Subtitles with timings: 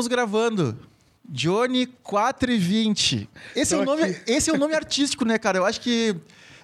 [0.00, 0.78] Estamos gravando.
[1.28, 3.28] Johnny 420.
[3.54, 5.58] Esse é, o nome, esse é o nome artístico, né, cara?
[5.58, 6.16] Eu acho que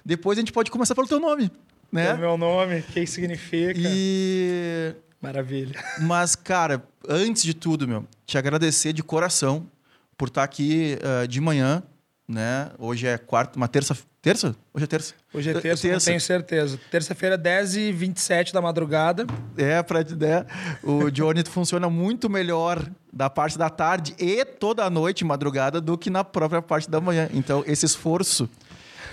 [0.03, 1.51] depois a gente pode começar pelo teu nome,
[1.91, 2.07] né?
[2.07, 3.79] É o meu nome, o que significa.
[3.79, 4.95] E...
[5.21, 5.79] Maravilha.
[6.01, 9.69] Mas, cara, antes de tudo, meu, te agradecer de coração
[10.17, 11.83] por estar aqui uh, de manhã,
[12.27, 12.71] né?
[12.79, 13.95] Hoje é quarta, uma terça.
[14.27, 14.53] Terça?
[14.73, 15.13] Hoje é terça.
[15.33, 15.87] Hoje é terça, terça.
[15.87, 16.77] não tenho certeza.
[16.91, 19.25] Terça-feira, 10h27 da madrugada.
[19.55, 20.45] É, pra né?
[20.83, 25.97] O Johnny funciona muito melhor da parte da tarde e toda a noite, madrugada, do
[25.97, 27.29] que na própria parte da manhã.
[27.33, 28.49] Então, esse esforço,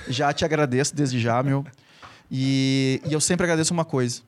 [0.08, 1.64] já te agradeço desde já, meu.
[2.28, 4.20] E, e eu sempre agradeço uma coisa.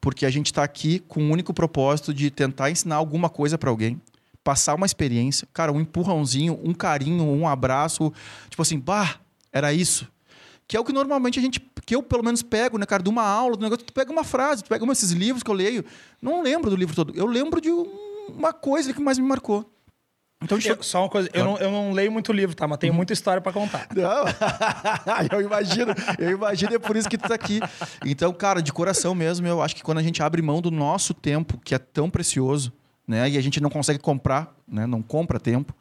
[0.00, 3.68] Porque a gente está aqui com o único propósito de tentar ensinar alguma coisa para
[3.68, 4.00] alguém
[4.42, 8.10] passar uma experiência, cara, um empurrãozinho, um carinho, um abraço,
[8.48, 9.20] tipo assim, bah,
[9.52, 10.10] era isso.
[10.72, 13.10] Que é o que normalmente a gente, que eu pelo menos pego, né, cara, de
[13.10, 15.54] uma aula, do negócio, tu pega uma frase, tu pega um desses livros que eu
[15.54, 15.84] leio,
[16.22, 17.68] não lembro do livro todo, eu lembro de
[18.26, 19.70] uma coisa que mais me marcou.
[20.42, 22.66] Então, eu, só uma coisa, eu não, eu não leio muito livro, tá?
[22.66, 23.86] Mas tenho muita história para contar.
[23.94, 24.24] Não,
[25.30, 27.60] eu imagino, eu imagino, é por isso que tu tá aqui.
[28.06, 31.12] Então, cara, de coração mesmo, eu acho que quando a gente abre mão do nosso
[31.12, 32.72] tempo, que é tão precioso,
[33.06, 33.28] né?
[33.28, 34.86] E a gente não consegue comprar, né?
[34.86, 35.74] Não compra tempo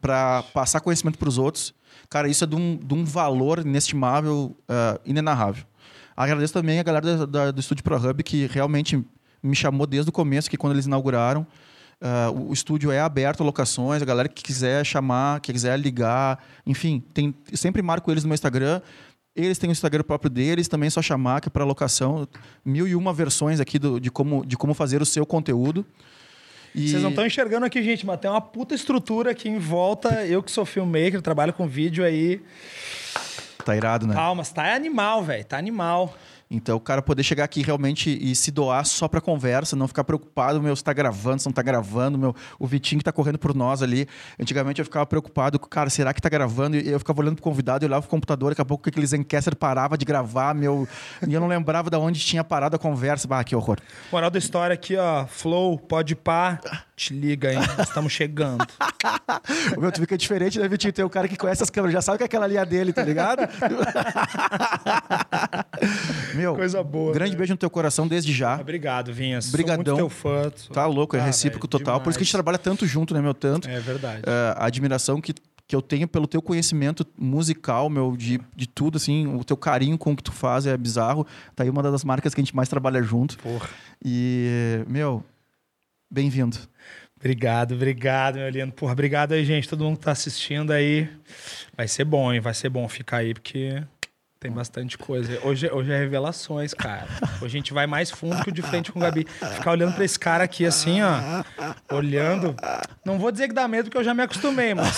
[0.00, 1.74] para passar conhecimento para os outros.
[2.10, 5.64] Cara, isso é de um, de um valor inestimável, uh, inenarrável.
[6.16, 9.04] Agradeço também a galera da, da, do Estúdio ProHub que realmente
[9.42, 11.46] me chamou desde o começo, que quando eles inauguraram,
[12.02, 16.42] uh, o, estúdio é aberto a locações, a galera que quiser chamar, que quiser ligar,
[16.66, 18.80] enfim, tem, sempre marco eles no meu Instagram.
[19.36, 22.26] Eles têm o Instagram próprio deles, também é só chamar, que é para locação.
[22.64, 25.86] Mil e uma versões aqui do, de, como, de como fazer o seu conteúdo.
[26.74, 26.88] E...
[26.88, 30.26] Vocês não estão enxergando aqui, gente, mas tem uma puta estrutura aqui em volta.
[30.26, 32.40] Eu que sou filmmaker, trabalho com vídeo aí.
[33.64, 34.14] Tá irado, né?
[34.14, 35.44] Palmas, tá animal, velho.
[35.44, 36.14] Tá animal.
[36.50, 40.02] Então, o cara poder chegar aqui realmente e se doar só pra conversa, não ficar
[40.02, 43.38] preocupado, meu, se tá gravando, se não tá gravando, meu, o Vitinho que tá correndo
[43.38, 44.08] por nós ali.
[44.40, 46.76] Antigamente eu ficava preocupado, cara, será que tá gravando?
[46.76, 49.54] E eu ficava olhando pro convidado, eu olhava pro computador, daqui a pouco aquele Zencaster
[49.54, 50.88] parava de gravar, meu,
[51.26, 53.28] e eu não lembrava de onde tinha parado a conversa.
[53.30, 53.78] Ah, que horror.
[54.10, 56.58] Moral da história aqui, ó, Flow, pode pá,
[56.96, 57.60] te liga, hein?
[57.78, 58.66] Estamos chegando.
[59.76, 60.92] o meu, tu fica diferente, né, Vitinho?
[60.92, 63.04] Tem o cara que conhece as câmeras, já sabe que é aquela é dele, tá
[63.04, 63.42] ligado?
[66.38, 67.12] meu, Coisa boa.
[67.12, 67.38] Grande né?
[67.38, 68.60] beijo no teu coração desde já.
[68.60, 69.48] Obrigado, Vinhas.
[69.48, 69.84] Obrigadão.
[69.84, 70.52] Sou muito teu fã.
[70.54, 70.74] Sou...
[70.74, 71.94] Tá louco, é ah, recíproco véio, total.
[71.94, 72.04] Demais.
[72.04, 73.34] Por isso que a gente trabalha tanto junto, né, meu?
[73.34, 73.68] Tanto.
[73.68, 74.22] É verdade.
[74.22, 75.34] Uh, a admiração que
[75.68, 79.98] que eu tenho pelo teu conhecimento musical, meu, de, de tudo, assim, o teu carinho
[79.98, 81.26] com o que tu faz é bizarro.
[81.54, 83.36] Tá aí uma das marcas que a gente mais trabalha junto.
[83.36, 83.68] Porra.
[84.02, 85.22] E, meu,
[86.10, 86.56] bem-vindo.
[87.20, 88.72] Obrigado, obrigado, meu lindo.
[88.72, 89.68] Porra, obrigado aí, gente.
[89.68, 91.06] Todo mundo que tá assistindo aí.
[91.76, 92.40] Vai ser bom, hein?
[92.40, 93.82] Vai ser bom ficar aí, porque
[94.40, 95.40] tem bastante coisa.
[95.44, 97.08] Hoje, hoje é revelações, cara.
[97.36, 99.26] Hoje a gente vai mais fundo que o de frente com o Gabi.
[99.54, 101.42] Ficar olhando pra esse cara aqui assim, ó.
[101.92, 102.54] Olhando.
[103.04, 104.94] Não vou dizer que dá medo, porque eu já me acostumei, mas.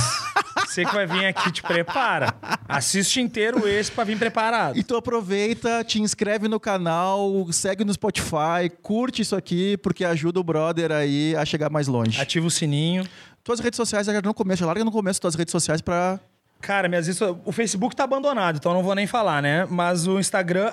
[0.67, 2.35] Você que vai vir aqui, te prepara.
[2.69, 4.79] Assiste inteiro esse pra vir preparado.
[4.79, 10.39] E tu aproveita, te inscreve no canal, segue no Spotify, curte isso aqui, porque ajuda
[10.39, 12.21] o brother aí a chegar mais longe.
[12.21, 13.09] Ativa o sininho.
[13.43, 16.21] Tuas redes sociais, no começo, larga no começo tuas redes sociais pra
[16.61, 19.67] Cara, minhas redes, o Facebook tá abandonado, então não vou nem falar, né?
[19.69, 20.73] Mas o Instagram,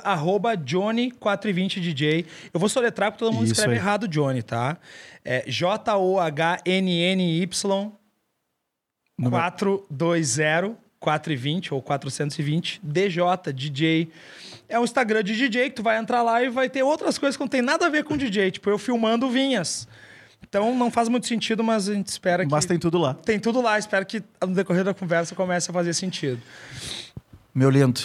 [0.58, 2.26] Johnny420DJ.
[2.54, 3.80] Eu vou soletrar porque todo mundo Isso escreve aí.
[3.80, 4.78] errado Johnny, tá?
[5.24, 7.48] É J-O-H-N-N-Y
[9.30, 13.24] 420 420 ou 420 DJ
[13.54, 14.12] DJ.
[14.68, 17.38] É um Instagram de DJ que tu vai entrar lá e vai ter outras coisas
[17.38, 19.88] que não tem nada a ver com DJ, tipo eu filmando vinhas.
[20.42, 22.52] Então não faz muito sentido, mas a gente espera que.
[22.52, 23.14] Mas tem tudo lá.
[23.14, 23.78] Tem tudo lá.
[23.78, 26.42] Espero que no decorrer da conversa comece a fazer sentido.
[27.54, 28.02] Meu lindo,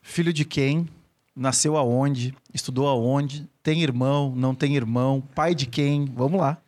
[0.00, 0.88] filho de quem?
[1.34, 2.34] Nasceu aonde?
[2.52, 3.48] Estudou aonde?
[3.62, 4.34] Tem irmão?
[4.36, 5.22] Não tem irmão?
[5.34, 6.04] Pai de quem?
[6.06, 6.58] Vamos lá.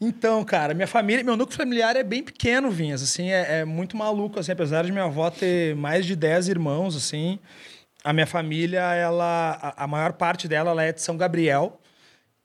[0.00, 3.98] Então, cara, minha família, meu núcleo familiar é bem pequeno, Vinhas, assim, é, é, muito
[3.98, 7.38] maluco, assim, apesar de minha avó ter mais de 10 irmãos, assim,
[8.02, 11.79] a minha família, ela, a, a maior parte dela, ela é de São Gabriel,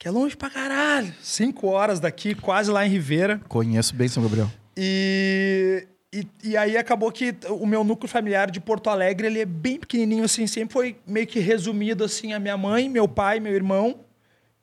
[0.05, 1.11] que é longe pra caralho.
[1.19, 3.41] Cinco horas daqui, quase lá em Ribeira.
[3.47, 4.47] Conheço bem São Gabriel.
[4.77, 9.45] E, e, e, aí acabou que o meu núcleo familiar de Porto Alegre, ele é
[9.45, 10.45] bem pequenininho, assim.
[10.45, 13.99] Sempre foi meio que resumido, assim, a minha mãe, meu pai, meu irmão,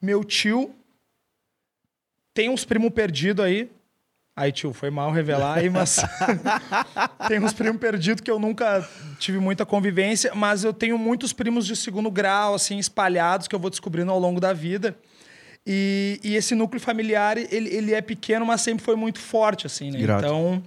[0.01, 0.73] meu tio.
[2.33, 3.69] Tem uns primos perdidos aí.
[4.37, 5.97] Aí, tio, foi mal revelar aí, mas...
[7.27, 11.67] tem uns primos perdidos que eu nunca tive muita convivência, mas eu tenho muitos primos
[11.67, 14.97] de segundo grau, assim, espalhados, que eu vou descobrindo ao longo da vida.
[15.67, 19.91] E, e esse núcleo familiar, ele, ele é pequeno, mas sempre foi muito forte, assim,
[19.91, 20.01] né?
[20.01, 20.63] Então,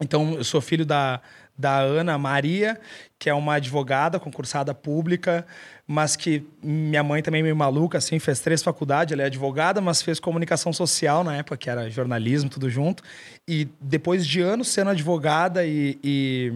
[0.00, 1.20] então, eu sou filho da,
[1.56, 2.78] da Ana Maria,
[3.18, 5.46] que é uma advogada concursada pública,
[5.86, 10.02] mas que minha mãe também meio maluca, assim, fez três faculdades, ela é advogada, mas
[10.02, 13.02] fez comunicação social na época, que era jornalismo, tudo junto.
[13.48, 16.52] E depois de anos sendo advogada e, e,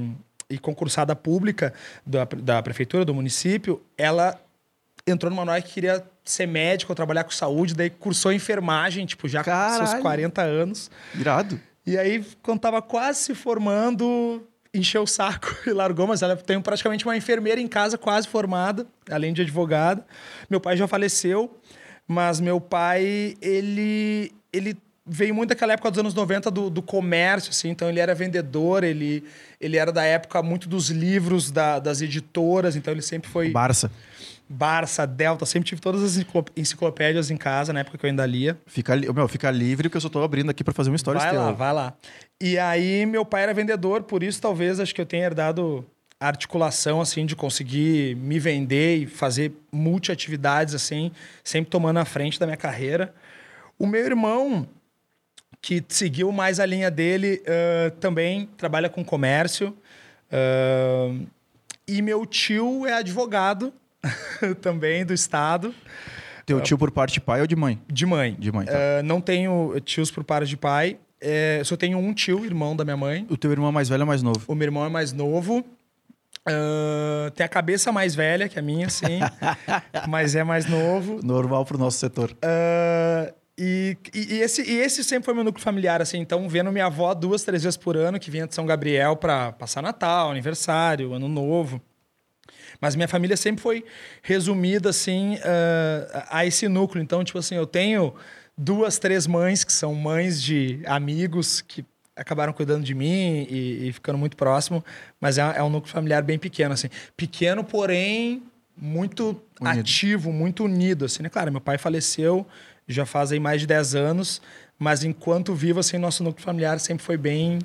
[0.50, 1.73] e concursada pública
[2.05, 4.38] da, da prefeitura, do município, ela
[5.10, 9.42] entrou numa hora que queria ser médico, trabalhar com saúde, daí cursou enfermagem, tipo, já
[9.42, 9.80] Caralho.
[9.80, 10.90] com seus 40 anos.
[11.14, 11.60] Irado.
[11.86, 16.60] E aí, quando tava quase se formando, encheu o saco e largou, mas ela tem
[16.60, 20.04] praticamente uma enfermeira em casa quase formada, além de advogada.
[20.48, 21.58] Meu pai já faleceu,
[22.06, 24.76] mas meu pai, ele, ele
[25.06, 28.84] veio muito daquela época dos anos 90 do, do comércio, assim, então ele era vendedor,
[28.84, 29.24] ele,
[29.60, 33.50] ele era da época muito dos livros da, das editoras, então ele sempre foi...
[33.50, 33.90] Barça.
[34.52, 38.26] Barça, Delta, sempre tive todas as enciclo- enciclopédias em casa, na época que eu ainda
[38.26, 38.58] lia.
[38.67, 41.32] Fica, meu, fica livre, porque eu só tô abrindo aqui pra fazer uma história Vai
[41.37, 41.56] lá, teu.
[41.56, 41.94] vai lá.
[42.41, 45.87] E aí, meu pai era vendedor, por isso talvez acho que eu tenha herdado
[46.19, 51.12] a articulação, assim, de conseguir me vender e fazer multiatividades, assim,
[51.44, 53.14] sempre tomando a frente da minha carreira.
[53.79, 54.67] O meu irmão,
[55.62, 59.76] que seguiu mais a linha dele, ãh, também trabalha com comércio.
[60.32, 61.20] ãh,
[61.87, 63.73] e meu tio é advogado
[64.61, 65.75] também do estado,
[66.47, 67.81] Teu tio por parte de pai ou de mãe?
[67.87, 68.35] de mãe.
[68.38, 68.73] De mãe, tá.
[68.73, 70.99] Ah, não tenho tios por parte de pai.
[71.20, 73.26] É, só tenho um tio, irmão da minha mãe.
[73.31, 74.41] O teu irmão é mais velho ou mais novo?
[74.49, 75.64] O meu irmão é mais novo.
[76.47, 79.20] Ah, tem a cabeça mais velha que a minha, sim.
[80.08, 81.20] mas é mais novo.
[81.23, 82.35] Normal pro nosso setor.
[82.43, 86.19] Ah, e, e- e esse, e esse sempre foi meu núcleo familiar, assim.
[86.19, 89.53] Então, vendo minha avó duas, três vezes por ano, que vinha de São Gabriel para
[89.53, 91.81] passar Natal, aniversário, Ano Novo.
[92.81, 93.85] Mas minha família sempre foi
[94.23, 97.03] resumida, assim, ah, a esse núcleo.
[97.03, 98.15] Então, tipo assim, eu tenho
[98.56, 101.85] duas, três mães que são mães de amigos que
[102.17, 104.85] acabaram cuidando de mim e, e ficando muito próximo.
[105.21, 106.88] Mas é, é um núcleo familiar bem pequeno, assim.
[107.17, 108.43] Pequeno, porém,
[108.77, 109.81] muito Unido.
[109.81, 111.29] ativo, muito unido, assim, né?
[111.29, 112.47] Claro, meu pai faleceu
[112.88, 114.43] já faz aí mais de 10 anos,
[114.79, 117.59] mas enquanto vivo, assim, nosso núcleo familiar sempre foi bem...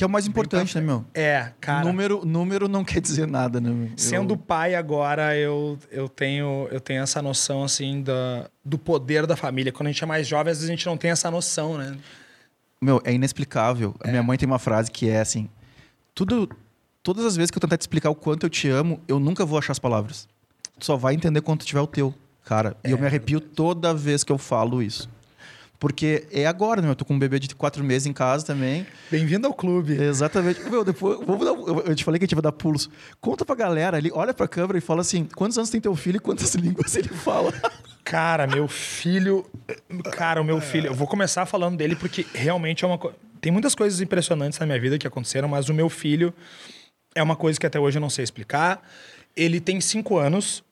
[0.00, 1.04] Que é o mais importante, né, meu?
[1.12, 1.84] É, cara...
[1.84, 3.68] Número, número não quer dizer nada, né?
[3.68, 3.90] meu?
[3.98, 9.26] Sendo Eu- pai agora, eu, eu, tenho, eu tenho essa noção, assim, da, do poder
[9.26, 9.70] da família.
[9.70, 11.98] Quando a gente é mais jovem, às vezes a gente não tem essa noção, né?
[12.80, 13.94] Meu, é inexplicável.
[14.00, 15.50] A minha mãe tem uma frase que é assim:
[16.14, 16.48] tudo,
[17.02, 19.44] todas as vezes que eu tentar te explicar o quanto eu te amo, eu nunca
[19.44, 20.26] vou achar as palavras.
[20.78, 22.74] Tu só vai entender quando tiver o teu, cara.
[22.82, 25.10] E eu me arrepio toda vez que eu falo isso.
[25.80, 26.90] Porque é agora, né?
[26.90, 28.86] Eu tô com um bebê de quatro meses em casa também.
[29.10, 29.94] Bem-vindo ao clube.
[29.94, 30.60] Exatamente.
[30.68, 32.90] Meu, depois, vamos dar, eu te falei que a gente vai dar pulso.
[33.18, 36.18] Conta pra galera ali, olha pra câmera e fala assim: quantos anos tem teu filho
[36.18, 37.50] e quantas línguas ele fala?
[38.04, 39.46] Cara, meu filho.
[40.12, 40.88] Cara, o meu filho.
[40.88, 43.16] Eu vou começar falando dele porque realmente é uma coisa.
[43.40, 46.34] Tem muitas coisas impressionantes na minha vida que aconteceram, mas o meu filho
[47.14, 48.86] é uma coisa que até hoje eu não sei explicar.
[49.34, 50.62] Ele tem cinco anos.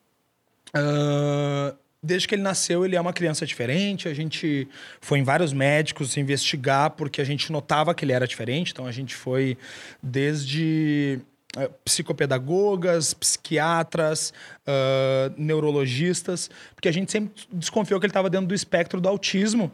[0.71, 4.07] Ah, desde que ele nasceu, ele é uma criança diferente.
[4.07, 4.67] A gente
[5.01, 8.71] foi em vários médicos investigar porque a gente notava que ele era diferente.
[8.71, 9.57] Então a gente foi
[10.01, 11.19] desde
[11.57, 14.33] eh, psicopedagogas, psiquiatras,
[14.65, 19.71] ah, neurologistas, porque a gente sempre desconfiou que ele estava dentro do espectro do autismo.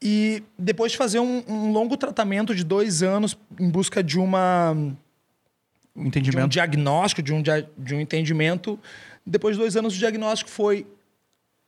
[0.00, 4.72] E depois de fazer um, um longo tratamento de dois anos em busca de uma
[4.72, 6.48] O de um entendimento.
[6.48, 8.78] diagnóstico, de um, de um entendimento.
[9.26, 10.86] Depois de dois anos, o diagnóstico foi: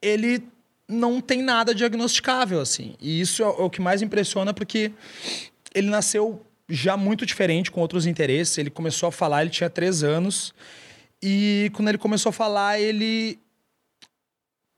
[0.01, 0.43] ele
[0.87, 2.95] não tem nada diagnosticável, assim.
[2.99, 4.91] E isso é o que mais impressiona, porque
[5.73, 8.57] ele nasceu já muito diferente, com outros interesses.
[8.57, 10.53] Ele começou a falar, ele tinha três anos.
[11.21, 13.39] E quando ele começou a falar, ele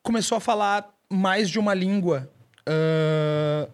[0.01, 2.29] começou a falar mais de uma língua
[2.65, 3.67] ah,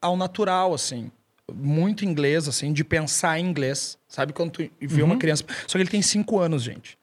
[0.00, 1.10] ao natural, assim.
[1.52, 3.98] Muito inglês, assim, de pensar em inglês.
[4.06, 5.44] Sabe quando tu vê uma criança...
[5.66, 6.98] Só que ele tem cinco anos, gente.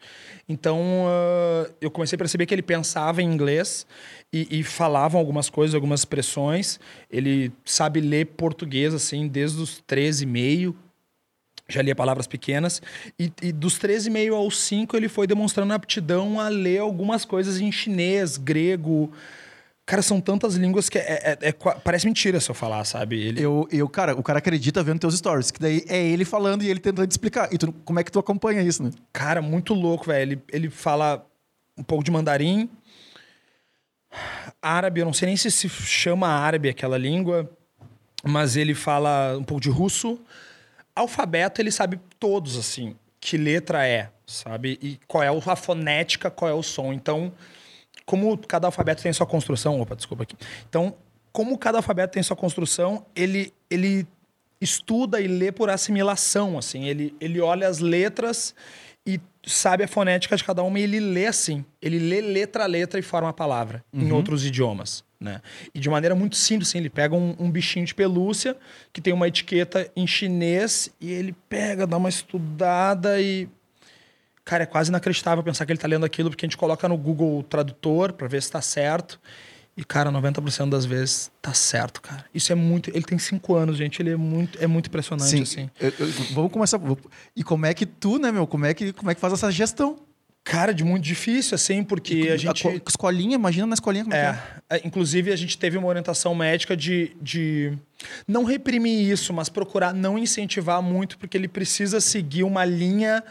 [0.47, 3.85] Então, ah, eu comecei a perceber que ele pensava em inglês
[4.31, 6.79] e, e falavam algumas coisas, algumas expressões.
[7.09, 10.75] Ele sabe ler português, assim, desde os 13 e meio.
[11.67, 12.79] Já lia palavras pequenas.
[13.19, 17.71] E, e dos 13,5 aos 5, ele foi demonstrando aptidão a ler algumas coisas em
[17.71, 19.11] chinês, grego.
[19.85, 23.19] Cara, são tantas línguas que é, é- é parece mentira se eu falar, sabe?
[23.21, 26.63] Ele, Eu, eu, cara, o cara acredita vendo teus stories, que daí é ele falando
[26.63, 27.53] e ele tentando te explicar.
[27.53, 28.89] E tu, como é que tu acompanha isso, né?
[29.13, 30.31] Cara, muito louco, velho.
[30.33, 31.23] Ele, ele fala
[31.77, 32.67] um pouco de mandarim,
[34.61, 37.49] árabe, eu não sei nem se se chama árabe aquela língua,
[38.23, 40.19] mas ele fala um pouco de russo.
[40.95, 44.79] Alfabeto, ele sabe todos, assim, que letra é, sabe?
[44.81, 46.93] E qual é a fonética, qual é o som.
[46.93, 47.31] Então,
[48.05, 49.79] como cada alfabeto tem sua construção.
[49.81, 50.35] Opa, desculpa aqui.
[50.69, 50.95] Então,
[51.31, 54.07] como cada alfabeto tem sua construção, ele, ele
[54.61, 56.85] estuda e lê por assimilação, assim.
[56.85, 58.53] Ele, ele olha as letras
[59.05, 61.63] e sabe a fonética de cada uma e ele lê assim.
[61.81, 65.41] Ele lê letra a letra e forma a palavra em outros idiomas, né?
[65.73, 66.79] E de maneira muito simples, assim.
[66.79, 68.55] Ele pega um, um bichinho de pelúcia
[68.91, 73.47] que tem uma etiqueta em chinês e ele pega, dá uma estudada e...
[74.45, 76.95] Cara, é quase inacreditável pensar que ele tá lendo aquilo, porque a gente coloca no
[76.95, 79.19] Google Tradutor para ver se tá certo.
[79.75, 82.23] E, cara, 90% das vezes tá certo, cara.
[82.33, 82.89] Isso é muito.
[82.91, 84.01] Ele tem cinco anos, gente.
[84.01, 85.41] Ele é muito, é muito impressionante, Sim.
[85.41, 85.69] assim.
[85.81, 86.79] Eu- eu- vamos começar.
[87.35, 88.47] E como é que tu, né, meu?
[88.47, 89.97] Como é que, como é que faz essa gestão?
[90.45, 92.61] Cara, de muito difícil, assim, porque a gente.
[92.61, 94.19] co- escolinha, imagina na escolinha como é.
[94.19, 94.75] é.
[94.75, 97.73] É, é, inclusive a gente teve uma orientação médica de, de
[98.27, 103.23] não reprimir isso, mas procurar não incentivar muito, porque ele precisa seguir uma linha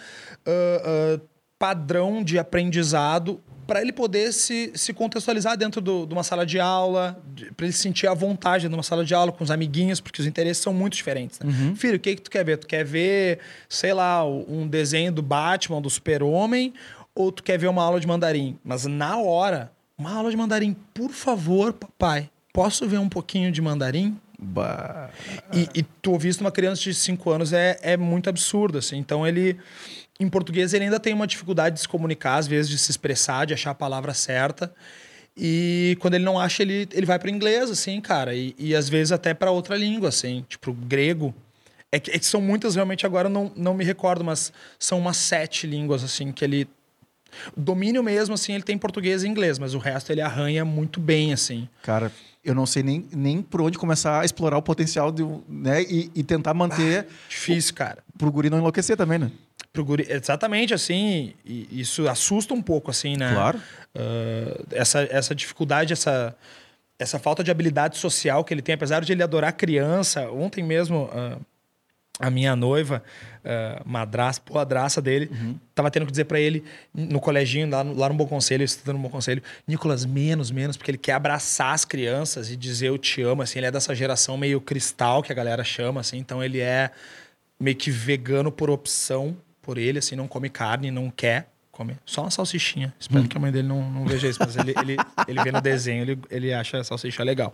[0.47, 1.21] ah,
[1.59, 6.61] padrão de aprendizado para ele poder se, se contextualizar dentro do- de uma sala de
[6.61, 7.19] aula,
[7.57, 10.63] para ele sentir a vontade numa sala de aula com os amiguinhos, porque os interesses
[10.63, 11.39] são muito diferentes.
[11.41, 11.51] Né?
[11.75, 12.59] Filho, o que, que tu quer ver?
[12.59, 16.75] Tu quer ver, sei lá, um desenho do Batman, do Super-Homem,
[17.15, 18.59] ou tu quer ver uma aula de mandarim?
[18.63, 23.63] Mas na hora, uma aula de mandarim, por favor, papai, posso ver um pouquinho de
[23.63, 24.15] mandarim?
[24.39, 25.09] Bah.
[25.55, 28.99] E, e tu ouvir isso numa criança de 5 anos é, é muito absurdo, assim.
[28.99, 29.57] Então ele,
[30.19, 33.47] em português, ele ainda tem uma dificuldade de se comunicar, às vezes de se expressar,
[33.47, 34.73] de achar a palavra certa.
[35.37, 38.35] E quando ele não acha, ele, ele vai para inglês, assim, cara.
[38.35, 41.35] E, e às vezes até para outra língua, assim, tipo grego.
[41.91, 44.99] É que, é que são muitas, realmente, agora eu não, não me recordo, mas são
[44.99, 46.69] umas sete línguas, assim, que ele.
[47.57, 51.33] Domínio mesmo, assim, ele tem português e inglês, mas o resto ele arranha muito bem,
[51.33, 51.69] assim.
[51.83, 52.13] Cara,
[52.45, 55.83] eu não sei nem, nem por onde começar a explorar o potencial de, né?
[55.83, 58.05] E, e tentar manter Difícil, cara.
[58.17, 59.33] pro guri não enlouquecer também, né?
[59.83, 63.33] Guri- Exatamente, assim, isso assusta um pouco, assim, né?
[63.33, 63.61] Claro.
[63.95, 66.37] Ah, essa, essa dificuldade, essa,
[66.99, 70.31] essa falta de habilidade social que ele tem, apesar de ele adorar criança.
[70.31, 71.39] Ontem mesmo, ah,
[72.21, 73.03] a minha noiva,
[73.45, 75.29] ah, madraça, poadraça dele,
[75.75, 76.63] tava tendo que dizer pra ele,
[76.95, 80.77] no coleginho, lá no, lá no Bom Conselho, estudando no Bom Conselho, Nicolas, menos, menos,
[80.77, 83.93] porque ele quer abraçar as crianças e dizer eu te amo, assim, ele é dessa
[83.95, 86.91] geração meio cristal, que a galera chama, assim, então ele é
[87.59, 91.97] meio que vegano por opção, por ele, assim, não come carne, não quer comer.
[92.07, 92.95] Só uma salsichinha.
[93.01, 95.61] Espero que a mãe dele não, não veja isso, mas ele, ele, ele vê no
[95.61, 97.53] desenho, ele, ele acha a salsicha legal.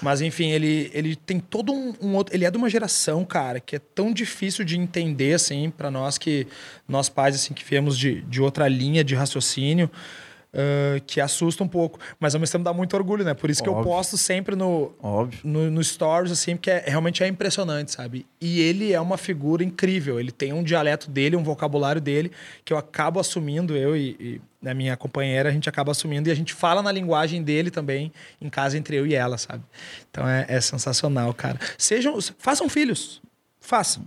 [0.00, 2.34] Mas, enfim, ele, ele tem todo um, um outro...
[2.34, 6.16] Ele é de uma geração, cara, que é tão difícil de entender, assim, para nós
[6.16, 6.46] que...
[6.88, 9.90] Nós pais, assim, que viemos de, de outra linha de raciocínio,
[10.52, 11.98] ah, que assusta um pouco.
[12.18, 13.34] Mas, ao mesmo tempo, dá muito orgulho, né?
[13.34, 13.92] Por isso que eu Óbvio.
[13.92, 15.40] posto sempre no, Óbvio.
[15.44, 18.26] no, no Stories, assim, porque é, realmente é impressionante, sabe?
[18.40, 20.18] E ele é uma figura incrível.
[20.18, 22.32] Ele tem um dialeto dele, um vocabulário dele,
[22.64, 26.32] que eu acabo assumindo, eu e, e a minha companheira, a gente acaba assumindo e
[26.32, 29.62] a gente fala na linguagem dele também, em casa, entre eu e ela, sabe?
[30.10, 31.58] Então é, é sensacional, cara.
[31.76, 33.22] Sejam, façam filhos.
[33.60, 34.02] Façam.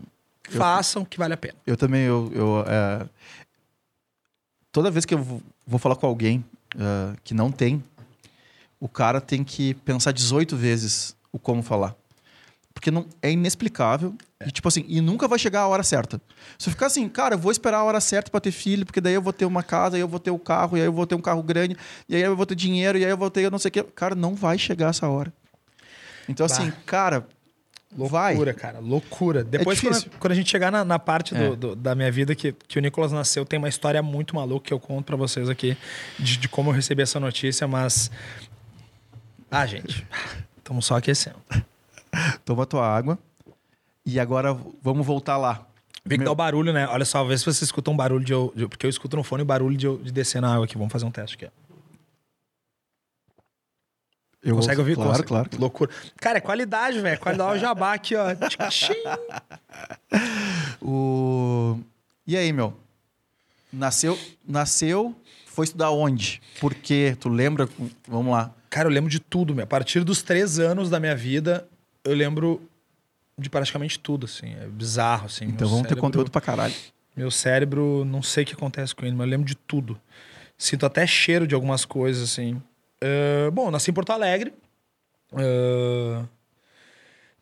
[0.49, 1.55] Façam, que vale a pena.
[1.65, 3.07] Eu também, eu, eu, é,
[4.71, 6.43] toda vez que eu vou- falar com alguém
[6.77, 7.83] é, que não tem,
[8.79, 11.95] o cara tem que pensar 18 vezes o como falar.
[12.73, 14.15] Porque não, é inexplicável
[14.45, 16.19] e tipo assim, e nunca vai chegar a hora certa.
[16.57, 19.01] Se eu ficar assim, cara, eu vou esperar a hora certa para ter filho, porque
[19.01, 20.93] daí eu vou ter uma casa, aí eu vou ter o carro, e aí eu
[20.93, 21.75] vou ter um carro grande,
[22.07, 23.71] e aí eu vou ter dinheiro, e aí eu vou ter eu não sei o
[23.71, 23.83] que.
[23.83, 25.31] Cara, não vai chegar essa hora.
[26.27, 26.75] Então assim, Bah.
[27.97, 28.33] Cara, vai.
[28.33, 29.43] Loucura, cara, loucura.
[29.43, 30.09] Depois, difícil.
[30.09, 31.55] quando, quando a gente chegar na, na parte do- É.
[31.55, 34.73] do- da minha vida que, que o Nicolas nasceu, tem uma história muito maluca que
[34.73, 35.77] eu conto pra vocês aqui
[36.17, 38.09] de, de como eu recebi essa notícia, mas.
[39.49, 40.05] Ah, gente,
[40.57, 41.37] estamos só aquecendo.
[42.45, 43.17] Toma tua água.
[44.05, 45.67] E agora vamos voltar lá.
[46.03, 46.87] Vê que Meu- dá o barulho, né?
[46.87, 49.23] Olha só, vê se você escuta um barulho de, eu- de- Porque eu escuto no
[49.23, 50.75] fone o barulho de, eu- de descer na água aqui.
[50.77, 51.60] Vamos fazer um teste aqui, ó.
[54.43, 54.95] Eu Consegue ouvir?
[54.95, 55.27] Claro, Consegue.
[55.27, 55.49] claro.
[55.59, 55.91] Loucura.
[56.17, 57.19] Cara, é qualidade, velho.
[57.19, 58.25] Qualidade do jabá aqui, ó.
[60.81, 61.79] O...
[62.25, 62.75] E aí, meu?
[63.71, 64.17] Nasceu,
[64.47, 66.41] nasceu, foi estudar onde?
[66.59, 67.15] Por quê?
[67.19, 67.69] Tu lembra?
[68.07, 68.51] Vamos lá.
[68.69, 69.63] Cara, eu lembro de tudo, meu.
[69.63, 71.67] A partir dos três anos da minha vida,
[72.03, 72.61] eu lembro
[73.37, 74.53] de praticamente tudo, assim.
[74.55, 75.45] É bizarro, assim.
[75.45, 76.73] Então Meu vamos ter cérebro- conteúdo pra caralho.
[77.15, 79.99] Meu cérebro, não sei o que acontece com ele, mas eu lembro de tudo.
[80.57, 82.61] Sinto até cheiro de algumas coisas, assim.
[83.03, 84.53] Ah, bom, nasci em Porto Alegre.
[85.33, 86.23] Ah,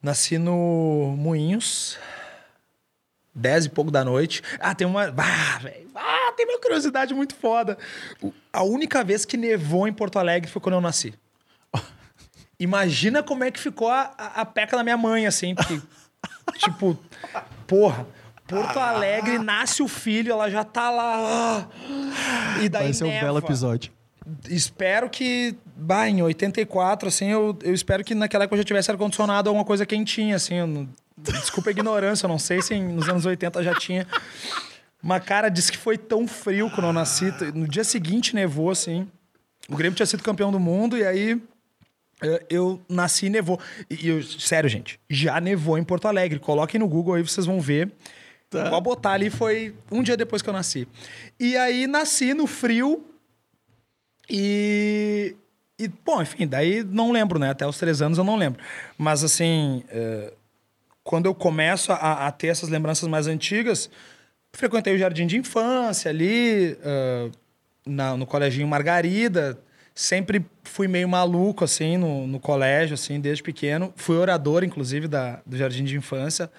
[0.02, 1.98] nasci no Moinhos.
[3.34, 4.42] Dez e pouco da noite.
[4.60, 5.06] Ah, tem uma.
[5.06, 5.88] Ah, velho.
[5.96, 7.78] Ah, tem uma curiosidade muito foda.
[8.52, 11.14] A única vez que nevou em Porto Alegre foi quando eu nasci.
[12.60, 15.80] Imagina como é que ficou a, a, a peca da minha mãe, assim, porque,
[16.58, 16.98] tipo,
[17.68, 18.06] porra,
[18.48, 21.70] Porto Alegre nasce o filho, ela já tá lá.
[21.70, 23.26] ah, E daí Vai ser um neva.
[23.28, 23.94] belo episódio.
[24.50, 28.92] Espero que, bah, em 84, assim, eu, eu espero que naquela época eu já tivesse
[28.92, 30.60] ar-condicionado alguma coisa quentinha, assim.
[30.66, 34.08] não- Desculpa a ignorância, eu não sei se nos anos 80 já tinha.
[35.02, 37.26] Mas, cara, disse que foi tão frio quando eu nasci.
[37.54, 39.06] No dia seguinte nevou, assim.
[39.68, 41.42] O Grêmio tinha sido campeão do mundo e aí
[42.22, 43.60] eh, eu nasci e nevou.
[43.90, 46.40] E, eu, sério, gente, já nevou em Porto Alegre.
[46.40, 47.92] Coloquem no Google aí, vocês vão ver.
[48.50, 48.70] Tá.
[48.70, 50.88] Vou botar ali, foi um dia depois que eu nasci.
[51.40, 53.06] E aí nasci no frio
[54.30, 55.36] e.
[55.82, 57.52] E, bom, enfim, daí não lembro, né?
[57.52, 58.62] Até os três anos eu não lembro.
[58.98, 60.34] Mas, assim, uh,
[61.06, 63.90] quando eu começo a, a, ter essas lembranças mais antigas,
[64.52, 67.32] frequentei o jardim de infância ali, uh,
[67.86, 69.60] na, no coleginho Margarida.
[69.94, 73.94] Sempre fui meio maluco, assim, no, no colégio, assim, desde pequeno.
[73.96, 76.50] Fui orador, inclusive, da, do jardim de infância.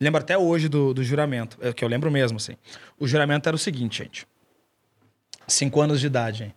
[0.00, 2.56] Lembro até hoje do, do juramento, é, que eu lembro mesmo, assim.
[2.98, 4.26] O juramento era o seguinte, gente.
[5.46, 6.54] Cinco anos de idade, hein?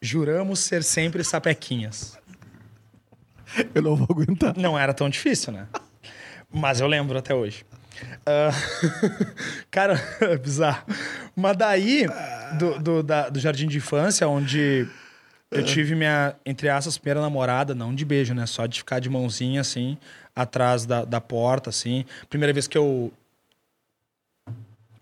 [0.00, 2.18] Juramos ser sempre sapequinhas.
[3.74, 4.56] Eu não vou aguentar.
[4.56, 5.66] Não era tão difícil, né?
[6.52, 7.64] Mas eu lembro até hoje.
[8.02, 9.26] Uh...
[9.70, 10.84] Cara, é bizarro.
[11.34, 12.06] Mas daí,
[12.58, 14.88] do, do, da, do jardim de infância, onde
[15.50, 18.46] eu tive minha, entre aspas, primeira namorada, não de beijo, né?
[18.46, 19.96] Só de ficar de mãozinha, assim,
[20.34, 22.04] atrás da, da porta, assim.
[22.28, 23.12] Primeira vez que eu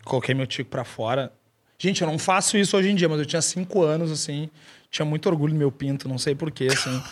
[0.03, 1.31] coloquei meu tico pra fora.
[1.77, 4.49] Gente, eu não faço isso hoje em dia, mas eu tinha cinco anos, assim.
[4.95, 7.03] Tinha muito orgulho no meu pinto, não sei porquê, assim.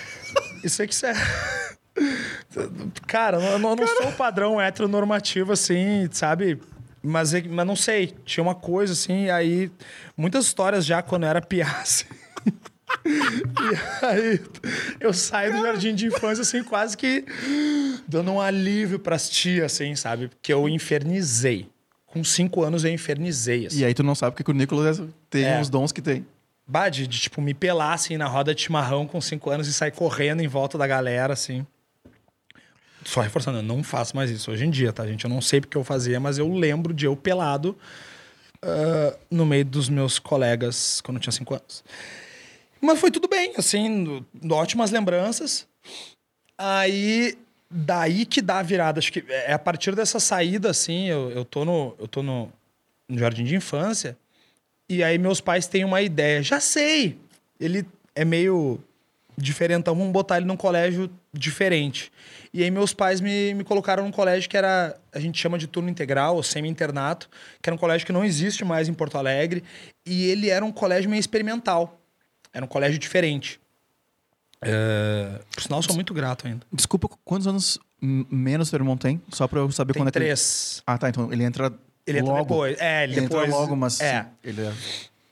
[0.62, 1.14] isso é que isso é.
[3.08, 6.60] Cara, eu não, não sou o padrão heteronormativo, assim, sabe?
[7.02, 9.70] Mas, mas não sei, tinha uma coisa assim, aí.
[10.14, 11.42] Muitas histórias já quando eu era
[11.80, 12.04] assim.
[13.08, 14.40] e aí
[15.00, 17.24] eu saio do jardim de infância, assim, quase que
[18.06, 20.28] dando um alívio pras tias, assim, sabe?
[20.28, 21.70] Porque eu infernizei.
[22.04, 23.66] Com cinco anos eu infernizei.
[23.66, 23.78] Assim.
[23.78, 25.58] E aí tu não sabe porque o Nicolas tem é.
[25.58, 26.26] os dons que tem.
[26.70, 29.90] Bah, de, tipo, me pelar, assim, na roda de chimarrão com cinco anos e sair
[29.90, 31.66] correndo em volta da galera, assim.
[33.04, 35.24] Só reforçando, eu não faço mais isso hoje em dia, tá, gente?
[35.24, 37.76] Eu não sei porque eu fazia, mas eu lembro de eu pelado
[38.64, 41.82] uh, no meio dos meus colegas quando eu tinha cinco anos.
[42.80, 45.66] Mas foi tudo bem, assim, ótimas lembranças.
[46.56, 47.36] Aí,
[47.68, 49.00] daí que dá a virada.
[49.00, 52.48] Acho que é a partir dessa saída, assim, eu, eu tô, no, eu tô no,
[53.08, 54.16] no jardim de infância.
[54.90, 56.42] E aí meus pais têm uma ideia.
[56.42, 57.16] Já sei!
[57.60, 58.80] Ele é meio
[59.38, 62.10] diferentão, vamos botar ele num colégio diferente.
[62.52, 65.68] E aí meus pais me, me colocaram num colégio que era, a gente chama de
[65.68, 67.30] turno integral, ou semi-internato,
[67.62, 69.62] que era um colégio que não existe mais em Porto Alegre.
[70.04, 72.00] E ele era um colégio meio experimental.
[72.52, 73.60] Era um colégio diferente.
[74.60, 76.66] Uh, por sinal, sou muito grato ainda.
[76.72, 79.22] Desculpa, quantos anos menos seu irmão tem?
[79.30, 80.82] Só pra eu saber tem quando é que três.
[80.84, 81.08] Ah, tá.
[81.08, 81.72] Então ele entra
[82.10, 82.32] ele logo.
[82.32, 82.80] entra depois.
[82.80, 83.44] É, ele, ele depois.
[83.46, 84.00] entra logo, mas.
[84.00, 84.26] É.
[84.44, 84.72] Ele é...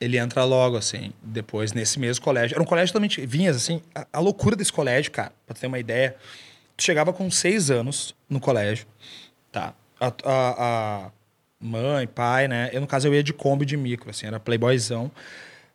[0.01, 2.55] Ele entra logo, assim, depois nesse mesmo colégio.
[2.55, 3.25] Era um colégio totalmente.
[3.25, 6.15] Vinhas, assim, a, a loucura desse colégio, cara, pra ter uma ideia.
[6.77, 8.87] Tu chegava com seis anos no colégio,
[9.51, 9.73] tá?
[9.99, 10.11] A, a,
[11.05, 11.11] a
[11.59, 12.69] mãe, pai, né?
[12.71, 15.11] Eu, no caso, eu ia de Kombi de micro, assim, era playboyzão.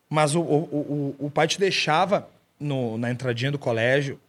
[0.09, 2.27] Mas o, o, o, o pai te deixava
[2.59, 4.19] no, na entradinha do colégio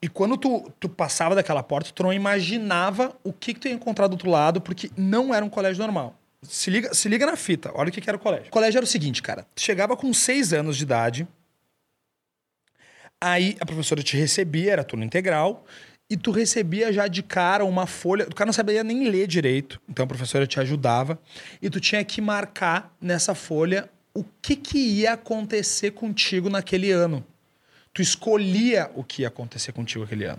[0.00, 3.74] e quando tu, tu passava daquela porta, tu não imaginava o que, que tu ia
[3.74, 6.14] encontrar do outro lado, porque não era um colégio normal.
[6.42, 8.48] Se liga, se liga na fita, olha o que, que era o colégio.
[8.48, 9.46] O colégio era o seguinte, cara.
[9.54, 11.26] Tu chegava com seis anos de idade,
[13.20, 15.64] aí a professora te recebia, era turno integral,
[16.08, 18.26] e tu recebia já de cara uma folha.
[18.30, 21.18] O cara não sabia nem ler direito, então a professora te ajudava,
[21.60, 27.24] e tu tinha que marcar nessa folha o que, que ia acontecer contigo naquele ano.
[27.96, 30.38] Tu escolhia o que ia acontecer contigo aquele ano.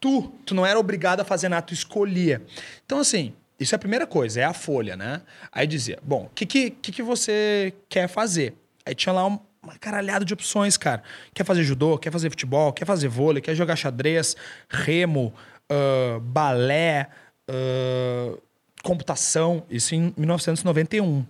[0.00, 2.42] Tu, tu não era obrigado a fazer nada, tu escolhia.
[2.84, 5.22] Então, assim, isso é a primeira coisa, é a folha, né?
[5.52, 8.54] Aí dizia, bom, o que, que, que você quer fazer?
[8.84, 11.00] Aí tinha lá uma caralhada de opções, cara.
[11.32, 14.36] Quer fazer judô, quer fazer futebol, quer fazer vôlei, quer jogar xadrez,
[14.68, 15.32] remo,
[15.70, 17.08] uh, balé,
[17.48, 18.42] uh,
[18.82, 19.64] computação.
[19.70, 21.24] Isso em 1991.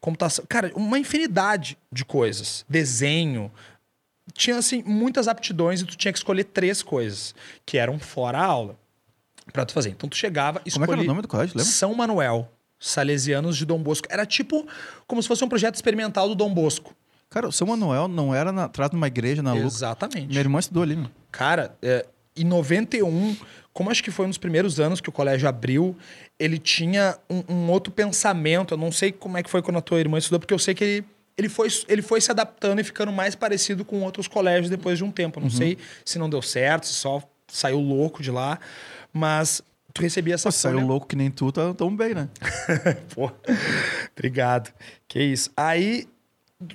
[0.00, 0.42] Computação.
[0.48, 2.64] Cara, uma infinidade de coisas.
[2.66, 3.52] Desenho.
[4.36, 8.44] Tinha, assim, muitas aptidões e tu tinha que escolher três coisas, que eram fora a
[8.44, 8.78] aula
[9.52, 9.90] para tu fazer.
[9.90, 11.72] Então tu chegava e Como é que era o nome do colégio, lembra?
[11.72, 14.06] São Manuel, Salesianos de Dom Bosco.
[14.10, 14.66] Era tipo
[15.06, 16.94] como se fosse um projeto experimental do Dom Bosco.
[17.28, 19.66] Cara, o São Manuel não era na, atrás de uma igreja na Luca?
[19.66, 20.28] Exatamente.
[20.28, 21.08] Minha irmã estudou ali, né?
[21.30, 23.36] Cara, é, em 91,
[23.72, 25.96] como acho que foi um dos primeiros anos que o colégio abriu,
[26.38, 28.74] ele tinha um, um, outro pensamento.
[28.74, 30.74] Eu não sei como é que foi quando a tua irmã estudou, porque eu sei
[30.74, 31.04] que ele,
[31.36, 35.04] ele, foi, ele foi se adaptando e ficando mais parecido com outros colégios depois de
[35.04, 35.40] um tempo.
[35.40, 35.52] Não uhum.
[35.52, 38.58] sei se não deu certo, se só saiu louco de lá.
[39.12, 40.74] Mas tu recebia essa Pô, folha...
[40.74, 42.28] saiu louco que nem tu, tá tão bem, né?
[43.14, 43.30] Pô,
[44.16, 44.72] obrigado.
[45.08, 45.50] Que isso.
[45.56, 46.08] Aí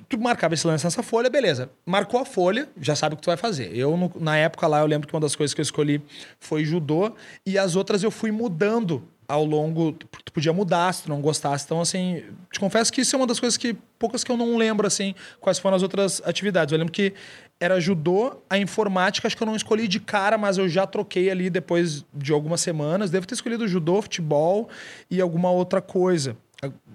[0.07, 1.69] tu marcava esse lance nessa folha, beleza.
[1.85, 3.75] Marcou a folha, já sabe o que tu vai fazer.
[3.75, 6.01] Eu, na época lá, eu lembro que uma das coisas que eu escolhi
[6.39, 9.93] foi judô, e as outras eu fui mudando ao longo.
[9.93, 11.65] Tu podia mudar se tu não gostasse.
[11.65, 13.75] Então, assim, te confesso que isso é uma das coisas que.
[13.97, 16.71] poucas que eu não lembro, assim, quais foram as outras atividades.
[16.71, 17.13] Eu lembro que
[17.59, 21.29] era judô, a informática, acho que eu não escolhi de cara, mas eu já troquei
[21.29, 23.09] ali depois de algumas semanas.
[23.09, 24.67] Devo ter escolhido judô, futebol
[25.09, 26.35] e alguma outra coisa.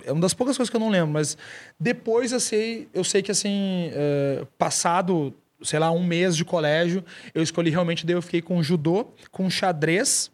[0.05, 1.37] É uma das poucas coisas que eu não lembro, mas
[1.79, 7.05] depois eu sei, eu sei que assim, eh, passado, sei lá, um mês de colégio,
[7.35, 10.31] eu escolhi realmente, daí eu fiquei com judô, com xadrez.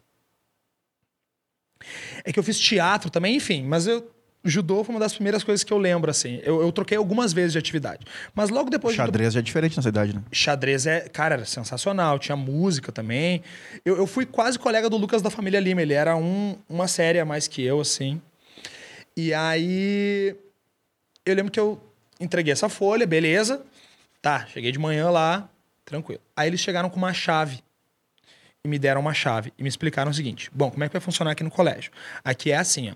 [2.23, 4.09] É que eu fiz teatro também, enfim, mas eu.
[4.45, 6.41] Judô foi uma das primeiras coisas que eu lembro, assim.
[6.43, 8.05] Eu, eu troquei algumas vezes de atividade.
[8.35, 10.21] Mas logo depois de Xadrez já é diferente nessa idade, né?
[10.33, 12.19] xadrez é, cara, era sensacional.
[12.19, 13.41] Tinha música também.
[13.85, 15.81] Eu, eu fui quase colega do Lucas da Família Lima.
[15.81, 18.21] Ele era um, uma série a mais que eu, assim.
[19.15, 20.35] E aí.
[21.25, 21.81] Eu lembro que eu
[22.19, 23.63] entreguei essa folha, beleza.
[24.21, 25.49] Tá, cheguei de manhã lá,
[25.85, 26.21] tranquilo.
[26.35, 27.63] Aí eles chegaram com uma chave.
[28.65, 29.53] E me deram uma chave.
[29.57, 31.91] E me explicaram o seguinte: bom, como é que vai funcionar aqui no colégio?
[32.23, 32.95] Aqui é assim, ó.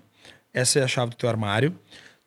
[0.52, 1.78] Essa é a chave do teu armário.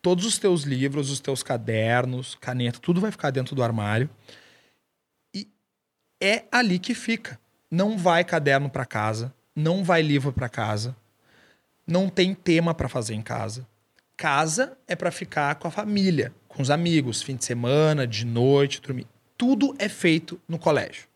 [0.02, 4.10] Todos os teus livros, os teus cadernos, caneta, tudo vai ficar dentro do armário.
[5.34, 5.48] E
[6.22, 7.40] é ali que fica.
[7.70, 10.96] Não vai caderno para casa, não vai livro para casa,
[11.88, 13.68] não tem tema para fazer em casa.
[14.18, 18.82] Casa é para ficar com a família, com os amigos, fim de semana, de noite,
[18.82, 19.08] dormir.
[19.38, 21.11] Tudo é feito no colégio.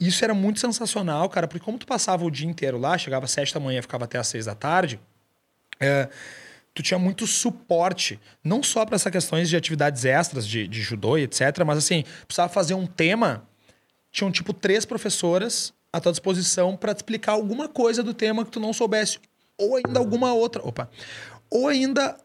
[0.00, 3.30] Isso era muito sensacional, cara, porque como tu passava o dia inteiro lá, chegava às
[3.30, 4.98] sete da manhã, ficava até às seis da tarde,
[5.78, 6.08] é,
[6.72, 11.18] tu tinha muito suporte, não só para essas questões de atividades extras, de, de judô
[11.18, 13.46] e etc., mas assim, precisava fazer um tema,
[14.10, 18.50] tinham tipo três professoras à tua disposição para te explicar alguma coisa do tema que
[18.50, 19.18] tu não soubesse,
[19.58, 20.90] ou ainda alguma outra, opa,
[21.50, 22.16] ou ainda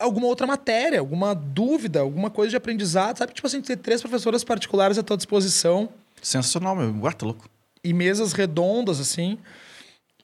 [0.00, 3.34] alguma outra matéria, alguma dúvida, alguma coisa de aprendizado, sabe?
[3.34, 5.90] Tipo assim, ter três professoras particulares à tua disposição
[6.22, 7.02] Sensacional, meu.
[7.02, 7.48] Ué, tá louco.
[7.82, 9.38] e mesas redondas, assim.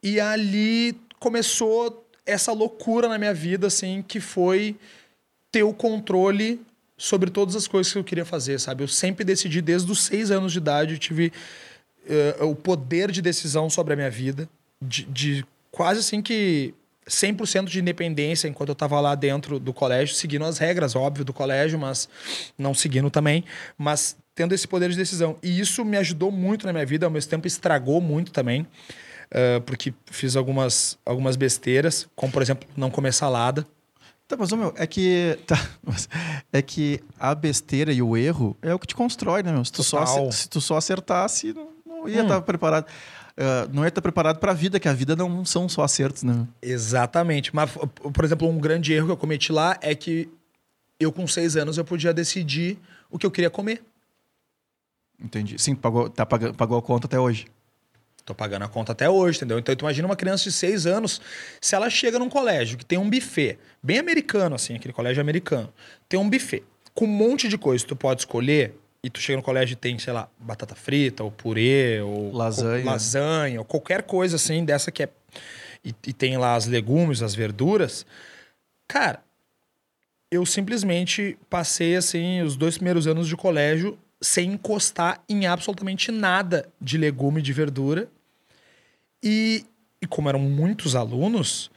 [0.02, 4.76] E ali começou essa loucura na minha vida, assim, que foi
[5.50, 6.60] ter o controle
[6.98, 8.82] sobre todas as coisas que eu queria fazer, sabe?
[8.82, 11.32] Eu sempre decidi, desde os seis anos de idade, eu tive
[12.08, 14.48] eh, o poder de decisão sobre a minha vida,
[14.80, 16.74] de, de quase assim que
[17.08, 21.32] 100% de independência enquanto eu estava lá dentro do colégio, seguindo as regras, óbvio, do
[21.32, 22.08] colégio, mas
[22.58, 23.44] não seguindo também,
[23.78, 25.36] mas tendo esse poder de decisão.
[25.42, 28.64] E isso me ajudou muito na minha vida, ao mesmo tempo estragou muito também,
[29.32, 33.66] eh, porque fiz algumas, algumas besteiras, como por exemplo, não comer salada.
[34.28, 35.38] Tá, mas, meu, é que.
[35.46, 35.56] Tá,
[36.52, 39.64] é que a besteira e o erro é o que te constrói, né, meu?
[39.64, 40.30] Se tu, só, Total.
[40.32, 42.22] se tu só acertasse, não, não ia Hum.
[42.24, 42.86] estar preparado.
[43.38, 46.46] Ah, não ia estar preparado pra vida, que a vida não são só acertos, né?
[46.60, 47.54] Exatamente.
[47.54, 47.70] Mas,
[48.12, 50.28] por exemplo, um grande erro que eu cometi lá é que
[50.98, 52.78] eu, com seis anos, eu podia decidir
[53.10, 53.82] o que eu queria comer.
[55.22, 55.58] Entendi.
[55.58, 57.46] Sim, pagou, tá, pagando, pagou a conta até hoje.
[58.24, 59.58] Tô pagando a conta até hoje, entendeu?
[59.58, 61.20] Então, tu imagina uma criança de seis anos,
[61.60, 65.72] se ela chega num colégio que tem um buffet, bem americano, assim, aquele colégio americano,
[66.08, 68.74] tem um buffet com um monte de coisa que tu pode escolher,
[69.06, 72.80] e tu chega no colégio e tem, sei lá, batata frita, ou purê, ou Lasanha.
[72.80, 75.08] ou lasanha, ou qualquer coisa assim, dessa que é.
[75.84, 78.04] E, e tem lá as legumes, as verduras.
[78.88, 79.22] Cara,
[80.28, 86.68] eu simplesmente passei, assim, os dois primeiros anos de colégio sem encostar em absolutamente nada
[86.80, 88.08] de legume de verdura.
[89.22, 89.64] E,
[90.00, 91.70] e como eram muitos alunos,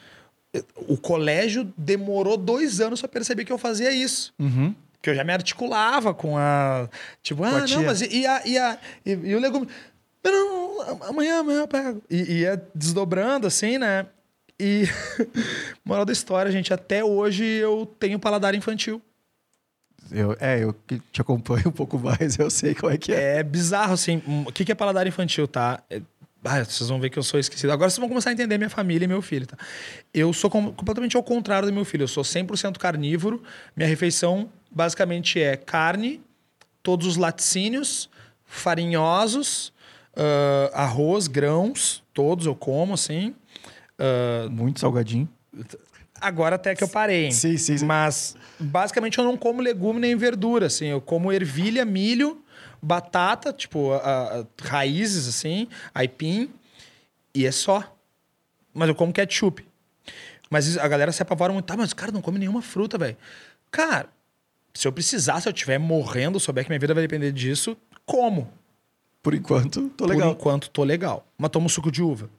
[0.75, 4.33] o colégio demorou dois anos para perceber que eu fazia isso.
[4.39, 4.73] Uhum.
[4.93, 6.89] Porque eu já me articulava com a.
[7.23, 7.81] Tipo, a ah, não, tia.
[7.81, 9.67] mas e, e a, e, a, e, e o legume?
[10.23, 12.01] Não, não, não, amanhã, amanhã eu pego.
[12.09, 14.07] E ia desdobrando, assim, né?
[14.59, 14.83] E.
[15.85, 19.01] Moral da história, gente, até hoje eu tenho paladar infantil.
[20.11, 23.37] Eu, é, eu que te acompanho um pouco mais, eu sei como é que é.
[23.39, 24.21] É bizarro, assim.
[24.47, 25.81] O que que é paladar infantil, tá?
[25.89, 26.01] É-
[26.43, 27.69] Ah, vocês vão ver que eu sou esquecido.
[27.71, 29.57] Agora vocês vão começar a entender minha família e meu filho, tá?
[30.13, 32.03] Eu sou com- completamente ao contrário do meu filho.
[32.03, 33.43] Eu sou 100% carnívoro.
[33.75, 36.21] Minha refeição basicamente é carne,
[36.81, 38.09] todos os laticínios,
[38.45, 39.73] farinhosos,
[40.15, 43.35] ah, arroz, grãos, todos eu como, assim.
[43.97, 45.27] Ah, Muito salgadinho.
[46.21, 47.25] Agora até que eu parei.
[47.25, 47.31] hein?
[47.31, 47.85] Sim, sim, sim.
[47.85, 50.85] Mas basicamente eu não como legume nem verdura, assim.
[50.87, 52.41] Eu como ervilha, milho,
[52.81, 53.97] batata, tipo, a-
[54.41, 56.49] a- raízes, assim, aipim,
[57.33, 57.95] e é só.
[58.73, 59.65] Mas eu como ketchup.
[60.49, 61.65] Mas a galera se apavora muito.
[61.65, 63.17] Tá, mas o cara não come nenhuma fruta, velho.
[63.71, 64.09] Cara,
[64.73, 68.51] se eu precisar, se eu estiver morrendo, souber que minha vida vai depender disso, como.
[69.21, 70.31] Por enquanto, tô Por legal.
[70.31, 71.27] enquanto, tô legal.
[71.37, 72.29] Mas tomo suco de uva.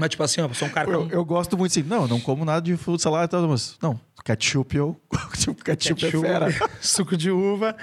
[0.00, 2.08] Mas, tipo assim, ó, eu sou um cara Eu, eu gosto muito assim, não, eu
[2.08, 5.00] não como nada de fruta, salada e tal, mas não, ketchup eu.
[5.38, 6.48] tipo, ketchup, é fera.
[6.80, 7.76] suco de uva.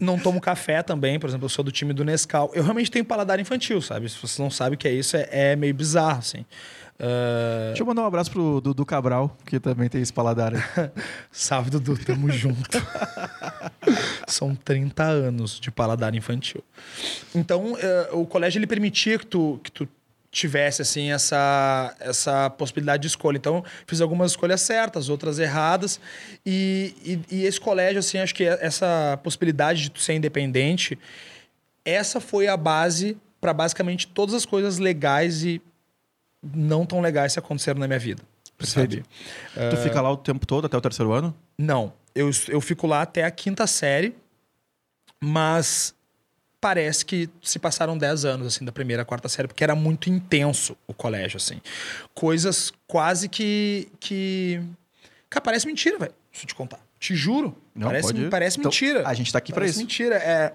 [0.00, 2.50] Não tomo café também, por exemplo, eu sou do time do Nescau.
[2.54, 4.08] Eu realmente tenho paladar infantil, sabe?
[4.08, 6.44] Se você não sabe o que é isso, é, é meio bizarro, assim.
[7.00, 10.60] Ah, Deixa eu mandar um abraço pro Dudu Cabral, que também tem esse paladar aí.
[11.32, 12.78] Salve, Dudu, tamo junto.
[14.28, 16.62] São 30 anos de paladar infantil.
[17.34, 19.88] Então, eh, o colégio ele permitia que tu, que tu
[20.30, 23.36] tivesse assim essa, essa possibilidade de escolha.
[23.36, 26.00] Então, fiz algumas escolhas certas, outras erradas.
[26.46, 26.94] E,
[27.30, 30.98] e, e esse colégio, assim, acho que essa possibilidade de ser independente,
[31.84, 35.60] essa foi a base para basicamente todas as coisas legais e
[36.42, 38.22] não tão legais que aconteceram na minha vida.
[38.56, 39.04] Perfeito.
[39.54, 39.70] sabe?
[39.70, 41.34] Tu fica lá o tempo todo, até o terceiro ano?
[41.58, 44.14] Não, eu, eu fico lá até a quinta série,
[45.20, 45.94] mas
[46.60, 50.10] parece que se passaram 10 anos, assim, da primeira à quarta série, porque era muito
[50.10, 51.60] intenso o colégio, assim.
[52.14, 53.88] Coisas quase que...
[53.98, 54.60] que...
[55.28, 56.78] Cara, parece mentira, velho, deixa eu te contar.
[56.98, 59.08] Te juro, Não, parece, pode parece Então, mentira.
[59.08, 59.80] a gente tá aqui pra Parece isso.
[59.80, 60.52] mentira, é...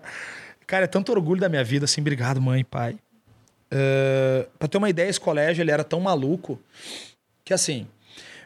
[0.67, 2.97] Cara, é tanto orgulho da minha vida, assim, obrigado, mãe e pai.
[3.71, 6.59] Uh, pra ter uma ideia, esse colégio, ele era tão maluco
[7.43, 7.87] que, assim,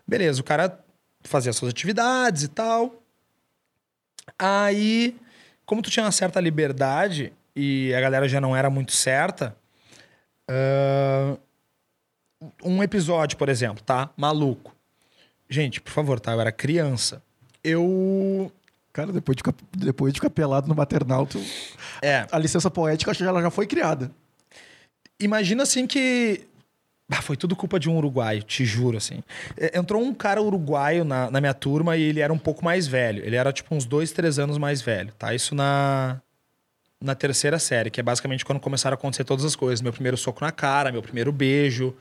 [0.08, 0.80] beleza, o cara
[1.24, 3.02] fazia suas atividades e tal.
[4.38, 5.16] Aí,
[5.66, 9.56] como tu tinha uma certa liberdade e a galera já não era muito certa,
[10.50, 11.38] ah,
[12.64, 14.10] um episódio, por exemplo, tá?
[14.16, 14.74] Maluco.
[15.50, 16.32] Gente, por favor, tá?
[16.32, 17.22] Eu era criança.
[17.64, 18.52] Eu.
[18.94, 21.44] Cara, depois de ficar, depois de ficar pelado no maternal, tu-
[22.02, 22.26] É.
[22.32, 24.12] a licença poética acho que ela já foi criada.
[25.20, 26.46] Imagina assim que.
[27.12, 29.24] Ah, foi tudo culpa de um uruguaio, te juro, assim.
[29.58, 32.88] É, Entrou um cara uruguaio na, na minha turma e ele era um pouco mais
[32.88, 33.26] velho.
[33.26, 35.34] Ele era tipo uns dois, três anos mais velho, tá?
[35.34, 36.22] Isso na,
[37.02, 39.82] na terceira série, que é basicamente quando começaram a acontecer todas as coisas.
[39.82, 41.96] Meu primeiro soco na cara, meu primeiro beijo,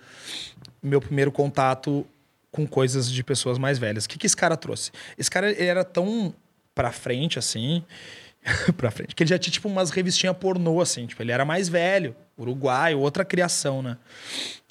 [0.82, 2.06] meu primeiro contato
[2.50, 4.04] com coisas de pessoas mais velhas.
[4.04, 4.90] O que, que esse cara trouxe?
[5.16, 6.34] Esse cara ele era tão
[6.74, 7.84] pra frente, assim,
[8.76, 11.06] pra frente, que ele já tinha, tipo, umas revistinhas pornô, assim.
[11.06, 13.96] Tipo, ele era mais velho, uruguaio, outra criação, né?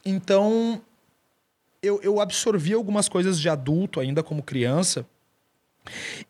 [0.05, 0.81] Então,
[1.81, 5.05] eu, eu absorvi algumas coisas de adulto ainda como criança.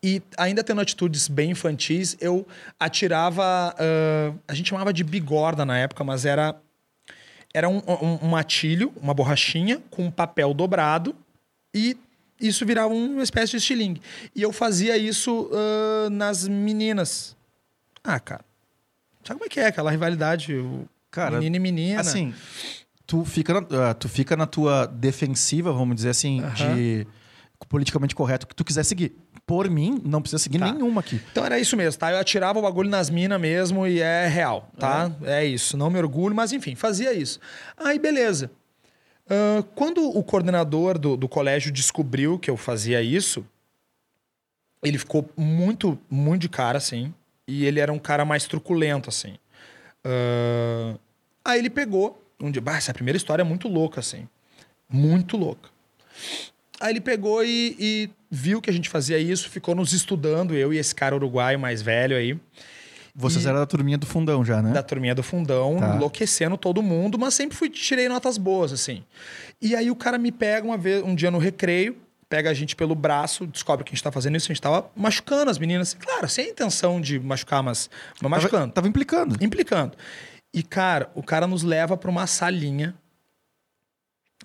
[0.02, 2.46] E ainda tendo atitudes bem infantis, eu
[2.78, 3.74] atirava.
[3.78, 6.56] ah, a gente chamava de bigorna na época, mas era.
[7.54, 11.16] Era um, um, um matilho, uma borrachinha, com um papel dobrado,
[11.74, 11.96] e
[12.38, 14.02] isso virava uma espécie de estilingue.
[14.34, 17.36] E eu fazia isso ah, nas meninas.
[18.04, 18.44] Ah, cara.
[19.24, 20.54] Sabe como é que é aquela rivalidade?
[20.54, 22.00] O Cara, menino e menina.
[22.00, 22.32] Assim,
[23.06, 26.74] tu fica, na, ah, tu fica na tua defensiva, vamos dizer assim, Aham.
[26.74, 27.06] de
[27.68, 29.16] politicamente correto que tu quiser seguir.
[29.48, 30.70] Por mim, não precisa seguir Tá.
[30.70, 31.18] nenhuma aqui.
[31.32, 32.12] Então era isso mesmo, tá?
[32.12, 35.10] Eu atirava o bagulho nas minas mesmo e é real, tá?
[35.24, 35.42] É.
[35.42, 35.74] isso.
[35.74, 37.40] Não me orgulho, mas enfim, fazia isso.
[37.74, 38.50] Aí, beleza.
[39.26, 43.42] Ah, quando o coordenador do, do colégio descobriu que eu fazia isso,
[44.84, 47.14] ele ficou muito, muito de cara, assim.
[47.46, 49.38] E ele era um cara mais truculento, assim.
[50.04, 50.94] Ah,
[51.42, 52.60] aí ele pegou um dia.
[52.60, 54.28] Bah, essa primeira história é muito louca, assim.
[54.88, 55.70] Muito louca.
[56.80, 60.72] Aí ele pegou e, e viu que a gente fazia isso, ficou nos estudando, eu
[60.72, 62.38] e esse cara uruguaio mais velho aí,
[63.20, 64.70] Vocês E- eram da turminha do fundão já, né?
[64.72, 65.96] da turminha do fundão, Tá.
[65.96, 69.02] enlouquecendo todo mundo, mas sempre fui, tirei notas boas, assim.
[69.60, 71.96] E aí o cara me pega uma vez, um dia no recreio,
[72.28, 74.88] pega a gente pelo braço, descobre que a gente tá fazendo isso, a gente tava
[74.94, 75.94] machucando as meninas.
[75.94, 77.90] Claro, sem a intenção de machucar, mas,
[78.22, 78.60] mas machucando.
[78.66, 79.36] Tava, tava implicando.
[79.42, 79.96] Implicando.
[80.54, 82.94] E, cara, o cara nos leva pra uma salinha,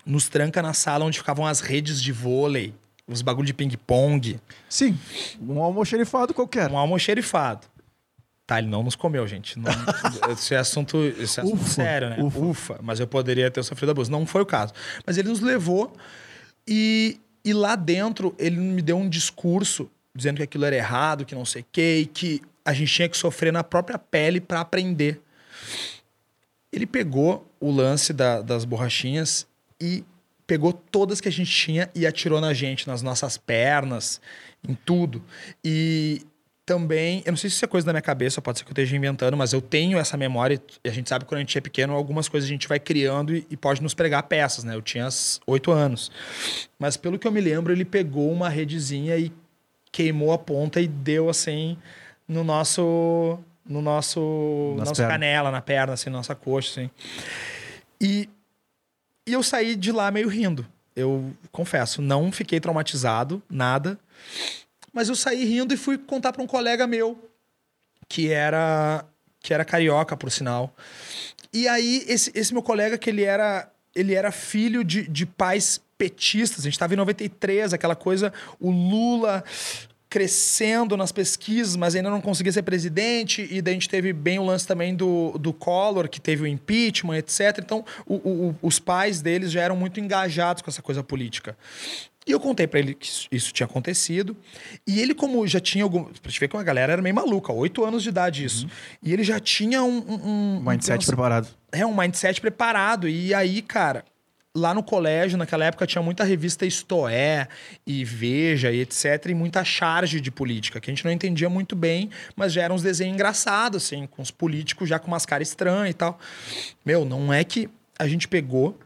[0.06, 2.74] nos tranca na sala onde ficavam as redes de vôlei,
[3.06, 4.98] os bagulho de ping-pong, Sim,
[5.40, 6.70] um almoxerifado qualquer.
[6.70, 7.66] um almoxerifado.
[8.46, 9.58] Tá, ele não nos comeu, gente.
[9.58, 9.70] Não,
[10.32, 12.18] esse é assunto, esse é assunto Ufa, sério, né?
[12.20, 12.38] ufa.
[12.38, 12.78] Ufa.
[12.82, 14.10] Mas eu poderia ter sofrido abuso.
[14.10, 14.74] Não foi o caso.
[15.06, 15.94] Mas ele nos levou
[16.68, 21.34] e, e lá dentro ele me deu um discurso dizendo que aquilo era errado, que
[21.34, 24.60] não sei o quê, e que a gente tinha que sofrer na própria pele pra
[24.60, 25.20] aprender.
[26.72, 29.46] Ele pegou o lance da- das borrachinhas
[29.80, 30.04] e
[30.46, 34.20] pegou todas que a gente tinha e atirou na gente, nas nossas pernas,
[34.66, 35.22] em tudo.
[35.64, 36.22] E
[36.66, 38.72] também, eu não sei se isso é coisa da minha cabeça, pode ser que eu
[38.72, 41.56] esteja inventando, mas eu tenho essa memória e a gente sabe que quando a gente
[41.56, 44.74] é pequeno, algumas coisas a gente vai criando e, e pode nos pregar peças, né?
[44.74, 45.08] Eu tinha
[45.46, 46.10] oito anos.
[46.78, 49.30] Mas pelo que eu me lembro, ele pegou uma redezinha e
[49.92, 51.76] queimou a ponta e deu assim
[52.26, 56.90] no nosso no nosso Nas nossa canela, na perna, assim, nossa coxa, assim.
[58.00, 58.28] E,
[59.26, 60.66] e eu saí de lá meio rindo.
[60.94, 63.98] Eu confesso, não fiquei traumatizado, nada.
[64.92, 67.30] Mas eu saí rindo e fui contar para um colega meu,
[68.08, 69.04] que era
[69.40, 70.74] que era carioca, por sinal.
[71.52, 75.80] E aí, esse, esse meu colega, que ele era ele era filho de, de pais
[75.96, 76.60] petistas.
[76.60, 79.44] A gente estava em 93, aquela coisa, o Lula
[80.14, 83.48] crescendo nas pesquisas, mas ainda não conseguia ser presidente.
[83.50, 86.46] E daí a gente teve bem o lance também do, do Collor, que teve o
[86.46, 87.58] impeachment, etc.
[87.58, 91.56] Então, o, o, os pais deles já eram muito engajados com essa coisa política.
[92.24, 94.36] E eu contei para ele que isso tinha acontecido.
[94.86, 96.04] E ele, como já tinha algum.
[96.04, 98.66] Pra gente ver que a galera era meio maluca, oito anos de idade isso.
[98.66, 98.70] Uhum.
[99.02, 99.98] E ele já tinha um.
[99.98, 101.48] um, um mindset um, preparado.
[101.72, 103.08] É, um mindset preparado.
[103.08, 104.04] E aí, cara,
[104.56, 107.48] lá no colégio, naquela época, tinha muita revista Istoé
[107.84, 109.26] e Veja e etc.
[109.28, 112.76] E muita charge de política, que a gente não entendia muito bem, mas já eram
[112.76, 116.18] uns desenhos engraçados, assim, com os políticos já com umas caras estranhas e tal.
[116.84, 118.78] Meu, não é que a gente pegou,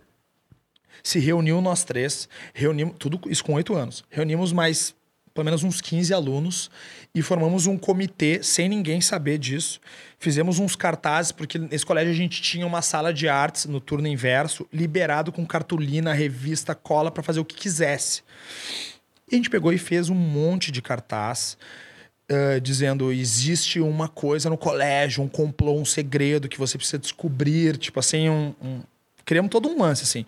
[1.02, 4.94] se reuniu nós três, reunimos, tudo isso com oito anos, reunimos mais
[5.38, 6.68] pelo menos uns 15 alunos
[7.14, 9.80] e formamos um comitê sem ninguém saber disso.
[10.18, 14.08] Fizemos uns cartazes, porque nesse colégio a gente tinha uma sala de artes no turno
[14.08, 18.22] inverso, liberado com cartolina, revista, cola para fazer o que quisesse.
[19.30, 21.56] E a gente pegou e fez um monte de cartaz.
[22.30, 27.78] Uh, dizendo existe uma coisa no colégio, um complô, um segredo que você precisa descobrir,
[27.78, 28.80] tipo assim, um, um...
[29.24, 30.26] criamos todo um lance assim.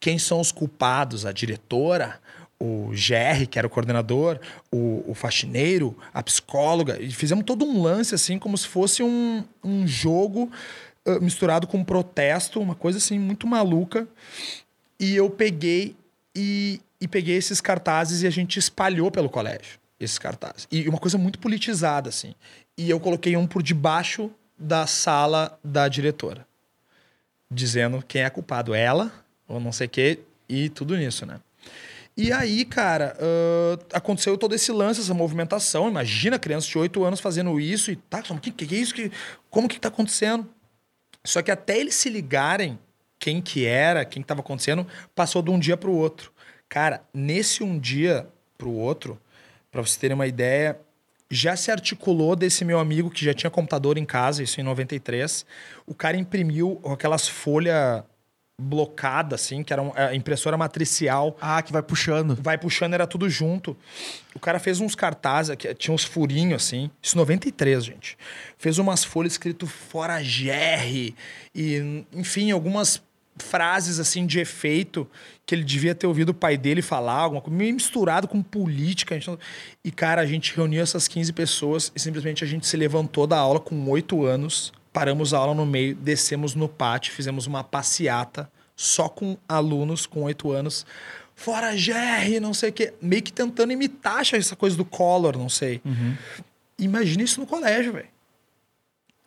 [0.00, 1.24] Quem são os culpados?
[1.24, 2.20] A diretora,
[2.60, 4.40] o GR, que era o coordenador,
[4.72, 9.44] o, o, faxineiro, a psicóloga, e fizemos todo um lance assim, como se fosse um,
[9.62, 10.50] um jogo
[11.06, 14.08] uh, misturado com um protesto, uma coisa assim muito maluca.
[14.98, 15.94] E eu peguei
[16.34, 20.66] e, e peguei esses cartazes e a gente espalhou pelo colégio esses cartazes.
[20.70, 22.34] E uma coisa muito politizada, assim.
[22.76, 26.46] E eu coloquei um por debaixo da sala da diretora,
[27.50, 29.12] dizendo quem é culpado, ela,
[29.46, 31.40] ou não sei o quê, e tudo nisso, né?
[32.18, 35.88] E aí, cara, uh, aconteceu todo esse lance, essa movimentação.
[35.88, 38.92] Imagina crianças de 8 anos fazendo isso e tá, o que, que é isso?
[38.92, 39.12] Que,
[39.48, 40.44] como que tá acontecendo?
[41.24, 42.76] Só que até eles se ligarem
[43.20, 46.32] quem que era, quem que tava acontecendo, passou de um dia para o outro.
[46.68, 49.16] Cara, nesse um dia para o outro,
[49.70, 50.76] para vocês terem uma ideia,
[51.30, 55.46] já se articulou desse meu amigo que já tinha computador em casa, isso em 93.
[55.86, 58.02] O cara imprimiu aquelas folhas
[58.60, 61.36] blocada, assim, que era a impressora matricial.
[61.40, 62.36] Ah, que vai puxando.
[62.40, 63.76] Vai puxando, era tudo junto.
[64.34, 66.90] O cara fez uns cartazes, que tinha uns furinhos, assim.
[67.00, 68.18] Isso 93, gente.
[68.56, 71.14] Fez umas folhas escrito fora GR.
[71.54, 73.00] E, enfim, algumas
[73.36, 75.08] frases, assim, de efeito
[75.46, 79.16] que ele devia ter ouvido o pai dele falar, alguma coisa, meio misturado com política.
[79.84, 83.38] E, cara, a gente reuniu essas 15 pessoas e simplesmente a gente se levantou da
[83.38, 88.50] aula com oito anos paramos a aula no meio, descemos no pátio, fizemos uma passeata
[88.76, 90.86] só com alunos com oito anos.
[91.34, 92.94] Fora Jerry, não sei o quê.
[93.00, 95.80] Meio que tentando imitar essa coisa do Collor, não sei.
[95.84, 96.16] Uhum.
[96.78, 98.08] Imagina isso no colégio, velho.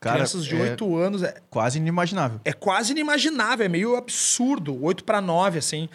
[0.02, 1.22] Crianças de é anos.
[1.22, 2.42] É, quase inimaginável.
[2.44, 4.84] É quase inimaginável, é meio absurdo.
[4.84, 5.88] oito para nove assim.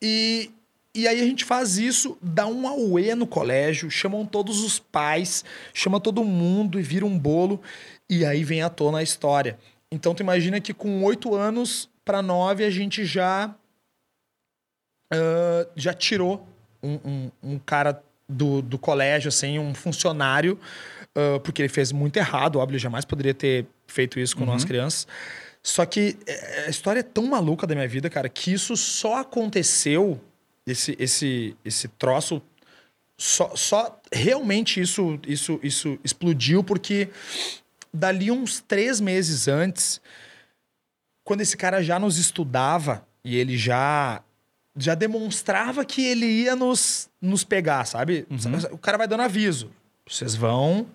[0.00, 0.50] E,
[0.94, 5.44] e aí a gente faz isso, dá um auê no colégio, chamam todos os pais,
[5.74, 7.60] chama todo mundo e vira um bolo.
[8.12, 9.58] E aí vem à tona a história.
[9.90, 13.54] Então tu imagina que com oito anos para nove a gente já
[15.10, 16.46] uh, já tirou
[16.82, 20.60] um, um, um, cara do, do colégio, assim, um funcionário,
[21.16, 24.50] uh, porque ele fez muito errado, óbvio, ele jamais poderia ter feito isso com uhum.
[24.50, 25.06] nós crianças.
[25.62, 29.20] Só que eh, a história é tão maluca da minha vida, cara, que isso só
[29.20, 30.20] aconteceu,
[30.66, 32.42] esse, esse, esse troço,
[33.16, 37.08] só, só realmente isso, isso, isso explodiu porque
[37.92, 40.00] dali uns três meses antes,
[41.24, 44.22] quando esse cara já nos estudava e ele já
[44.74, 48.26] já demonstrava que ele ia nos, nos pegar, sabe?
[48.30, 48.74] Uhum.
[48.74, 49.70] O cara vai dando aviso.
[50.08, 50.86] Vocês vão.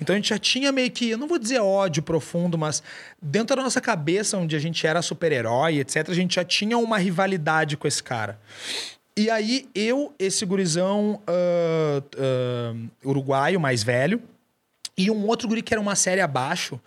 [0.00, 2.82] Então a gente já tinha meio que, eu não vou dizer ódio profundo, mas
[3.20, 6.96] dentro da nossa cabeça, onde a gente era super-herói, etc., a gente já tinha uma
[6.96, 8.38] rivalidade com esse cara.
[9.16, 14.22] E aí eu, esse gurizão uh, uh, uruguaio mais velho,
[14.96, 16.80] e um outro guri que era uma série abaixo,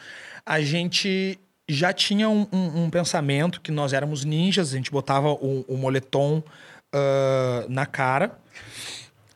[0.45, 5.31] a gente já tinha um, um, um pensamento que nós éramos ninjas, a gente botava
[5.31, 8.37] o, o moletom uh, na cara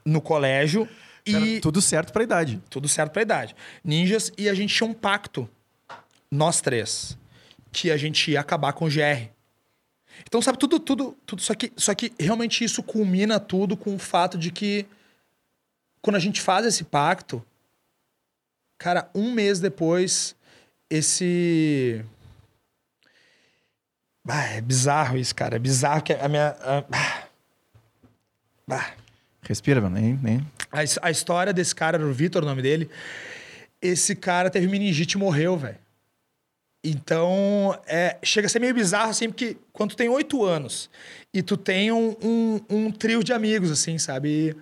[0.05, 0.87] no colégio.
[1.25, 2.61] E tudo certo pra idade.
[2.69, 3.55] Tudo certo pra idade.
[3.83, 5.47] Ninjas, e a gente tinha um pacto,
[6.31, 7.17] nós três,
[7.71, 9.29] que a gente ia acabar com o GR.
[10.25, 11.41] Então, sabe, tudo, tudo, tudo.
[11.41, 14.85] Só que, só que realmente isso culmina tudo com o fato de que
[16.01, 17.43] quando a gente faz esse pacto,
[18.81, 20.35] Cara, um mês depois,
[20.89, 22.03] esse.
[24.27, 25.55] Ah, é bizarro isso, cara.
[25.55, 26.55] É bizarro que a minha.
[26.59, 27.23] Ah.
[28.71, 28.91] Ah.
[29.43, 29.99] Respira, mano.
[29.99, 30.47] Nem, nem...
[30.71, 32.89] A, a história desse cara o Vitor, o nome dele.
[33.79, 35.77] Esse cara teve meningite e morreu, velho.
[36.83, 40.89] Então, é, chega a ser meio bizarro, assim, porque quando tu tem oito anos
[41.31, 44.29] e tu tem um, um, um, trio de amigos, assim, sabe?
[44.29, 44.55] E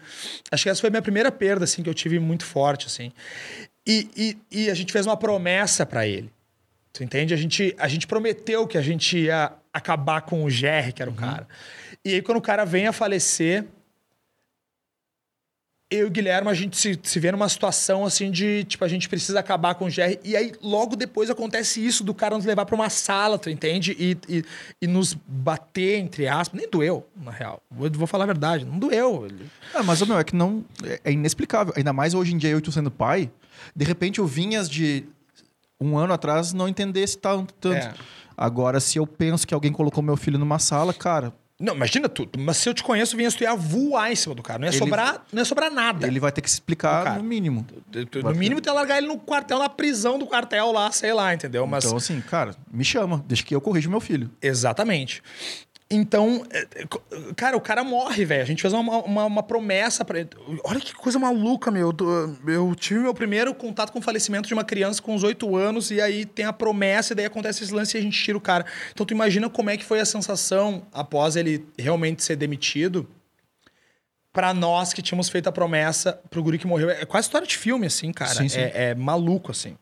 [0.52, 3.14] acho que essa foi a minha primeira perda, assim, que eu tive muito forte, assim.
[3.92, 6.32] E, e, e a gente fez uma promessa para ele.
[6.94, 7.34] Tu entende?
[7.34, 11.10] A gente, a gente prometeu que a gente ia acabar com o Jerry, que era
[11.10, 11.20] o uhum.
[11.20, 11.48] cara.
[12.06, 13.66] E aí, quando o cara vem a falecer,
[15.90, 18.88] eu e o Guilherme, a gente se, se vê numa situação assim de, tipo, a
[18.88, 20.20] gente precisa acabar com o GR.
[20.24, 23.96] E aí, logo depois acontece isso do cara nos levar para uma sala, tu entende?
[23.98, 24.46] E, e,
[24.84, 26.60] e, nos bater, entre aspas.
[26.60, 27.60] Nem doeu, na real.
[27.72, 29.28] Vou, vou falar a verdade, não doeu.
[29.74, 30.64] Ah, mas, meu, é que não...
[30.84, 31.74] É, é inexplicável.
[31.76, 33.32] Ainda mais hoje em dia, eu e tu sendo pai,
[33.76, 35.06] de repente eu vinhas de
[35.80, 37.54] um ano atrás não entendesse tanto.
[37.56, 37.76] tanto.
[37.76, 37.94] É.
[38.38, 42.40] Agora, se eu penso que alguém colocou meu filho numa sala, cara, não, imagina tudo.
[42.40, 44.60] Mas se eu te conheço, vinha tu ia voar em cima do cara.
[44.60, 46.08] Não ia, ele, sobrar, não ia sobrar nada.
[46.08, 47.68] Ele vai ter que se explicar no mínimo.
[48.24, 51.34] No mínimo, tu ia largar ele no quartel, na prisão do quartel lá, sei lá,
[51.34, 51.68] entendeu?
[51.68, 51.84] Mas...
[51.84, 53.26] Então, assim, cara, me chama.
[53.28, 54.32] Deixa que eu corrijo meu filho.
[54.42, 55.22] Exatamente.
[55.92, 56.88] Então, é, é,
[57.36, 58.44] cara, o cara morre, velho.
[58.44, 60.30] A gente fez uma, uma, uma, promessa para ele.
[60.64, 61.92] Olha que coisa maluca, meu.
[62.48, 65.90] Eu tive meu primeiro contato com o falecimento de uma criança com uns oito anos,
[65.90, 68.42] e aí tem a promessa, e daí acontece esse lance e a gente tira o
[68.42, 68.66] cara.
[68.92, 73.10] Então, tu imagina como é que foi a sensação após ele realmente ser demitido
[74.32, 76.92] para nós que tínhamos feito a promessa pro guri que morreu.
[76.92, 78.36] É quase história de filme, assim, cara.
[78.36, 78.60] Sim, sim.
[78.60, 79.76] É, é maluco, assim.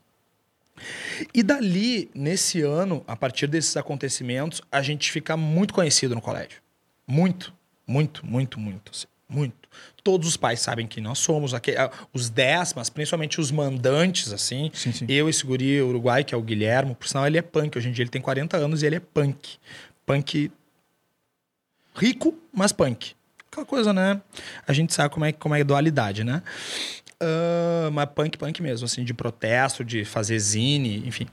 [1.34, 6.60] E dali, nesse ano, a partir desses acontecimentos, a gente fica muito conhecido no colégio.
[7.06, 7.52] Muito,
[7.86, 8.92] muito, muito, muito.
[8.92, 9.68] Assim, muito.
[10.02, 11.52] Todos os pais sabem quem nós somos,
[12.12, 14.70] os dez, mas principalmente os mandantes, assim.
[14.72, 15.06] Sim, sim.
[15.08, 17.76] Eu, esse guri uruguai, que é o Guilhermo, por sinal, ele é punk.
[17.76, 19.58] Hoje em dia ele tem 40 anos e ele é punk.
[20.06, 20.50] Punk
[21.94, 23.14] rico, mas punk.
[23.50, 24.20] Aquela coisa, né?
[24.66, 26.42] A gente sabe como é, como é a dualidade, né?
[27.22, 31.26] Uh, mas punk, punk mesmo, assim, de protesto, de fazer zine, enfim.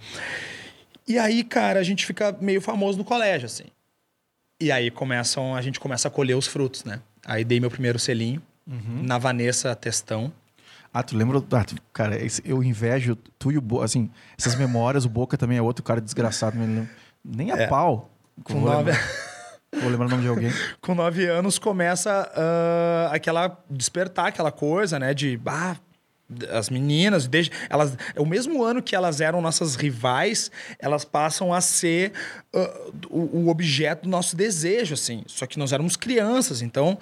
[1.08, 3.66] E aí, cara, a gente fica meio famoso no colégio, assim.
[4.60, 7.02] E aí começam, a gente começa a colher os frutos, né?
[7.26, 9.04] Aí dei meu primeiro selinho uhum.
[9.04, 10.32] na Vanessa Testão.
[10.94, 11.44] Ah, tu lembra?
[11.52, 15.58] Ah, tu, cara, eu invejo tu e o Boca, assim, essas memórias, o Boca também
[15.58, 16.58] é outro cara desgraçado,
[17.24, 17.68] nem a é.
[17.68, 18.10] pau.
[18.44, 18.92] Com nove...
[19.82, 20.52] Vou lembrar o nome de alguém.
[20.82, 25.14] Com nove anos começa uh, aquela despertar aquela coisa, né?
[25.14, 25.40] De
[26.50, 30.50] as meninas, desde elas, é o mesmo ano que elas eram nossas rivais,
[30.80, 32.14] elas passam a ser
[32.54, 35.24] uh, o, o, objeto do nosso desejo, assim.
[35.28, 36.98] Só que nós éramos crianças, então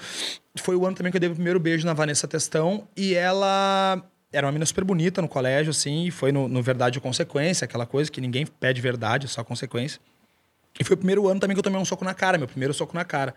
[0.57, 4.03] foi o ano também que eu dei o primeiro beijo na Vanessa Testão e ela
[4.31, 7.65] era uma menina super bonita no colégio, assim, e foi no, no Verdade ou Consequência,
[7.65, 10.01] aquela coisa que ninguém pede verdade, só consequência.
[10.79, 12.73] E foi o primeiro ano também que eu tomei um soco na cara, meu primeiro
[12.73, 13.35] soco na cara.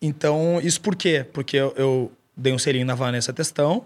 [0.00, 1.26] Então, isso por quê?
[1.32, 3.84] Porque eu, eu dei um selinho na Vanessa Testão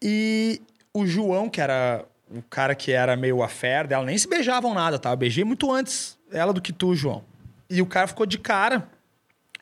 [0.00, 0.60] e
[0.92, 4.98] o João, que era o cara que era meio affair dela, nem se beijavam nada,
[4.98, 5.10] tá?
[5.10, 7.22] Eu beijei muito antes ela do que tu, João.
[7.68, 8.88] E o cara ficou de cara,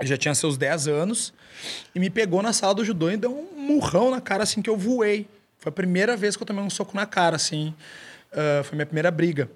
[0.02, 1.34] já tinha seus 10 anos,
[1.94, 4.70] e me pegou na sala do judô e deu um murrão na cara, assim, que
[4.70, 5.28] eu voei.
[5.58, 7.74] Foi a primeira vez que eu tomei um soco na cara, assim.
[8.32, 9.50] Uh, foi minha primeira briga.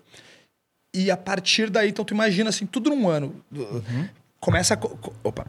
[0.95, 3.35] E a partir daí, então tu imagina assim, tudo num ano.
[3.51, 4.09] Uhum.
[4.39, 4.79] Começa, a,
[5.27, 5.45] opa,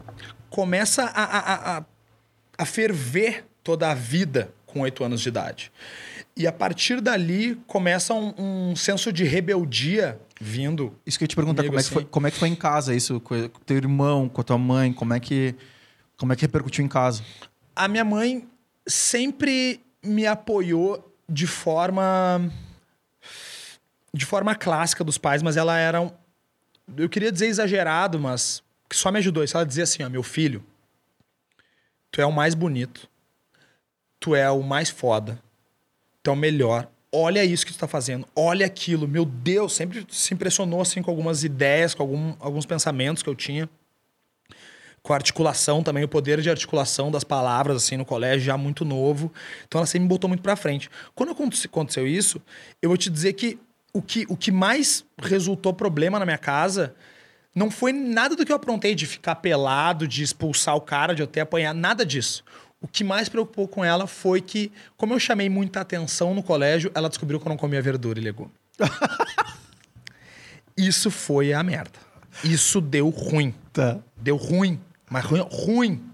[0.50, 1.84] começa a, a, a,
[2.58, 5.70] a ferver toda a vida com oito anos de idade.
[6.36, 10.94] E a partir dali começa um, um, senso de rebeldia vindo.
[11.06, 11.86] Isso que eu ia te perguntar, como, assim.
[11.86, 12.10] é que foi, assim.
[12.10, 13.20] como é que foi em casa isso?
[13.20, 14.92] Com o teu irmão, com a tua mãe?
[14.92, 15.54] Como é que,
[16.16, 17.22] como é que repercutiu em casa?
[17.74, 18.46] A minha mãe
[18.86, 22.50] sempre me apoiou de forma
[24.16, 26.10] de forma clássica dos pais, mas ela era um,
[26.96, 29.44] eu queria dizer exagerado, mas que só me ajudou.
[29.44, 30.64] Isso ela dizia assim, ó, meu filho,
[32.10, 33.08] tu é o mais bonito,
[34.18, 35.38] tu é o mais foda,
[36.22, 36.88] tu é o melhor.
[37.12, 41.10] Olha isso que tu tá fazendo, olha aquilo, meu Deus, sempre se impressionou assim com
[41.10, 43.68] algumas ideias, com algum, alguns pensamentos que eu tinha
[45.02, 48.84] com a articulação também, o poder de articulação das palavras, assim, no colégio, já muito
[48.84, 49.32] novo.
[49.64, 50.90] Então ela sempre me botou muito pra frente.
[51.14, 52.42] Quando aconteceu isso,
[52.82, 53.56] eu vou te dizer que
[53.96, 56.94] o que, o que mais resultou problema na minha casa
[57.54, 61.22] não foi nada do que eu aprontei de ficar pelado, de expulsar o cara, de
[61.22, 62.44] eu ter apanhado, nada disso.
[62.78, 66.92] O que mais preocupou com ela foi que, como eu chamei muita atenção no colégio,
[66.94, 68.50] ela descobriu que eu não comia verdura e legume.
[70.76, 71.98] Isso foi a merda.
[72.44, 73.54] Isso deu ruim.
[73.72, 73.98] Tá.
[74.14, 74.78] Deu ruim.
[75.08, 76.04] Mas ruim, ruim.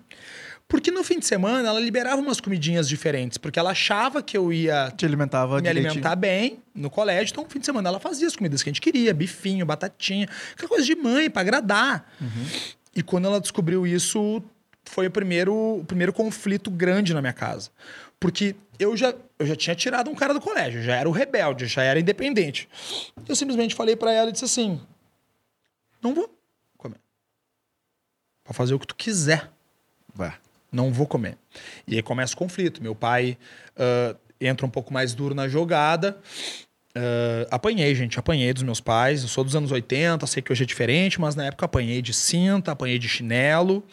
[0.72, 4.50] Porque no fim de semana ela liberava umas comidinhas diferentes, porque ela achava que eu
[4.50, 7.30] ia Te alimentava me alimentar bem no colégio.
[7.30, 10.26] Então, no fim de semana ela fazia as comidas que a gente queria, bifinho, batatinha,
[10.54, 12.10] aquela coisa de mãe para agradar.
[12.18, 12.46] Uhum.
[12.96, 14.42] E quando ela descobriu isso,
[14.86, 17.68] foi o primeiro, o primeiro conflito grande na minha casa.
[18.18, 21.66] Porque eu já, eu já tinha tirado um cara do colégio, já era o rebelde,
[21.66, 22.66] já era independente.
[23.28, 24.80] Eu simplesmente falei para ela e disse assim:
[26.00, 26.34] Não vou
[26.78, 26.96] comer.
[28.42, 29.50] Pode fazer o que tu quiser.
[30.14, 30.40] Vai.
[30.72, 31.36] Não vou comer.
[31.86, 32.82] E aí começa o conflito.
[32.82, 33.36] Meu pai
[33.76, 36.18] uh, entra um pouco mais duro na jogada.
[36.96, 39.22] Uh, apanhei, gente, apanhei dos meus pais.
[39.22, 42.14] Eu sou dos anos 80, sei que hoje é diferente, mas na época apanhei de
[42.14, 43.84] cinta, apanhei de chinelo.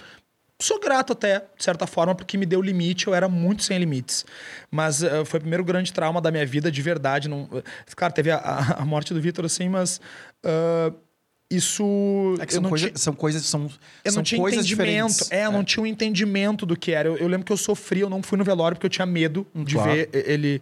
[0.62, 4.26] Sou grato até, de certa forma, porque me deu limite, eu era muito sem limites.
[4.70, 7.30] Mas uh, foi o primeiro grande trauma da minha vida, de verdade.
[7.30, 7.50] Não...
[7.96, 10.02] Claro, teve a, a morte do Vitor, assim, mas.
[10.46, 10.94] Uh,
[11.50, 12.36] isso.
[12.40, 13.46] É que são, coisa, são coisas.
[13.46, 13.70] São,
[14.04, 15.08] eu são não tinha coisas entendimento.
[15.08, 15.32] diferentes.
[15.32, 17.08] É, eu não tinha um entendimento do que era.
[17.10, 19.46] Eu, eu, lembro que eu sofri, eu não fui no velório porque eu tinha medo
[19.56, 19.92] de Claro.
[19.92, 20.62] ver ele.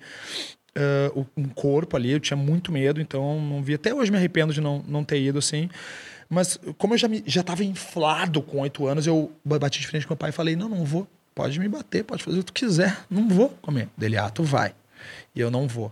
[1.15, 3.73] uh, um corpo ali, eu tinha muito medo, então não vi.
[3.73, 5.69] Até hoje me arrependo de não, não ter ido assim.
[6.29, 10.05] Mas como eu já, me, já tava inflado com oito anos, eu bati de frente
[10.05, 11.07] com meu pai e falei: não, não vou.
[11.33, 12.97] Pode me bater, pode fazer o que tu quiser.
[13.09, 13.89] Não vou comer.
[13.97, 14.73] Dele, ah, tu vai.
[15.35, 15.91] E eu não vou.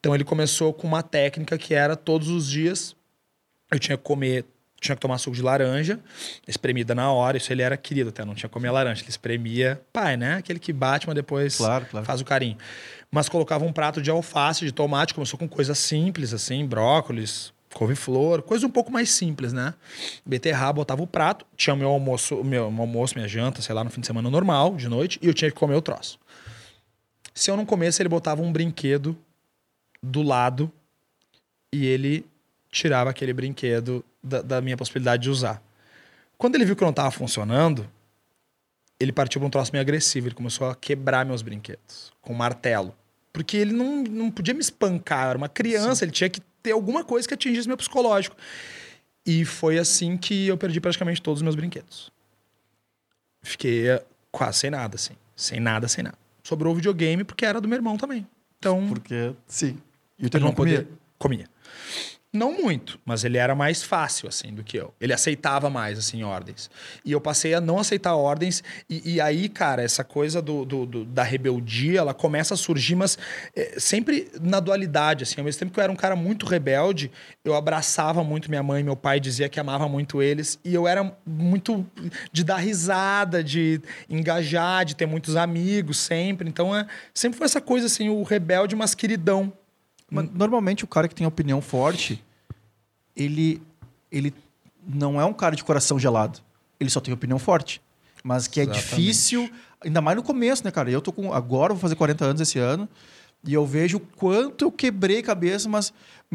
[0.00, 2.95] Então ele começou com uma técnica que era todos os dias
[3.70, 4.44] eu tinha que comer,
[4.80, 5.98] tinha que tomar suco de laranja,
[6.46, 7.36] espremida na hora.
[7.36, 9.02] Isso ele era querido até, não tinha que comer laranja.
[9.02, 10.36] Ele espremia, pai, né?
[10.36, 12.06] Aquele que bate, mas depois Claro, claro.
[12.06, 12.56] faz o carinho.
[13.10, 18.42] Mas colocava um prato de alface, de tomate, começou com coisas simples, assim, brócolis, couve-flor,
[18.42, 19.74] coisa um pouco mais simples, né?
[20.24, 23.84] Beterraba, botava o prato, tinha o meu almoço, meu, meu almoço, minha janta, sei lá,
[23.84, 26.18] no fim de semana normal, de noite, e eu tinha que comer o troço.
[27.34, 29.16] Se eu não comesse, ele botava um brinquedo
[30.02, 30.72] do lado
[31.72, 32.24] e ele
[32.70, 35.62] tirava aquele brinquedo da, da minha possibilidade de usar.
[36.38, 37.88] Quando ele viu que não estava funcionando,
[38.98, 40.28] ele partiu para um troço meio agressivo.
[40.28, 42.94] Ele começou a quebrar meus brinquedos com um martelo.
[43.32, 46.72] Porque ele não, não podia me espancar, eu era uma criança, ele tinha que ter
[46.72, 48.34] alguma coisa que atingisse meu psicológico.
[49.26, 52.10] E foi assim que eu perdi praticamente todos os meus brinquedos.
[53.42, 55.14] Fiquei eh, quase sem nada, assim.
[55.34, 56.16] Sem nada, sem nada.
[56.42, 58.26] Sobrou o videogame porque era do meu irmão também.
[58.58, 59.78] Então, Porque, sim.
[60.18, 60.82] E o teu irmão não comia?
[60.82, 60.98] podia.
[61.18, 61.48] Comia.
[62.32, 64.92] Não muito, mas ele era mais fácil, assim, do que eu.
[65.00, 66.68] Ele aceitava mais, assim, ordens.
[67.02, 68.62] E eu passei a não aceitar ordens.
[68.90, 72.94] E, e aí, cara, essa coisa do, do- do- da rebeldia, ela começa a surgir,
[72.94, 73.16] mas
[73.54, 75.36] é, sempre na dualidade, assim.
[75.38, 77.10] Ao mesmo tempo que eu era um cara muito rebelde,
[77.42, 80.58] eu abraçava muito minha mãe, meu pai dizia que amava muito eles.
[80.62, 81.86] E eu era muito
[82.32, 86.46] de dar risada, de engajar, de ter muitos amigos sempre.
[86.48, 89.50] Então, é, sempre foi essa coisa, assim, o rebelde, mas queridão.
[90.10, 92.22] Mas, normalmente o cara que tem opinião forte,
[93.14, 93.62] ele,
[94.10, 94.32] ele
[94.86, 96.40] não é um cara de coração gelado.
[96.78, 97.80] Ele só tem opinião forte.
[98.22, 98.88] Mas que é Exatamente.
[98.88, 99.50] difícil,
[99.80, 100.90] ainda mais no começo, né, cara?
[100.90, 101.32] Eu tô com.
[101.32, 102.88] Agora vou fazer 40 anos esse ano.
[103.44, 105.92] E eu vejo o quanto eu quebrei cabeça, mas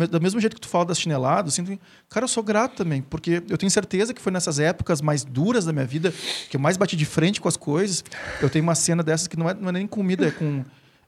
[0.10, 3.44] do mesmo jeito que tu fala das chineladas, assim, cara, eu sou grato também, porque
[3.50, 6.14] eu tenho certeza que foi nessas épocas mais duras da minha vida
[6.50, 8.04] que eu mais bati de frente com as coisas.
[8.42, 10.64] Eu tenho uma cena dessas que não é, não é nem comida, é com.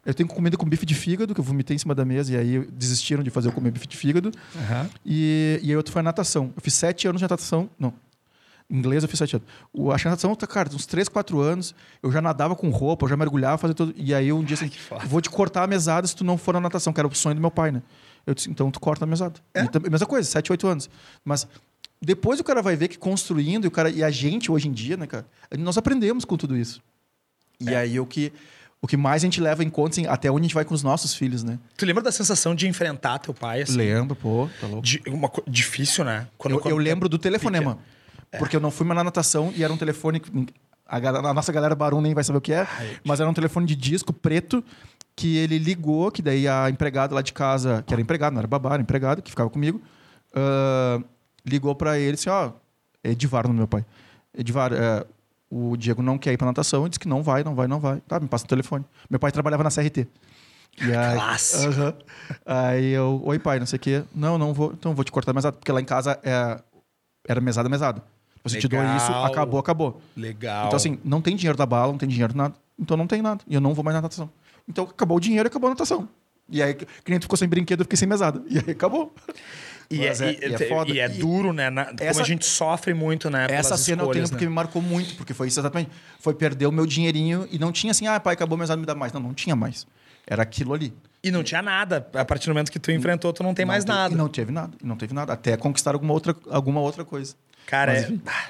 [0.05, 2.37] Eu tenho comida com bife de fígado, que eu vomitei em cima da mesa, e
[2.37, 4.31] aí desistiram de fazer eu comer bife de fígado.
[5.05, 6.51] E, e aí outro foi a natação.
[6.55, 7.69] Eu fiz sete anos de natação.
[7.79, 7.93] Não.
[8.69, 9.47] Em inglês eu fiz sete anos.
[9.71, 11.73] O, acho que a natação, tá, cara, uns três, quatro anos.
[12.01, 13.93] Eu já nadava com roupa, eu já mergulhava, fazia tudo.
[13.95, 14.69] E aí um dia assim,
[15.05, 17.35] vou te cortar a mesada se tu não for na natação, que era o sonho
[17.35, 17.81] do meu pai, né?
[18.25, 19.39] Eu disse, então tu corta a mesada.
[19.53, 19.63] É?
[19.63, 20.89] E mesma coisa, sete, oito anos.
[21.23, 21.47] Mas
[22.01, 24.71] depois o cara vai ver que construindo, e, o cara, e a gente hoje em
[24.73, 25.25] dia, né, cara,
[25.57, 26.81] nós aprendemos com tudo isso.
[27.59, 27.77] E É.
[27.77, 28.31] aí o que,
[28.83, 30.73] o que mais a gente leva em conta, assim, até onde a gente vai com
[30.73, 31.57] os nossos filhos, né?
[31.77, 33.61] Tu lembra da sensação de enfrentar teu pai?
[33.61, 33.77] Assim?
[33.77, 34.81] Lembro, pô, tá louco.
[34.81, 36.27] De, uma, difícil, né?
[36.37, 37.77] Quando, Eu, quando eu lembro do telefonema.
[38.29, 38.37] É.
[38.37, 40.21] Porque eu não fui mais na natação e era um telefone.
[40.85, 43.33] A, a nossa galera Barão nem vai saber o que é, Ai, mas era um
[43.33, 44.61] telefone de disco preto
[45.15, 48.47] que ele ligou, que daí a empregada lá de casa, que era empregada, não era
[48.49, 49.81] babá, era empregada, que ficava comigo,
[50.35, 50.99] ah,
[51.45, 52.51] ligou pra ele assim: ó,
[53.03, 53.85] Edivar no meu pai.
[54.37, 55.05] Edivar, é,
[55.53, 57.79] o Diego não quer ir pra natação, e disse que não vai, não vai, não
[57.79, 58.01] vai.
[58.01, 58.83] Tá, me passa o telefone.
[59.09, 60.07] Meu pai trabalhava na CRT.
[60.81, 61.67] E aí, Clássico.
[61.67, 61.93] Aham.
[62.43, 64.03] Aí eu, oi pai, não sei o quê.
[64.15, 66.59] Não, não vou, então vou te cortar mesada, porque lá em casa é,
[67.27, 68.03] era mesada, mesada.
[68.43, 68.97] Você te dou Legal.
[68.97, 70.01] isso, acabou, acabou.
[70.17, 70.65] Legal.
[70.65, 72.55] Então assim, não tem dinheiro da bala, não tem dinheiro nada.
[72.77, 73.41] Então não tem nada.
[73.47, 74.29] E eu não vou mais na natação.
[74.67, 76.09] Então acabou o dinheiro, acabou a natação.
[76.49, 76.87] E aí, tu
[77.21, 78.43] ficou sem brinquedo, eu fiquei sem mesada.
[78.49, 79.13] E aí acabou.
[79.95, 80.91] E é, é- e- é te- foda.
[80.91, 81.69] e é duro, né?
[81.69, 83.47] Na- como essa- a gente sofre muito, né?
[83.49, 84.49] Essa cena eu tenho escolhas, porque né?
[84.49, 85.89] me marcou muito, porque foi isso exatamente.
[86.19, 88.85] Foi perder o meu dinheirinho e não tinha assim, ah, pai, acabou a mesada, me
[88.85, 89.11] dá mais.
[89.13, 89.85] Não, não tinha mais.
[90.25, 90.93] Era aquilo ali.
[91.23, 92.07] E não tinha nada.
[92.13, 94.13] A partir do momento que tu enfrentou, tu não tem mais Não te- nada.
[94.13, 94.73] E não teve nada.
[94.81, 95.33] E não teve nada.
[95.33, 97.35] Até conquistar alguma outra, alguma outra coisa.
[97.65, 98.13] Cara, Mas, é...
[98.25, 98.45] Ah,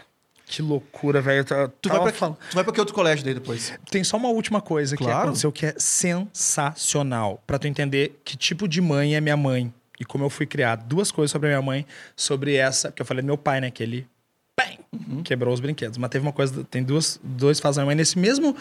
[0.46, 1.44] que loucura, velho.
[1.46, 3.74] Tava- Tu vai, pra, falando- tu vai pra que outro colégio daí depois?
[3.89, 5.22] Tem só uma última coisa que Claro.
[5.24, 7.41] aconteceu que é sensacional.
[7.46, 9.74] Pra tu entender que tipo de mãe é minha mãe
[10.04, 10.86] e como eu fui criado.
[10.88, 11.86] Duas coisas sobre a minha mãe,
[12.16, 13.72] sobre essa, que eu falei do meu pai, né?
[13.72, 14.08] Que ele
[14.56, 14.78] Bem,
[15.24, 15.97] quebrou os brinquedos.
[15.97, 18.56] Mas teve uma coisa, tem duas, dois fases da minha mãe nesse mesmo,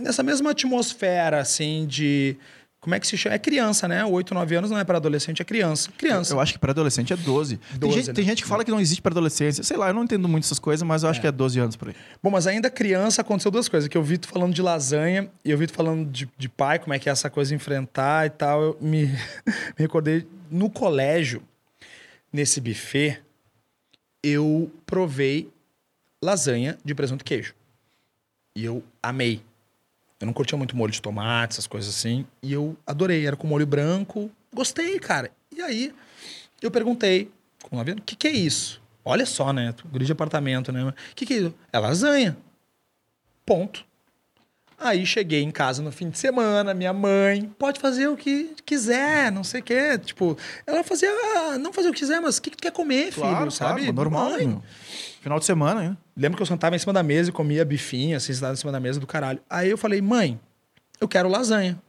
[0.00, 2.36] nessa mesma atmosfera, assim, de...
[2.84, 3.34] Como é que se chama?
[3.34, 4.04] É criança, né?
[4.04, 5.90] 8, 9 anos não é para adolescente, é criança.
[5.96, 6.34] Criança.
[6.34, 7.56] Eu acho que para adolescente é 12.
[7.56, 8.12] tem 12, gente, né?
[8.12, 9.64] tem gente que fala que não existe para adolescência.
[9.64, 11.76] Sei lá, eu não entendo muito essas coisas, mas eu acho que é 12 anos
[11.76, 11.94] por aí.
[12.22, 13.88] Bom, mas ainda criança aconteceu duas coisas.
[13.88, 16.78] Que eu vi tu falando de lasanha e eu vi tu falando de, de pai,
[16.78, 18.62] como é que é essa coisa enfrentar e tal.
[18.62, 19.16] Eu me, me
[19.78, 21.42] recordei no colégio,
[22.30, 23.18] nesse buffet,
[24.22, 25.48] eu provei
[26.22, 27.54] lasanha de presunto e queijo.
[28.54, 29.40] E eu amei.
[30.20, 32.26] Eu não curtia muito molho de tomate, essas coisas assim.
[32.42, 33.26] E eu adorei.
[33.26, 34.30] Era com molho branco.
[34.52, 35.30] Gostei, cara.
[35.54, 35.94] E aí,
[36.62, 37.30] eu perguntei,
[37.62, 38.82] com 9 anos, o que, que é isso?
[39.04, 39.74] Olha só, né?
[39.90, 40.84] Guri de apartamento, né?
[40.84, 41.54] O que, que é isso?
[41.72, 42.36] É lasanha.
[43.44, 43.84] Ponto.
[44.78, 49.30] Aí cheguei em casa no fim de semana, minha mãe, pode fazer o que quiser,
[49.30, 49.98] não sei o quê.
[49.98, 52.72] Tipo, ela fazia, ah, não fazer o que quiser, mas o que, que tu quer
[52.72, 53.26] comer, filho?
[53.50, 53.92] sabe?
[53.92, 54.30] normal.
[54.30, 54.62] Mãe.
[55.20, 55.96] Final de semana, né?
[56.16, 58.72] Lembro que eu sentava em cima da mesa e comia bifinho, assim, sentado em cima
[58.72, 59.40] da mesa do caralho.
[59.48, 60.38] Aí eu falei, mãe,
[61.00, 61.80] eu quero lasanha.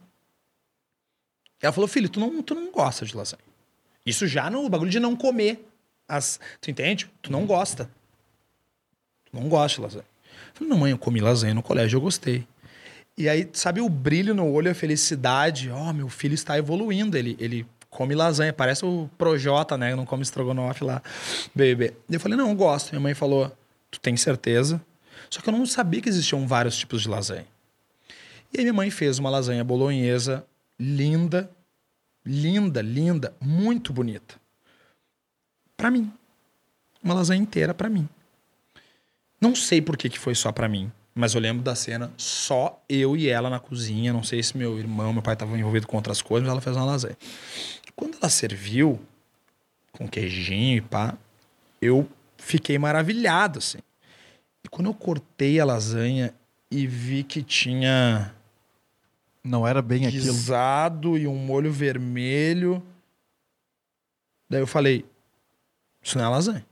[1.60, 3.42] Ela falou, filho, tu não, tu não gosta de lasanha.
[4.04, 5.68] Isso já no bagulho de não comer.
[6.08, 7.10] As, tu entende?
[7.20, 7.90] Tu não gosta.
[9.24, 10.04] Tu não gosta de lasanha.
[10.04, 12.46] Eu falei, não, mãe, eu comi lasanha no colégio, eu gostei.
[13.18, 15.70] E aí, sabe o brilho no olho, a felicidade?
[15.70, 17.16] Ó, meu filho está evoluindo.
[17.16, 19.94] Ele, ele come lasanha, parece o Projota, né?
[19.94, 21.02] Não come estrogonofe lá,
[21.54, 21.94] bebê.
[22.10, 22.90] Eu falei, não, eu gosto.
[22.90, 23.50] Minha mãe falou,
[23.90, 24.80] tu tem certeza?
[25.30, 27.46] Só que eu não sabia que existiam vários tipos de lasanha.
[28.52, 30.46] E aí minha mãe fez uma lasanha bolonhesa
[30.78, 31.50] linda,
[32.24, 34.34] linda, linda, muito bonita.
[35.76, 36.12] Pra mim.
[37.02, 38.08] Uma lasanha inteira pra mim.
[39.40, 42.78] Não sei por que, que foi só pra mim, mas eu lembro da cena só
[42.86, 44.12] eu e ela na cozinha.
[44.12, 46.76] Não sei se meu irmão, meu pai estavam envolvido com outras coisas, mas ela fez
[46.76, 47.16] uma lasanha.
[47.96, 49.00] Quando ela serviu,
[49.92, 51.16] com queijinho e pá,
[51.80, 52.06] eu
[52.36, 53.78] fiquei maravilhado, assim.
[54.62, 56.34] E quando eu cortei a lasanha
[56.70, 58.34] e vi que tinha
[59.42, 60.22] Não era bem aquilo.
[60.24, 62.82] guisado e um molho vermelho.
[64.50, 65.02] Daí eu falei,
[66.02, 66.66] isso não é lasanha.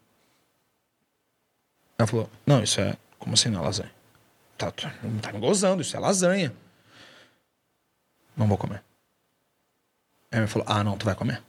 [1.97, 2.95] Ela falou, não, isso é.
[3.19, 3.94] Como assim não é lasanha?
[4.65, 6.55] Tá, tá, tá me gozando, isso é lasanha.
[8.37, 8.83] Não vou comer.
[10.31, 11.43] Aí ela falou, ah, não, tu vai comer.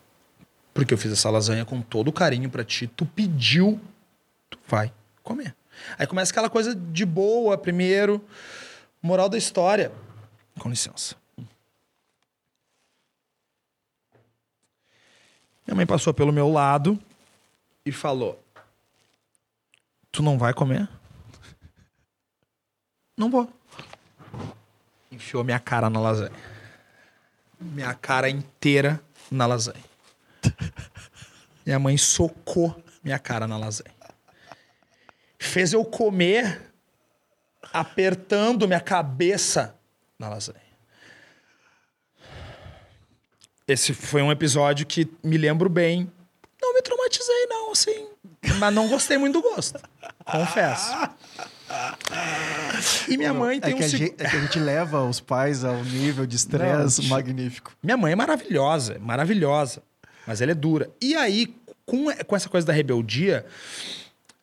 [0.74, 2.88] Porque eu fiz essa lasanha com todo carinho pra ti.
[2.88, 3.80] Tu pediu,
[4.49, 4.93] tu vai
[5.24, 5.55] comer.
[5.97, 8.24] Aí começa aquela coisa de boa primeiro.
[9.01, 9.91] Moral da história.
[10.59, 11.16] Com licença.
[15.66, 16.99] Minha mãe passou pelo meu lado
[17.86, 18.41] e falou:
[20.11, 20.88] Tu não vai comer?
[23.18, 23.49] Não vou.
[25.11, 26.32] Enfiou minha cara na lasanha.
[27.59, 29.01] Minha cara inteira
[29.32, 29.84] na lasanha.
[31.66, 33.93] Minha mãe socou minha cara na lasanha.
[35.39, 36.61] Fez eu comer
[37.74, 39.76] apertando minha cabeça
[40.20, 40.61] na lasanha.
[43.68, 46.11] Esse foi um episódio que me lembro bem.
[46.61, 48.09] Não me traumatizei, não, assim.
[48.59, 49.80] Mas não gostei muito do gosto.
[50.24, 50.91] Confesso.
[53.08, 55.64] E minha mãe tem é um que, gente, é que a gente leva os pais
[55.64, 57.74] ao nível de estresse magnífico.
[57.82, 59.82] Minha mãe é maravilhosa, maravilhosa.
[60.28, 60.90] Mas ela é dura.
[61.02, 61.56] E aí,
[61.86, 63.46] com, com essa coisa da rebeldia,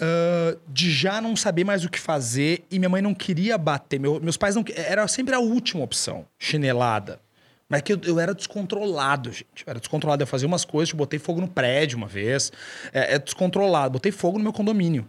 [0.01, 4.01] ah, de já não saber mais o que fazer, e minha mãe não queria bater.
[4.01, 4.64] Meu- meus pais não.
[4.74, 7.20] Era sempre a última opção, chinelada.
[7.68, 9.64] Mas que eu, eu era descontrolado, gente.
[9.64, 10.22] Eu era descontrolado.
[10.22, 12.53] Eu fazia umas coisas, tipo, botei fogo no prédio uma vez.
[12.93, 13.93] É, é descontrolado.
[13.93, 15.07] Botei fogo no meu condomínio.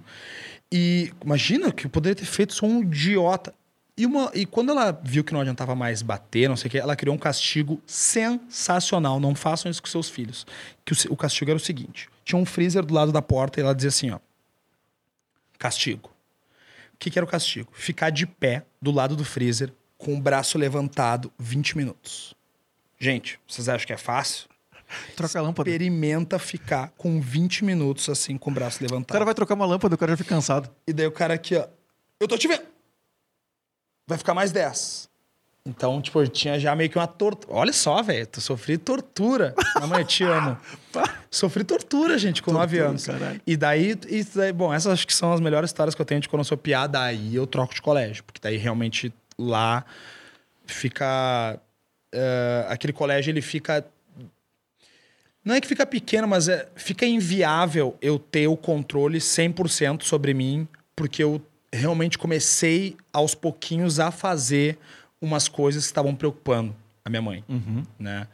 [0.75, 3.53] E imagina que eu poderia ter feito, sou um idiota.
[3.95, 6.79] E, uma, e quando ela viu que não adiantava mais bater, não sei o que,
[6.79, 9.19] ela criou um castigo sensacional.
[9.19, 10.47] Não façam isso com seus filhos.
[10.83, 13.63] Que o, o castigo era o seguinte: tinha um freezer do lado da porta e
[13.63, 14.19] ela dizia assim: ó.
[15.59, 16.09] Castigo.
[16.95, 17.69] O que, que era o castigo?
[17.73, 22.33] Ficar de pé do lado do freezer com o braço levantado 20 minutos.
[22.97, 24.49] Gente, vocês acham que é fácil?
[25.15, 25.69] Troca a lâmpada.
[25.69, 29.11] Experimenta ficar com 20 minutos assim com o braço O levantado.
[29.13, 30.69] cara vai trocar uma lâmpada, o cara já fica cansado.
[30.87, 31.67] E daí o cara aqui, ó.
[32.19, 32.63] Eu tô te vendo.
[34.07, 35.09] Vai ficar mais 10.
[35.65, 37.53] Então, tipo, eu tinha já meio que uma tortura.
[37.57, 38.27] Olha só, velho.
[38.27, 39.55] Tu sofri tortura.
[39.79, 40.57] Mamãe, eu te amo.
[41.31, 43.05] sofri tortura, gente, com 9 Tortura, anos.
[43.05, 43.41] caralho.
[43.47, 46.19] E daí, e daí, bom, essas acho que são as melhores histórias que eu tenho
[46.19, 47.01] de quando eu sou piada.
[47.01, 48.25] Aí eu troco de colégio.
[48.25, 49.85] Porque daí realmente lá
[50.65, 51.57] fica.
[52.13, 53.85] eh, aquele colégio, ele fica.
[55.43, 60.33] Não é que fica pequeno, mas é, fica inviável eu ter o controle 100% sobre
[60.33, 61.41] mim, porque eu
[61.71, 64.77] realmente comecei aos pouquinhos a fazer
[65.21, 67.43] umas coisas que estavam preocupando a minha mãe,
[67.99, 68.27] né?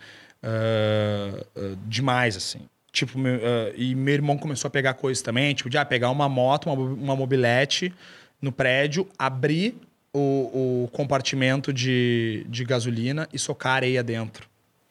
[0.43, 2.59] Ah, ah, demais, assim.
[2.91, 6.09] Tipo, meu, uh, e meu irmão começou a pegar coisas também, tipo, de ah, pegar
[6.09, 7.93] uma moto, uma, uma mobilete
[8.41, 9.75] no prédio, abrir
[10.11, 14.48] o, o compartimento de, de gasolina e socar areia dentro.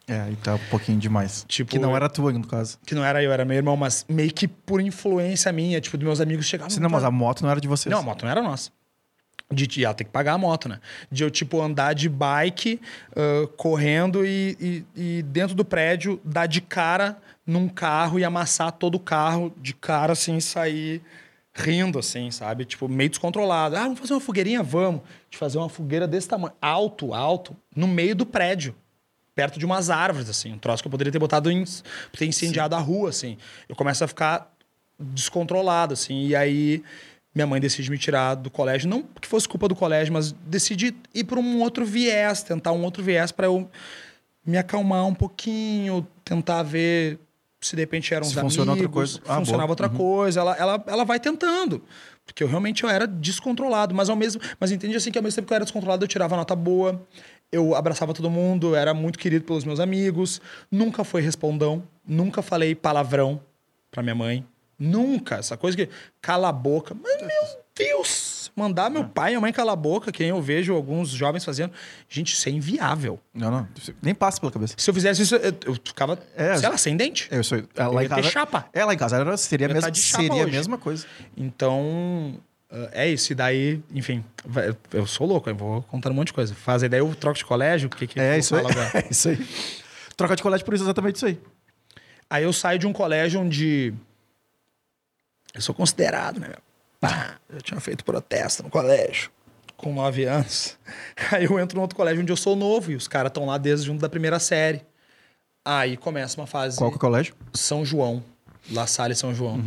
[0.09, 1.45] É, aí tá um pouquinho demais.
[1.47, 2.79] Tipo, que não era tua, no caso.
[2.87, 6.07] Que não era eu, era meu irmão, mas meio que por influência minha, tipo, dos
[6.07, 6.71] meus amigos chegavam.
[6.71, 7.93] Sim, não, mas a moto não era de vocês.
[7.93, 8.71] Não, a moto não era nossa.
[9.53, 10.79] De de- ela tem que pagar a moto, né?
[11.11, 12.81] De eu, tipo, andar de bike,
[13.17, 14.57] ah, correndo e,
[14.97, 19.53] e- e dentro do prédio dar de cara num carro e amassar todo o carro
[19.57, 21.03] de cara, assim, sair
[21.55, 22.65] rindo, assim, sabe?
[22.65, 23.75] Tipo, meio descontrolado.
[23.77, 24.63] Ah, vamos fazer uma fogueirinha?
[24.63, 25.01] Vamos.
[25.31, 26.53] De fazer uma fogueira desse tamanho.
[26.61, 28.75] Alto, alto, no meio do prédio.
[29.39, 30.53] Perto de umas árvores, assim.
[30.53, 31.65] Um troço que eu poderia ter botado em...
[32.17, 33.39] ter incendiado a rua, assim.
[33.69, 34.53] Eu começo a ficar
[34.99, 36.27] descontrolado, assim.
[36.27, 36.83] E aí
[37.33, 40.93] minha mãe decide me tirar do colégio, não que fosse culpa do colégio, mas decide
[41.15, 43.71] ir para um outro viés, tentar um outro viés para eu
[44.45, 47.21] me acalmar um pouquinho, tentar ver
[47.61, 49.33] se de repente eram Se uns funciona outra amigos, coisa.
[49.33, 49.73] Ah, funcionava boa.
[49.73, 50.41] outra coisa.
[50.41, 51.81] Ela, ela, ela vai tentando.
[52.27, 55.37] Porque eu realmente eu era descontrolado, mas ao mesmo, mas entende assim que ao mesmo
[55.37, 57.07] tempo que eu era descontrolado, eu tirava nota boa,
[57.51, 60.41] eu abraçava todo mundo, era muito querido pelos meus amigos,
[60.71, 63.41] nunca foi respondão, nunca falei palavrão
[63.91, 64.47] pra minha mãe,
[64.79, 65.89] nunca, essa coisa que
[66.21, 66.95] cala a boca.
[66.95, 70.75] Mas meu Deus, mandar meu pai e minha mãe calar a boca, que eu vejo
[70.75, 71.73] alguns jovens fazendo,
[72.09, 73.19] gente, isso é inviável.
[73.33, 73.69] Não, não.
[74.03, 74.75] Nem passa pela cabeça.
[74.77, 77.29] Se eu fizesse isso, eu, eu ficava, É, sei lá, sem dente.
[77.31, 77.59] Eu sou.
[77.59, 78.31] é, Lá ia em ter casa.
[78.31, 78.69] chapa.
[78.73, 81.07] É, lá em casa era, seria, mesma, tá seria a mesma coisa.
[81.37, 82.35] Então,
[82.71, 83.33] uh, é isso.
[83.33, 86.55] E daí, enfim, vai- eu sou louco, eu vou contando um monte de coisa.
[86.55, 88.65] Faz aí, daí eu troco de colégio, o que que É isso aí.
[88.95, 89.49] É isso aí.
[90.17, 91.41] Troca de colégio por isso, exatamente isso aí.
[92.31, 93.95] Aí eu saio de um colégio onde
[95.55, 96.55] eu sou considerado, né?
[97.01, 99.31] Pá, eu tinha feito protesto no colégio
[99.77, 100.77] com nove anos.
[101.31, 103.57] Aí eu entro no outro colégio onde eu sou novo e os caras estão lá
[103.57, 104.83] desde junto da primeira série.
[105.65, 107.35] Aí começa uma fase Qual que é o colégio?
[107.55, 108.23] São João,
[108.73, 109.63] La Salle São João.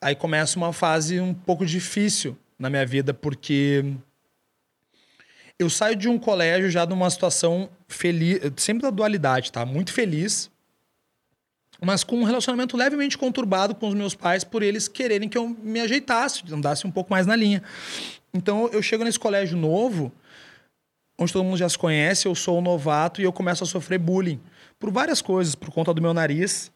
[0.00, 3.84] Aí começa uma fase um pouco difícil na minha vida, porque
[5.58, 9.66] eu saio de um colégio já numa situação feliz, sempre da dualidade, tá?
[9.66, 10.50] Muito feliz,
[11.80, 15.48] mas com um relacionamento levemente conturbado com os meus pais por eles quererem que eu
[15.48, 17.62] me ajeitasse, andasse um pouco mais na linha.
[18.32, 20.12] Então eu chego nesse colégio novo,
[21.18, 23.98] onde todo mundo já se conhece, eu sou um novato e eu começo a sofrer
[23.98, 24.40] bullying
[24.78, 26.70] por várias coisas, por conta do meu nariz,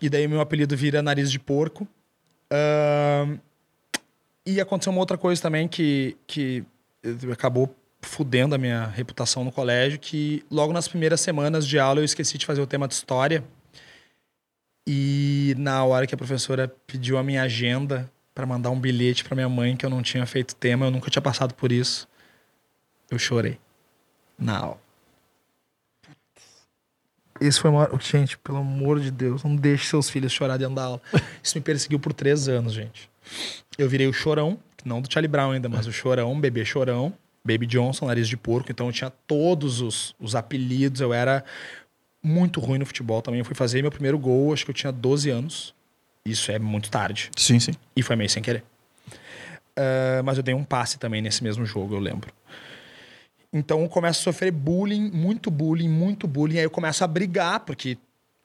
[0.00, 1.88] e daí meu apelido vira nariz de porco.
[2.52, 3.38] Ahn,
[4.44, 6.64] e aconteceu uma outra coisa também que, que
[7.32, 12.04] acabou fudendo a minha reputação no colégio, que logo nas primeiras semanas de aula eu
[12.04, 13.44] esqueci de fazer o tema de história.
[14.86, 19.34] E na hora que a professora pediu a minha agenda para mandar um bilhete para
[19.34, 22.08] minha mãe que eu não tinha feito tema, eu nunca tinha passado por isso.
[23.10, 23.58] Eu chorei
[24.38, 24.89] na aula.
[27.40, 27.88] Esse foi uma.
[28.00, 31.02] Gente, pelo amor de Deus, não deixe seus filhos chorar dentro da aula.
[31.42, 33.08] Isso me perseguiu por três anos, gente.
[33.78, 37.14] Eu virei o chorão, não do Charlie Brown ainda, mas o chorão, bebê chorão,
[37.44, 38.70] Baby Johnson, nariz de porco.
[38.70, 41.00] Então eu tinha todos os, os apelidos.
[41.00, 41.44] Eu era
[42.22, 43.38] muito ruim no futebol também.
[43.38, 45.74] Eu fui fazer meu primeiro gol, acho que eu tinha 12 anos.
[46.24, 47.30] Isso é muito tarde.
[47.36, 47.72] Sim, sim.
[47.96, 48.62] E foi meio sem querer.
[49.80, 52.32] Ah, mas eu dei um passe também nesse mesmo jogo, eu lembro.
[53.52, 56.58] Então eu começo a sofrer bullying, muito bullying, muito bullying.
[56.58, 57.98] Aí eu começo a brigar, porque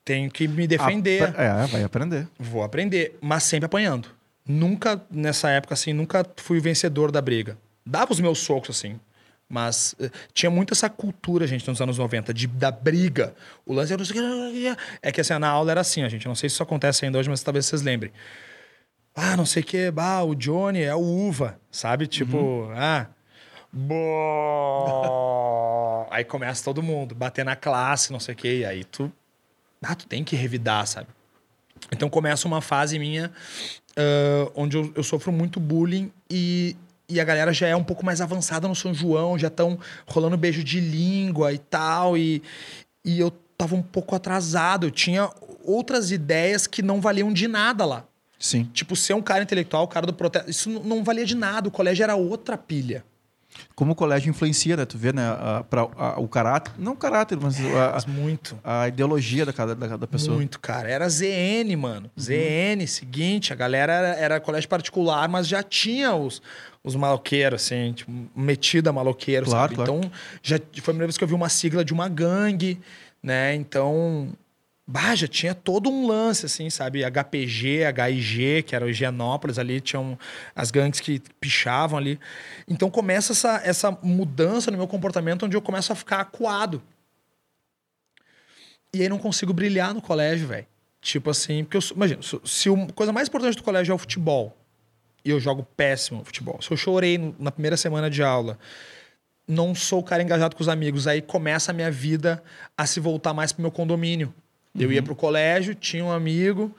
[0.03, 1.24] tenho que me defender.
[1.24, 2.28] Apre- É, vai aprender.
[2.39, 4.10] Vou aprender, mas sempre apanhando.
[4.47, 7.58] Nunca, nessa época, assim, nunca fui o vencedor da briga.
[7.86, 8.99] Dava os meus socos, assim.
[9.47, 13.34] Mas eh, tinha muito essa cultura, gente, nos anos 90, de, da briga.
[13.64, 14.01] O lance era...
[15.03, 16.28] É que, assim, na aula era assim, a gente.
[16.28, 18.12] Não sei se isso acontece ainda hoje, mas talvez vocês lembrem.
[19.16, 19.91] Ah, não sei o que.
[19.95, 22.08] Ah, o Johnny é o uva, sabe?
[22.08, 23.08] Tipo, ah...
[23.78, 25.28] Bó...
[26.10, 28.60] aí começa todo mundo, bater na classe, não sei o que.
[28.60, 29.12] E aí tu...
[29.84, 31.08] Ah, tu tem que revidar, sabe?
[31.92, 33.32] Então começa uma fase minha
[33.98, 36.76] ah, onde eu, eu sofro muito bullying e,
[37.08, 40.38] e a galera já é um pouco mais avançada no São João, já estão rolando
[40.38, 42.18] beijo de língua e tal.
[42.18, 42.42] E,
[43.04, 45.30] e eu tava um pouco atrasado, eu tinha
[45.64, 48.06] outras ideias que não valiam de nada lá.
[48.38, 48.70] Sim.
[48.74, 51.68] Tipo, ser um cara intelectual, cara do protesto, isso não valia de nada.
[51.68, 53.04] O colégio era outra pilha.
[53.74, 54.86] Como o colégio influencia, né?
[54.86, 55.24] Tu vê, né?
[55.28, 56.72] a- pra- a- o caráter.
[56.78, 58.57] Não o caráter, mas a, Mas muito.
[58.63, 60.36] a ideologia da, cada, da, pessoa.
[60.38, 60.89] Muito, cara.
[60.89, 62.09] Era ZN, mano.
[62.20, 66.41] ZN, seguinte, a galera era, era colégio particular, mas já tinha os,
[66.84, 69.76] os maloqueiros, assim, tipo, metida maloqueiro, Claro, sabe?
[69.76, 69.97] claro.
[69.99, 70.11] Então,
[70.41, 72.80] já foi a primeira vez que eu vi uma sigla de uma gangue,
[73.22, 73.55] né?
[73.55, 74.30] Então,
[74.88, 77.04] bah, já tinha todo um lance, assim, sabe?
[77.04, 80.18] HPG, HIG, que era o Higienópolis ali, tinham
[80.56, 82.20] as gangues que pichavam ali.
[82.68, 86.82] Então, começa essa, essa mudança no meu comportamento, onde eu começo a ficar acuado.
[88.94, 90.68] E aí não consigo brilhar no colégio, velho.
[91.02, 94.56] Tipo assim, porque eu imagina, se a coisa mais importante do colégio é o futebol,
[95.24, 96.62] e eu jogo péssimo futebol.
[96.62, 98.58] Se eu chorei no- na primeira semana de aula,
[99.48, 102.44] não sou o cara engajado com os amigos, aí começa a minha vida
[102.78, 104.34] a se voltar mais pro meu condomínio.
[104.78, 106.76] Eu ia pro colégio, tinha um amigo,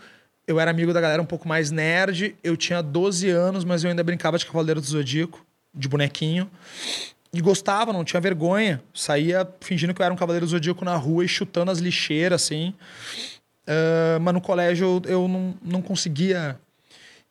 [0.47, 3.91] eu era amigo da galera um pouco mais nerd, eu tinha 12 anos, mas eu
[3.91, 5.45] ainda brincava de Cavaleiro do Zodíaco,
[5.75, 6.51] de bonequinho.
[7.33, 8.83] E gostava, não tinha vergonha.
[8.95, 12.43] Saía fingindo que eu era um Cavaleiro do Zodíaco na rua e chutando as lixeiras,
[12.43, 12.75] assim.
[13.67, 16.59] Ah, mas no colégio eu, eu não, não conseguia.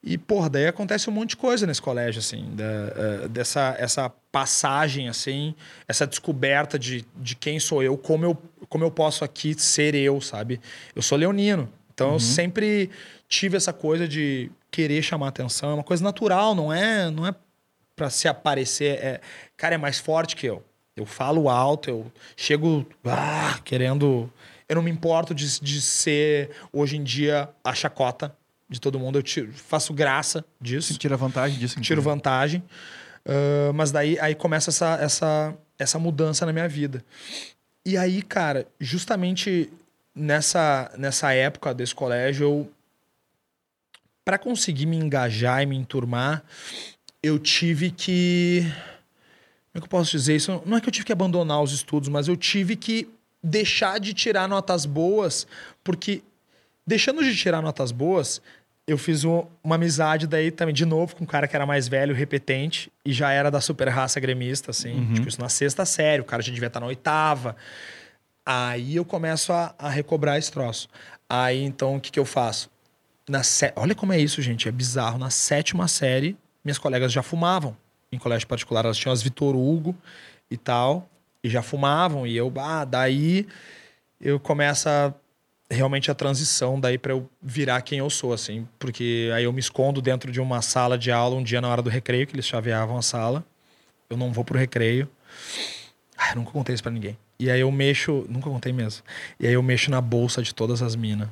[0.05, 4.07] E, porra, daí acontece um monte de coisa nesse colégio, assim, da, ah, dessa essa
[4.31, 5.55] passagem, assim,
[5.87, 8.37] essa descoberta de, de quem sou eu, como, eu,
[8.69, 10.61] como eu posso aqui ser eu, sabe?
[10.95, 12.91] Eu sou leonino, então eu sempre
[13.27, 17.33] tive essa coisa de querer chamar atenção, é uma coisa natural, não é, não é
[17.95, 19.21] para se aparecer, é,
[19.57, 20.63] cara, é mais forte que eu.
[20.95, 24.31] Eu falo alto, eu chego ah, querendo.
[24.67, 28.33] Eu não me importo de, de ser, hoje em dia, a chacota
[28.69, 29.17] de todo mundo.
[29.19, 31.75] Eu tiro- faço graça disso, Tira vantagem disso.
[31.81, 32.01] tiro inclusive.
[32.15, 32.63] vantagem.
[33.25, 37.03] Ah, mas daí aí começa essa, essa, essa mudança na minha vida.
[37.85, 39.71] E aí, cara, justamente
[40.15, 42.71] nessa, nessa época desse colégio, eu.
[44.23, 46.43] Pra conseguir me engajar e me enturmar,
[47.21, 48.61] eu tive que.
[49.71, 50.63] Como é que eu posso dizer isso?
[50.65, 53.07] Não é que eu tive que abandonar os estudos, mas eu tive que
[53.43, 55.45] deixar de tirar notas boas,
[55.83, 56.23] porque
[56.85, 58.41] deixando de tirar notas boas,
[58.87, 61.87] eu fiz um- uma amizade daí também, de novo, com um cara que era mais
[61.87, 65.13] velho, repetente, e já era da super raça gremista, assim.
[65.13, 67.55] Tipo, isso na sexta série, o cara já devia estar na oitava.
[68.45, 70.87] Aí eu começo a, a recobrar esse troço.
[71.27, 72.69] Aí, então, o que, que eu faço?
[73.27, 74.67] Na sé- Olha como é isso, gente.
[74.67, 75.17] É bizarro.
[75.17, 77.75] Na sétima série, minhas colegas já fumavam.
[78.11, 79.95] Em colégio particular, elas tinham as Vitor Hugo
[80.51, 81.09] e tal.
[81.43, 82.27] E já fumavam.
[82.27, 83.47] E eu, ah, daí
[84.21, 85.11] eu começo a,
[85.69, 88.67] realmente a transição daí para eu virar quem eu sou, assim.
[88.77, 91.81] Porque aí eu me escondo dentro de uma sala de aula um dia na hora
[91.81, 93.43] do recreio, que eles chaveavam a sala.
[94.09, 95.09] Eu não vou pro recreio.
[96.17, 97.17] Ah, eu nunca contei isso pra ninguém.
[97.39, 99.03] E aí eu mexo, nunca contei mesmo.
[99.39, 101.27] E aí eu mexo na bolsa de todas as minas.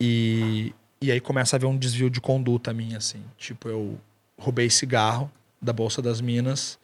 [0.00, 3.22] E, e aí começa a haver um desvio de conduta minha, assim.
[3.36, 3.98] Tipo, eu
[4.38, 5.30] roubei cigarro
[5.60, 6.78] da bolsa das minas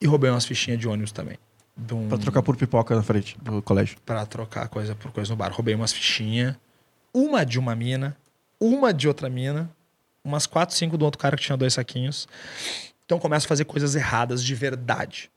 [0.00, 1.36] e roubei umas fichinhas de ônibus também.
[1.76, 3.96] Um- Pra trocar por pipoca na frente do colégio.
[4.04, 5.50] Pra trocar coisa por coisa no bar.
[5.52, 6.54] Roubei umas fichinhas,
[7.14, 8.16] uma de uma mina,
[8.60, 9.70] uma de outra mina,
[10.24, 12.28] umas quatro, cinco do outro cara que tinha dois saquinhos.
[13.04, 15.30] Então começo a fazer coisas erradas de verdade.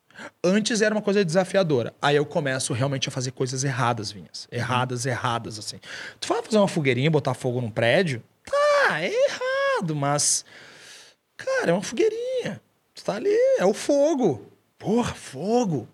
[0.44, 1.94] Antes era uma coisa desafiadora.
[2.02, 4.48] Aí eu começo realmente a fazer coisas erradas, Vinhas.
[4.52, 5.78] Erradas, erradas, assim.
[6.22, 8.24] Tu vai fazer uma fogueirinha botar fogo num prédio?
[8.46, 10.46] Tá, é errado, mas.
[11.36, 12.62] Cara, é uma fogueirinha.
[12.94, 14.50] Tu tá ali, é o fogo.
[14.78, 15.86] Porra, fogo.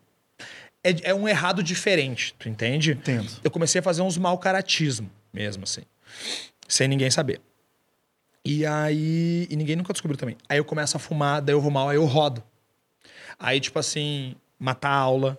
[0.83, 2.91] É, é um errado diferente, tu entende?
[2.91, 3.29] Entendo.
[3.43, 5.81] Eu comecei a fazer uns mau caratismo mesmo, assim.
[6.67, 7.41] Sem ninguém saber.
[8.43, 9.47] E aí.
[9.49, 10.37] E ninguém nunca descobriu também.
[10.49, 12.43] Aí eu começo a fumar, daí eu vou mal, aí eu rodo.
[13.39, 15.37] Aí, tipo assim, matar a aula.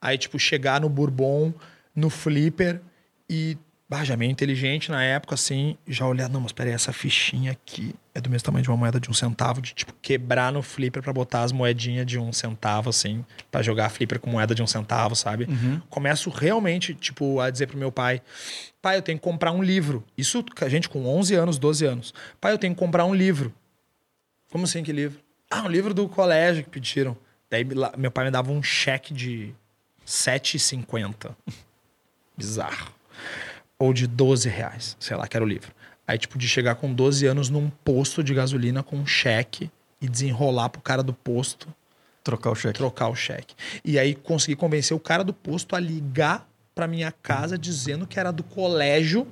[0.00, 1.52] Aí, tipo, chegar no Bourbon,
[1.94, 2.80] no Flipper
[3.28, 3.56] e.
[3.96, 7.94] Ah, já meio inteligente na época, assim, já olhar, não, mas peraí, essa fichinha aqui
[8.12, 11.00] é do mesmo tamanho de uma moeda de um centavo, de tipo, quebrar no flipper
[11.00, 14.66] pra botar as moedinhas de um centavo, assim, pra jogar flipper com moeda de um
[14.66, 15.46] centavo, sabe?
[15.88, 18.20] Começo realmente, tipo, a dizer pro meu pai:
[18.82, 20.04] pai, eu tenho que comprar um livro.
[20.18, 22.14] Isso, a gente com 11 anos, 12 anos.
[22.40, 23.54] Pai, eu tenho que comprar um livro.
[24.50, 25.20] Como assim, que livro?
[25.48, 27.16] Ah, um livro do colégio que pediram.
[27.48, 27.64] Daí
[27.96, 29.54] meu pai me dava um cheque de
[30.04, 31.34] 7,50.
[32.36, 32.92] Bizarro.
[33.78, 35.72] Ou de 12 reais, sei lá, que era o livro.
[36.06, 39.70] Aí, tipo, de chegar com 12 anos num posto de gasolina com um cheque
[40.00, 41.68] e desenrolar pro cara do posto
[42.22, 42.78] Trocar o cheque.
[42.78, 43.54] trocar o cheque.
[43.84, 48.18] E aí consegui convencer o cara do posto a ligar pra minha casa dizendo que
[48.18, 49.26] era do colégio,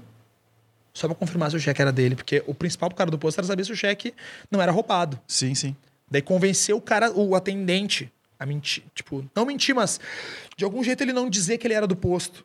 [0.95, 3.39] só pra confirmar se o cheque era dele, porque o principal pro cara do posto
[3.39, 4.15] era saber se o cheque
[4.51, 5.19] não era roubado.
[5.27, 5.75] Sim, sim.
[6.11, 8.85] Daí convenceu o cara, o atendente, a mentir.
[8.95, 9.99] Tipo, não mentir, mas
[10.57, 12.45] de algum jeito ele não dizer que ele era do posto.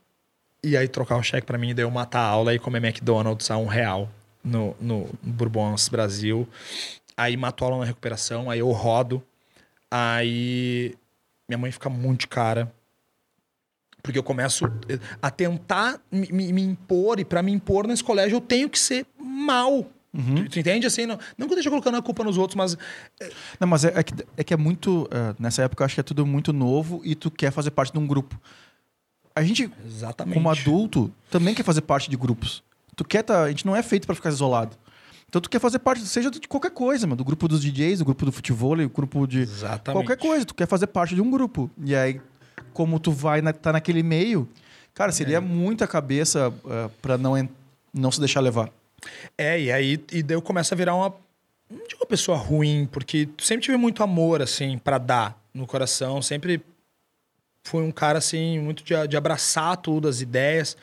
[0.68, 3.50] E aí trocar o cheque pra mim, daí eu matar a aula e comer McDonald's
[3.50, 4.10] a um real
[4.44, 6.46] no, no Bourbons Brasil.
[7.16, 9.24] Aí matou a aula na recuperação, aí eu rodo.
[9.90, 10.94] Aí
[11.48, 12.72] minha mãe fica muito cara.
[14.04, 14.66] Porque eu começo
[15.22, 18.80] a tentar me, me- me impor, e pra me impor nesse colégio eu tenho que
[18.80, 19.86] ser mal.
[20.36, 20.88] Tu, tu entende?
[20.88, 22.78] Assim, não, não que eu esteja colocando a culpa nos outros, mas
[23.60, 25.08] Não, mas é, é que, é que é muito.
[25.12, 27.94] é, nessa época eu acho que é tudo muito novo e tu quer fazer parte
[27.94, 28.40] de um grupo.
[29.38, 30.34] A gente, Exatamente.
[30.34, 32.64] como adulto, também quer fazer parte de grupos.
[32.96, 34.76] Tu quer tá, a gente não é feito pra ficar isolado.
[35.30, 38.06] Então tu quer fazer parte, seja de qualquer coisa, mano, do grupo dos DJs, do
[38.06, 40.06] grupo do futebol, do grupo de Exatamente.
[40.06, 41.70] qualquer coisa, tu quer fazer parte de um grupo.
[41.84, 42.20] E aí,
[42.74, 44.50] como tu vai na, tá naquele meio,
[44.94, 47.48] cara, seria muita cabeça uh, para não
[47.94, 48.72] não se deixar levar.
[49.38, 51.14] É, e aí e daí eu começo a virar uma.
[51.70, 56.22] Não digo uma pessoa ruim, porque sempre tive muito amor, assim, para dar no coração.
[56.22, 56.64] Sempre
[57.68, 60.78] fui um cara, assim, muito de, de abraçar tudo, as ideias.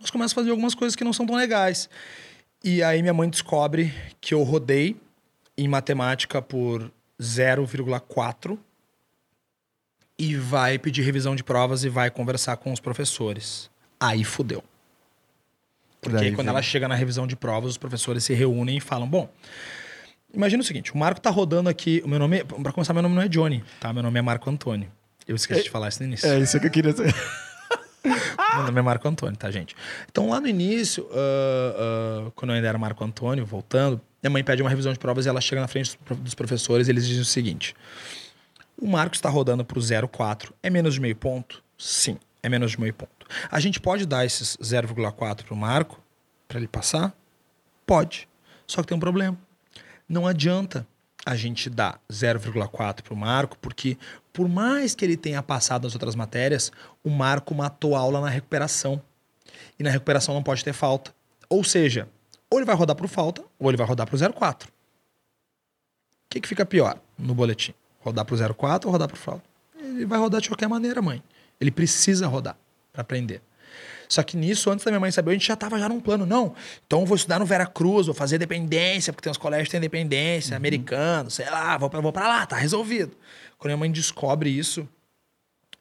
[0.00, 1.88] Mas começo a fazer algumas coisas que não são tão legais.
[2.64, 4.96] E aí minha mãe descobre que eu rodei
[5.56, 8.58] em matemática por 0,4
[10.18, 13.70] e vai pedir revisão de provas e vai conversar com os professores.
[14.00, 14.64] Aí fudeu.
[16.00, 16.54] Porque Daí aí, quando vem.
[16.54, 19.28] ela chega na revisão de provas, os professores se reúnem e falam: Bom,
[20.32, 22.02] imagina o seguinte: o Marco tá rodando aqui.
[22.04, 23.92] O meu nome, para começar, meu nome não é Johnny, tá?
[23.92, 24.90] Meu nome é Marco Antônio.
[25.26, 26.42] Eu esqueci de falar isso no início.
[26.42, 27.14] isso que eu queria dizer.
[28.54, 29.74] Meu nome é Marco Antônio, tá, gente?
[30.10, 34.44] Então, lá no início, ah, ah, quando eu ainda era Marco Antônio, voltando, minha mãe
[34.44, 36.90] pede uma revisão de provas e ela chega na frente dos prof- dos professores e
[36.92, 37.74] eles dizem o seguinte:
[38.80, 40.50] O Marco está rodando pro 0,4.
[40.62, 41.62] É menos de meio ponto?
[41.76, 43.26] Sim, é menos de meio ponto.
[43.50, 46.00] A gente pode dar esses 0,4 pro Marco
[46.46, 47.12] para ele passar?
[47.84, 48.28] Pode.
[48.68, 49.36] Só que tem um problema.
[50.08, 50.86] Não adianta
[51.24, 53.98] a gente dar 0,4 pro Marco, porque
[54.36, 56.70] por mais que ele tenha passado nas outras matérias,
[57.02, 59.00] o Marco matou aula na recuperação.
[59.78, 61.10] E na recuperação não pode ter falta.
[61.48, 62.06] Ou seja,
[62.50, 64.64] ou ele vai rodar pro falta, ou ele vai rodar pro 0,4.
[64.64, 64.68] O
[66.28, 67.72] que, que fica pior no boletim?
[68.00, 69.42] Rodar pro 0,4 ou rodar pro falta?
[69.74, 71.22] Ele vai rodar de qualquer maneira, mãe.
[71.58, 72.58] Ele precisa rodar
[72.92, 73.40] para aprender.
[74.08, 76.26] Só que nisso, antes da minha mãe saber, a gente já tava já num plano.
[76.26, 76.54] Não,
[76.86, 79.72] então eu vou estudar no Vera Cruz, vou fazer dependência, porque tem uns colégios que
[79.72, 83.16] têm dependência, americano, sei lá, vou pra, vou pra lá, tá resolvido.
[83.58, 84.88] Quando minha mãe descobre isso,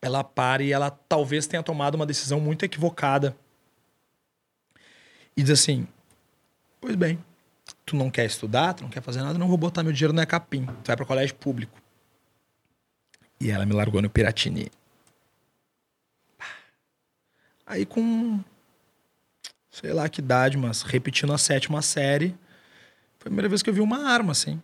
[0.01, 3.35] ela para e ela talvez tenha tomado uma decisão muito equivocada.
[5.35, 5.87] E diz assim:
[6.79, 7.19] Pois bem,
[7.85, 10.21] tu não quer estudar, tu não quer fazer nada, não vou botar meu dinheiro no
[10.21, 10.65] Ecapim.
[10.65, 11.81] Tu vai para colégio público.
[13.39, 14.71] E ela me largou no Piratini.
[17.65, 18.39] Aí com
[19.71, 22.29] sei lá que idade, mas repetindo a sétima série,
[23.19, 24.61] foi a primeira vez que eu vi uma arma assim.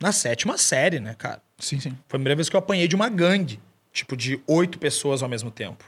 [0.00, 1.42] Na sétima série, né, cara?
[1.58, 1.90] Sim, sim.
[1.90, 3.58] Foi a primeira vez que eu apanhei de uma gangue,
[3.92, 5.84] tipo de oito pessoas ao mesmo tempo.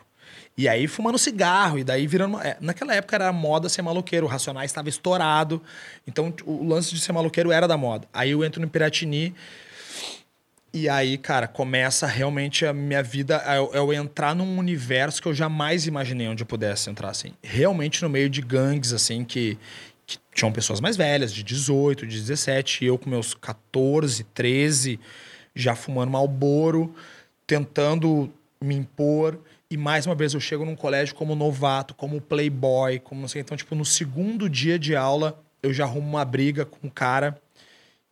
[0.56, 2.34] E aí fumando cigarro, e daí virando.
[2.34, 5.62] uma- é, naquela época era moda ser maloqueiro, o Racionais estava estourado.
[6.06, 8.08] Então o lance de ser maloqueiro era da moda.
[8.12, 9.34] Aí eu entro no Piratini.
[10.72, 15.34] E aí, cara, começa realmente a minha vida, eu, eu entrar num universo que eu
[15.34, 17.32] jamais imaginei onde eu pudesse entrar, assim.
[17.42, 19.58] Realmente no meio de gangues, assim, que,
[20.06, 25.00] que tinham pessoas mais velhas, de 18, de 17, e eu com meus 14, 13,
[25.56, 26.94] já fumando Malboro,
[27.48, 29.40] tentando me impor.
[29.68, 33.40] E mais uma vez eu chego num colégio como novato, como playboy, como não sei.
[33.40, 37.40] Então, tipo, no segundo dia de aula, eu já arrumo uma briga com um cara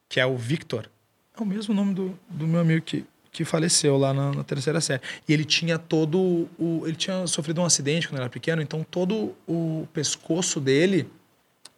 [0.09, 0.90] que é o Victor.
[1.39, 4.80] É o mesmo nome do, do meu amigo que, que faleceu lá na, na terceira
[4.80, 5.01] série.
[5.28, 6.82] E ele tinha todo o.
[6.84, 11.09] Ele tinha sofrido um acidente quando era pequeno, então todo o pescoço dele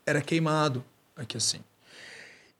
[0.06, 0.82] era queimado.
[1.14, 1.60] Aqui assim.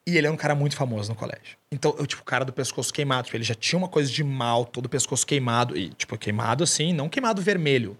[0.06, 1.56] E ele é um cara muito famoso no colégio.
[1.72, 3.26] Então, eu, tipo, o cara do pescoço queimado.
[3.26, 5.76] Tipo, ele já tinha uma coisa de mal, todo o pescoço queimado.
[5.76, 7.96] E, tipo, queimado assim, não queimado vermelho.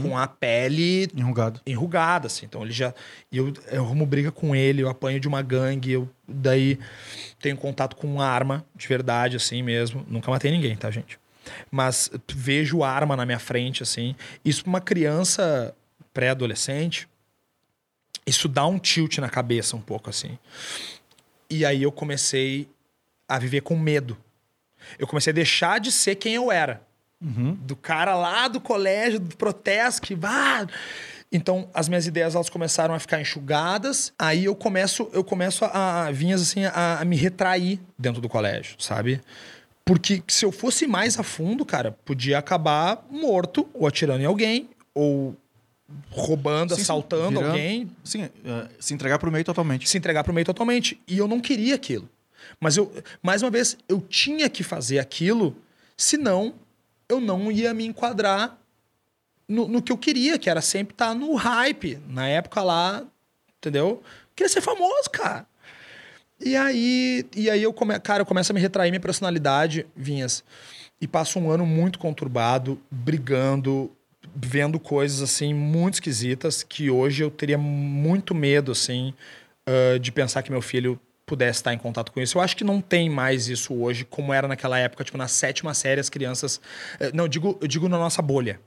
[0.00, 1.60] Com a pele Enrugado.
[1.66, 2.46] enrugada, assim.
[2.46, 2.94] Então ele já.
[3.32, 6.78] e Eu, eu arrumo briga com ele, eu apanho de uma gangue, eu daí
[7.40, 10.06] tenho contato com uma arma de verdade, assim mesmo.
[10.08, 11.18] Nunca matei ninguém, tá, gente?
[11.68, 14.14] Mas vejo arma na minha frente, assim.
[14.44, 15.74] Isso pra uma criança
[16.14, 17.08] pré-adolescente,
[18.24, 20.38] isso dá um tilt na cabeça um pouco, assim.
[21.50, 22.68] E aí eu comecei
[23.28, 24.16] a viver com medo.
[24.96, 26.82] Eu comecei a deixar de ser quem eu era
[27.22, 30.66] do cara lá do colégio, do protesto, que bah!
[31.30, 34.12] Então, as minhas ideias elas começaram a ficar enxugadas.
[34.18, 38.28] Aí eu começo, eu começo a, a vinhas assim a, a me retrair dentro do
[38.28, 39.20] colégio, sabe?
[39.84, 44.68] Porque se eu fosse mais a fundo, cara, podia acabar morto ou atirando em alguém
[44.94, 45.34] ou
[46.10, 48.30] roubando, Sim, assaltando virando- alguém, Sim, é,
[48.78, 49.88] se entregar pro meio totalmente.
[49.88, 51.00] se entregar pro meio totalmente.
[51.08, 52.08] E eu não queria aquilo.
[52.60, 52.92] Mas eu,
[53.22, 55.56] mais uma vez, eu tinha que fazer aquilo,
[55.96, 56.54] senão
[57.12, 58.58] eu não ia me enquadrar
[59.46, 61.98] no, no que eu queria, que era sempre estar no hype.
[62.08, 63.04] Na época lá,
[63.58, 64.02] entendeu?
[64.34, 65.46] Queria ser famoso, cara.
[66.40, 70.42] E aí, e aí eu come, cara, eu começo a me retrair minha personalidade, Vinhas.
[71.00, 73.90] E passo um ano muito conturbado, brigando,
[74.34, 79.12] vendo coisas assim muito esquisitas que hoje eu teria muito medo assim
[79.66, 80.98] ah, de pensar que meu filho
[81.32, 82.36] pudesse estar em contato com isso.
[82.36, 85.72] Eu acho que não tem mais isso hoje como era naquela época, tipo na sétima
[85.72, 86.60] série as crianças,
[87.00, 88.60] eh, não, eu digo, eu digo na nossa bolha.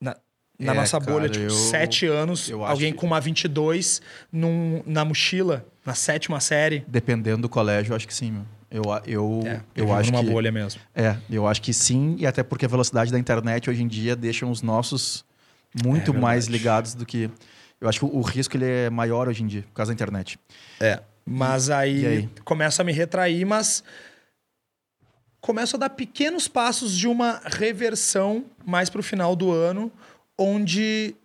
[0.00, 0.16] Na,
[0.58, 4.00] na É, nossa cara, bolha, tipo, eu- sete anos, acho alguém com uma 22
[4.32, 6.82] num, na mochila, na sétima série.
[6.88, 8.42] Dependendo do colégio, eu acho que sim, meu.
[8.70, 10.30] Eu, eu, É, eu acho numa que.
[10.30, 10.80] bolha mesmo.
[10.94, 14.16] É, eu acho que sim, e até porque a velocidade da internet hoje em dia
[14.16, 15.24] deixa os nossos
[15.84, 17.30] muito É mais ligados do que.
[17.78, 19.94] Eu acho que o, o risco ele é maior hoje em dia, por causa da
[19.94, 20.38] internet.
[20.80, 21.00] É.
[21.26, 22.28] Mas aí, aí?
[22.44, 23.82] começo a me retrair, mas
[25.40, 29.90] começo a dar pequenos passos de uma reversão mais pro final do ano,
[30.38, 31.16] onde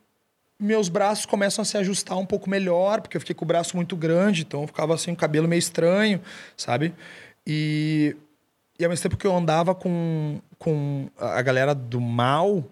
[0.59, 3.75] meus braços começam a se ajustar um pouco melhor, porque eu fiquei com o braço
[3.75, 6.21] muito grande, então eu ficava assim, o cabelo meio estranho,
[6.57, 6.93] sabe?
[7.45, 8.15] E,
[8.79, 12.63] e ao mesmo tempo que eu andava com, com a galera do mal,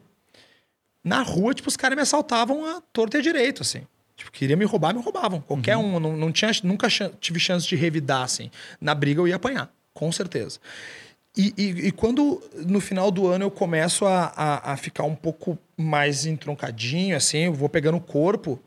[1.04, 3.88] na rua, tipo, os caras me assaltavam a torta e a direito, assim.
[4.20, 5.40] Tipo, queria me roubar, me roubavam.
[5.40, 6.90] Qualquer um, não, não tinha, nunca
[7.22, 8.52] tive chance de revidar, assim.
[8.80, 10.60] Na briga eu ia apanhar, com certeza.
[11.38, 15.16] E, e, e quando no final do ano eu começo a, a, a ficar um
[15.16, 18.60] pouco mais entroncadinho, assim, eu vou pegando o corpo,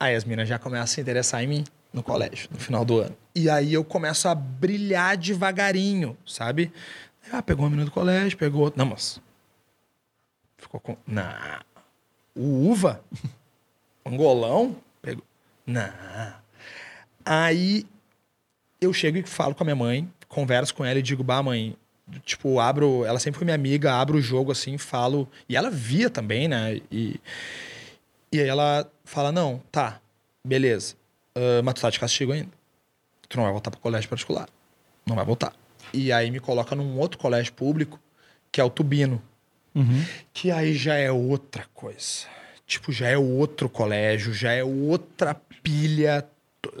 [0.00, 2.98] aí as minas já começam a se interessar em mim no colégio, no final do
[2.98, 3.16] ano.
[3.36, 6.72] E aí eu começo a brilhar devagarinho, sabe?
[7.30, 8.82] Ah, pegou uma menina do colégio, pegou outra.
[8.82, 9.20] Não, mas.
[10.58, 10.96] Ficou com.
[11.06, 11.60] Não.
[12.34, 13.04] O uva?
[14.04, 14.76] Angolão?
[15.00, 15.24] Pegou.
[15.66, 15.92] Não.
[17.24, 17.86] Aí
[18.80, 21.76] eu chego e falo com a minha mãe, converso com ela e digo, bah, mãe,
[22.24, 23.04] tipo, abro.
[23.04, 25.28] Ela sempre foi minha amiga, abro o jogo assim, falo.
[25.48, 26.80] E ela via também, né?
[26.90, 27.20] E,
[28.32, 30.00] e aí ela fala: não, tá,
[30.44, 30.96] beleza.
[31.34, 32.50] Ah, mas tu tá de castigo ainda.
[33.28, 34.48] Tu não vai voltar pro colégio particular.
[35.06, 35.52] Não vai voltar.
[35.92, 37.98] E aí me coloca num outro colégio público,
[38.50, 39.22] que é o Tubino.
[40.32, 42.26] Que aí já é outra coisa.
[42.72, 46.24] Tipo, já é outro colégio, já é outra pilha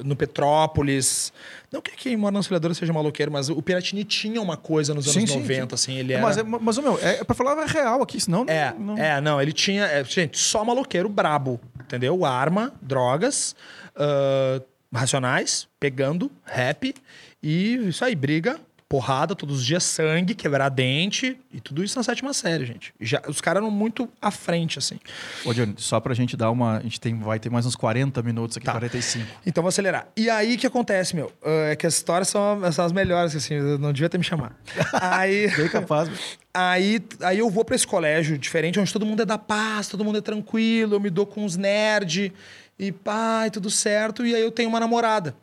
[0.04, 1.32] no Petrópolis.
[1.72, 5.06] Não que quem mora na Auxiliadora seja maloqueiro, mas o Piratini tinha uma coisa nos
[5.08, 6.22] anos Sim, sim, 90, assim, ele era...
[6.22, 8.44] Mas, é, mas ô, meu, é pra falar a real aqui, senão.
[8.44, 9.84] não- É, não, é, não, ele tinha.
[9.84, 12.24] é, gente, só maloqueiro brabo, entendeu?
[12.24, 13.56] Arma, drogas,
[13.96, 14.60] ah,
[14.92, 16.94] racionais, pegando, rap
[17.42, 18.60] e isso aí, briga,
[18.92, 22.92] porrada, todos os dias, sangue, quebrar dente e tudo isso na sétima série, gente.
[23.00, 25.00] Já, os caras eram muito à frente, assim.
[25.46, 26.76] Ô, Johnny, só pra gente dar uma.
[26.76, 28.72] A gente tem, vai ter mais uns 40 minutos aqui, Tá.
[28.72, 29.26] 45.
[29.46, 30.08] Então vou acelerar.
[30.14, 31.32] E aí o que acontece, meu?
[31.42, 34.24] Ah, É que as histórias são, são as melhores, assim, eu não devia ter me
[34.24, 34.54] chamado.
[35.00, 35.48] Aí.
[35.56, 36.10] Bem capaz.
[36.52, 40.04] Aí, aí eu vou pra esse colégio diferente, onde todo mundo é da paz, todo
[40.04, 42.30] mundo é tranquilo, eu me dou com os nerds
[42.78, 44.26] e pai, tudo certo.
[44.26, 45.34] E aí eu tenho uma namorada.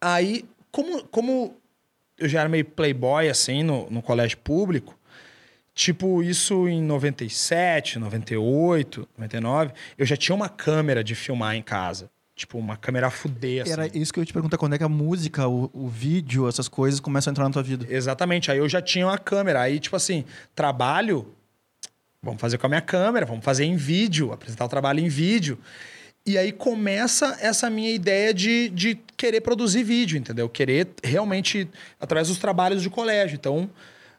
[0.00, 1.61] Aí, como, como
[2.22, 4.96] eu já era meio playboy, assim, no, no colégio público,
[5.74, 12.10] tipo, isso em 97, 98, 99, eu já tinha uma câmera de filmar em casa.
[12.34, 13.72] Tipo, uma câmera fuder, assim.
[13.72, 16.48] Era isso que eu ia te perguntar, quando é que a música, o, o vídeo,
[16.48, 17.86] essas coisas começam a entrar na tua vida?
[17.88, 18.50] Exatamente.
[18.50, 19.60] Aí eu já tinha uma câmera.
[19.60, 21.34] Aí, tipo assim, trabalho,
[22.22, 25.58] vamos fazer com a minha câmera, vamos fazer em vídeo, apresentar o trabalho em vídeo.
[26.24, 30.48] E aí começa essa minha ideia de, de querer produzir vídeo, entendeu?
[30.48, 31.68] Querer realmente,
[32.00, 33.36] através dos trabalhos de colégio.
[33.36, 33.70] Então,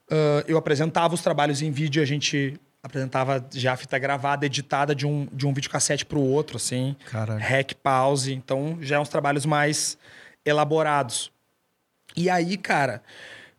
[0.10, 4.96] ah, eu apresentava os trabalhos em vídeo, a gente apresentava já a fita gravada, editada
[4.96, 6.96] de um, de um videocassete para o outro, assim.
[7.12, 7.40] Caralho.
[7.42, 8.34] Hack, pause.
[8.34, 9.98] Então, já é uns trabalhos mais
[10.46, 11.32] elaborados.
[12.16, 13.02] E aí, cara,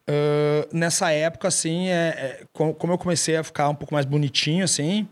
[0.08, 4.06] ãh, nessa época, assim, é, é, co- como eu comecei a ficar um pouco mais
[4.06, 5.06] bonitinho, assim,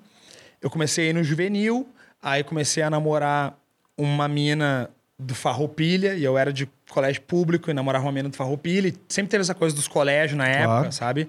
[0.62, 1.88] eu comecei a ir no juvenil,
[2.22, 3.58] aí comecei a namorar
[3.98, 4.88] uma mina
[5.22, 8.94] do Farroupilha, e eu era de colégio público e namorava uma mina do Farroupilha, e
[9.08, 10.92] sempre teve essa coisa dos colégios na época, Claro.
[10.92, 11.28] sabe?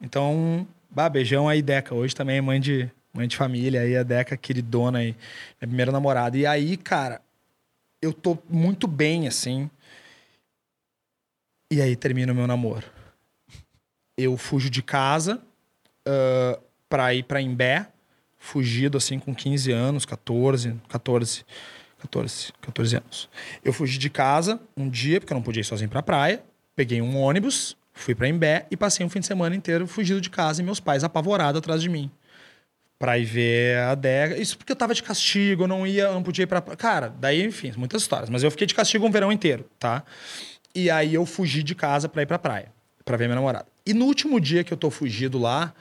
[0.00, 1.94] Então, bah, beijão aí, Deca.
[1.94, 5.06] Hoje também é mãe de, mãe de família, aí a Deca, queridona aí,
[5.60, 6.36] minha primeira namorada.
[6.36, 7.20] E aí, cara,
[8.00, 9.70] eu tô muito bem, assim.
[11.72, 12.86] E aí termina o meu namoro.
[14.16, 15.42] Eu fujo de casa
[16.06, 16.58] ah,
[16.88, 17.86] pra ir pra Imbé,
[18.38, 21.44] fugido assim com 15 anos, 14, 14,
[22.06, 23.28] 14, 14 anos.
[23.64, 26.42] Eu fugi de casa um dia, porque eu não podia ir sozinho pra praia.
[26.74, 30.30] Peguei um ônibus, fui pra Imbé e passei um fim de semana inteiro fugido de
[30.30, 32.10] casa e meus pais apavorados atrás de mim.
[32.98, 34.38] Pra ir ver a adega.
[34.38, 36.62] Isso porque eu tava de castigo, eu não ia, não podia ir pra.
[36.62, 38.30] Cara, daí, enfim, muitas histórias.
[38.30, 40.02] Mas eu fiquei de castigo um verão inteiro, tá?
[40.74, 42.72] E aí eu fugi de casa pra ir pra praia,
[43.04, 43.66] pra ver minha namorada.
[43.84, 45.74] E no último dia que eu tô fugido lá,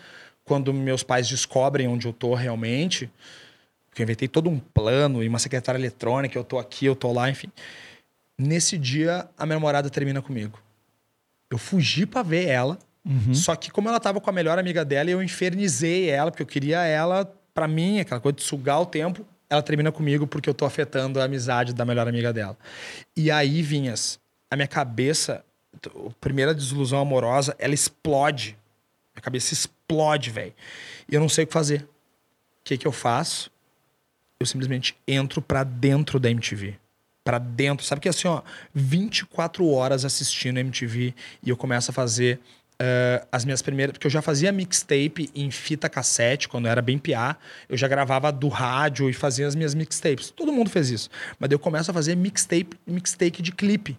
[0.44, 3.10] quando meus pais descobrem onde eu tô realmente,
[3.96, 7.14] porque eu inventei todo um plano e uma secretária eletrônica, eu tô aqui, eu tô
[7.14, 7.50] lá, enfim.
[8.38, 10.60] Nesse dia, a minha namorada termina comigo.
[11.50, 12.78] Eu fugi pra ver ela,
[13.32, 16.48] só que como ela tava com a melhor amiga dela, eu infernizei ela, porque eu
[16.48, 17.24] queria ela
[17.54, 19.26] pra mim, aquela coisa de sugar o tempo.
[19.50, 22.58] Ela termina comigo porque eu tô afetando a amizade da melhor amiga dela.
[23.16, 24.20] E aí, Vinhas,
[24.52, 28.58] a minha cabeça, a primeira desilusão amorosa, ela explode.
[29.16, 30.54] Minha cabeça explode, velho.
[31.08, 31.84] E eu não sei o que fazer.
[31.84, 31.88] O
[32.66, 33.55] que que eu faço?
[34.40, 36.76] Eu simplesmente entro pra dentro da MTV.
[37.24, 37.86] Pra dentro.
[37.86, 38.42] Sabe que assim, ó,
[38.74, 41.14] 24 horas assistindo MTV
[41.44, 42.40] e eu começo a fazer
[42.76, 43.94] Uh, as minhas primeiras.
[43.94, 47.38] Porque eu já fazia mixtape em fita cassete, quando eu era bem piá.
[47.70, 50.30] Eu já gravava do rádio e fazia as minhas mixtapes.
[50.30, 51.10] Todo mundo fez isso.
[51.40, 53.98] Mas eu começo a fazer mixtape, mixtape de clipe.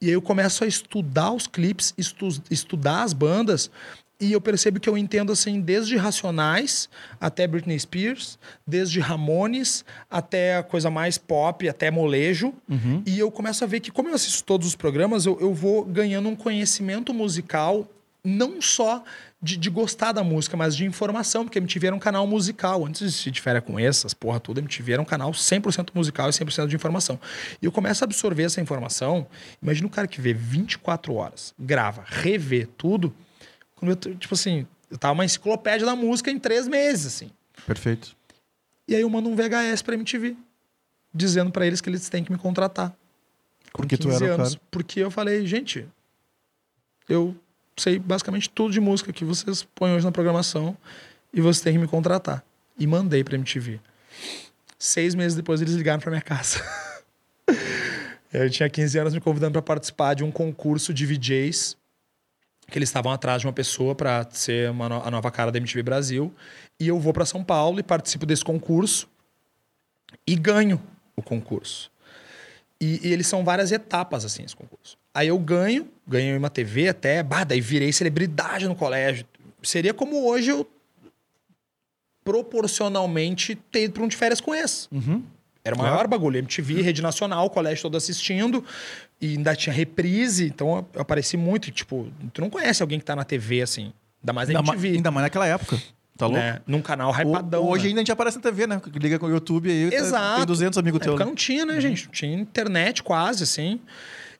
[0.00, 3.70] E aí eu começo a estudar os clipes, estu estudar as bandas,
[4.18, 6.88] e eu percebo que eu entendo assim, desde Racionais
[7.20, 12.54] até Britney Spears, desde Ramones até a coisa mais pop, até molejo.
[12.68, 13.02] Uhum.
[13.04, 15.84] E eu começo a ver que, como eu assisto todos os programas, eu, eu vou
[15.84, 17.86] ganhando um conhecimento musical,
[18.24, 19.04] não só
[19.40, 22.86] de, de, gostar da música, mas de informação, porque a MTV era um canal musical.
[22.86, 26.30] Antes de se difere com essas, porra toda, a MTV era um canal 100% musical
[26.30, 27.20] e 100% de informação.
[27.60, 29.26] E eu começo a absorver essa informação.
[29.62, 33.14] Imagina um cara que vê 24 horas, grava, revê tudo
[33.76, 37.30] quando eu, tipo assim, eu tava uma enciclopédia da música em três meses, assim.
[37.66, 38.16] Perfeito.
[38.88, 40.36] E aí eu mando um VHS pra MTV,
[41.14, 42.96] dizendo para eles que eles têm que me contratar.
[43.72, 44.66] Porque tu era anos, o cara.
[44.70, 45.86] Porque eu falei, gente,
[47.08, 47.36] eu
[47.76, 50.76] sei basicamente tudo de música que vocês põem hoje na programação
[51.32, 52.42] e vocês têm que me contratar.
[52.78, 53.80] E mandei pra MTV.
[54.78, 56.62] Seis meses depois eles ligaram pra minha casa.
[58.32, 61.76] eu tinha 15 anos me convidando para participar de um concurso de VJs
[62.70, 65.82] que eles estavam atrás de uma pessoa para ser uma a nova cara da MTV
[65.82, 66.34] Brasil.
[66.78, 69.08] E eu vou para São Paulo e participo desse concurso
[70.26, 70.82] e ganho
[71.14, 71.90] o concurso.
[72.80, 74.98] E, e, eles são várias etapas, assim, esse concurso.
[75.14, 79.26] Aí eu ganho, ganhei uma TV até, bah, daí virei celebridade no colégio.
[79.62, 80.68] Seria como hoje eu
[82.22, 84.88] proporcionalmente ter ido para um de férias com esse.
[84.92, 85.22] Uhum.
[85.66, 86.38] Era o maior bagulho.
[86.38, 88.64] MTV, rede nacional, o colégio todo assistindo.
[89.20, 91.70] E ainda tinha reprise, então eu apareci muito.
[91.72, 93.92] tipo, tu não conhece alguém que tá na TV, assim.
[94.22, 94.88] Ainda mais na ainda MTV.
[94.88, 95.76] Ma, ainda mais naquela época.
[96.16, 96.40] Tá louco?
[96.40, 96.60] Né?
[96.66, 97.62] Num canal hypadão.
[97.62, 97.88] O, hoje né?
[97.88, 98.80] ainda a gente aparece na TV, né?
[98.94, 99.90] Liga com o YouTube aí.
[99.90, 100.36] Tá- Exato.
[100.36, 101.08] Tem 200 amigos teus.
[101.08, 101.80] Na época não tinha, né, uhum.
[101.80, 102.08] gente?
[102.08, 103.80] Tinha internet quase, assim.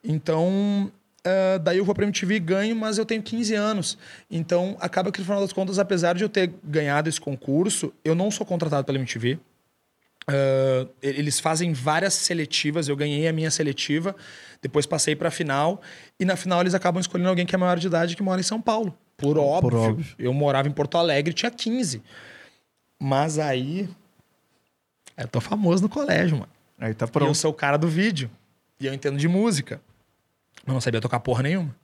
[0.03, 0.91] Então,
[1.27, 3.99] uh, daí eu vou pra MTV e ganho, mas eu tenho 15 anos.
[4.31, 8.15] Então, acaba que no final das contas, apesar de eu ter ganhado esse concurso, eu
[8.15, 9.39] não sou contratado pela MTV.
[10.29, 12.89] Uh, eles fazem várias seletivas.
[12.89, 14.15] Eu ganhei a minha seletiva,
[14.61, 15.81] depois passei para a final.
[16.19, 18.45] E na final eles acabam escolhendo alguém que é maior de idade que mora em
[18.45, 18.97] São Paulo.
[19.17, 19.71] Por óbvio.
[19.71, 20.15] Por óbvio.
[20.19, 22.03] Eu morava em Porto Alegre tinha 15.
[22.99, 23.89] Mas aí.
[25.17, 26.53] Eu tô famoso no colégio, mano.
[26.79, 27.29] Aí tá pronto.
[27.29, 28.31] E eu sou o cara do vídeo.
[28.79, 29.81] E eu entendo de música.
[30.67, 31.75] Mas não sabia tocar porra nenhuma.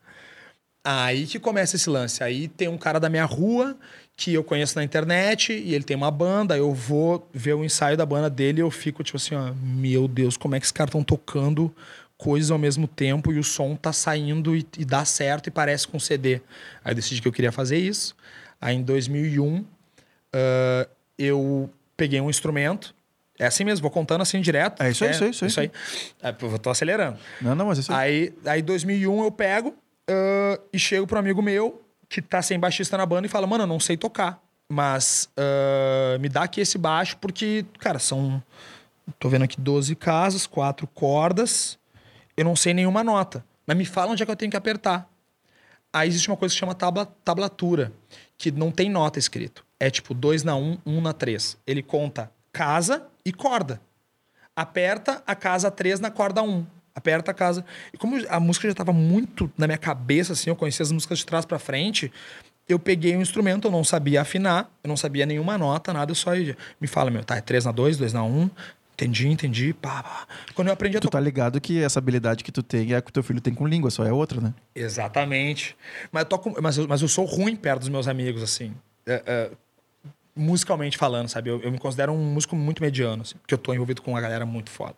[0.84, 2.24] Aí que começa esse lance.
[2.24, 3.76] Aí tem um cara da minha rua
[4.16, 6.56] que eu conheço na internet e ele tem uma banda.
[6.56, 10.08] Eu vou ver o ensaio da banda dele e eu fico tipo assim: ó, meu
[10.08, 11.72] Deus, como é que esses caras estão tocando
[12.16, 15.88] coisas ao mesmo tempo e o som tá saindo e, e, dá certo e parece
[15.88, 16.40] com CD.
[16.84, 18.14] Aí eu decidi que eu queria fazer isso.
[18.60, 19.66] Aí em 2001 uh,
[21.18, 22.94] eu peguei um instrumento.
[23.38, 24.80] É assim mesmo, vou contando assim direto.
[24.82, 25.30] É isso aí, é, isso aí.
[25.30, 25.48] Isso aí.
[25.48, 25.70] Isso aí.
[26.22, 27.18] É, eu tô acelerando.
[27.40, 28.32] Não, não, mas isso aí.
[28.44, 29.74] Aí, aí 2001 eu pego
[30.10, 33.64] Uh, e chego um amigo meu que tá sem baixista na banda e fala: Mano,
[33.64, 38.42] eu não sei tocar, mas uh, me dá aqui esse baixo porque, cara, são.
[39.18, 41.78] Tô vendo aqui 12 casas, quatro cordas,
[42.36, 45.08] eu não sei nenhuma nota, mas me fala onde é que eu tenho que apertar.
[45.92, 47.92] Aí existe uma coisa que chama tabla, tablatura,
[48.38, 49.64] que não tem nota escrito.
[49.78, 51.58] É tipo 2 na 1, um, 1 um na 3.
[51.66, 53.80] Ele conta casa e corda.
[54.54, 56.48] Aperta a casa 3 na corda 1.
[56.48, 57.64] Um aperta a casa.
[57.92, 61.18] E como a música já estava muito na minha cabeça, assim, eu conhecia as músicas
[61.18, 62.12] de trás para frente,
[62.68, 66.14] eu peguei um instrumento, eu não sabia afinar, eu não sabia nenhuma nota, nada, eu
[66.14, 68.50] só ia, me fala, meu, tá, é 3 na 2, 2 na 1,
[68.92, 70.26] entendi, entendi, pá, pá.
[70.54, 73.02] Quando eu aprendi a Tu tá ligado que essa habilidade que tu tem é a
[73.02, 74.54] que o teu filho tem com língua, só é outra, né?
[74.74, 75.76] Exatamente.
[76.10, 78.72] Mas eu, toco, mas, eu, mas eu sou ruim perto dos meus amigos, assim.
[79.04, 79.50] É, é,
[80.34, 81.50] musicalmente falando, sabe?
[81.50, 84.20] Eu, eu, me considero um músico muito mediano, assim, porque eu tô envolvido com uma
[84.20, 84.96] galera muito foda.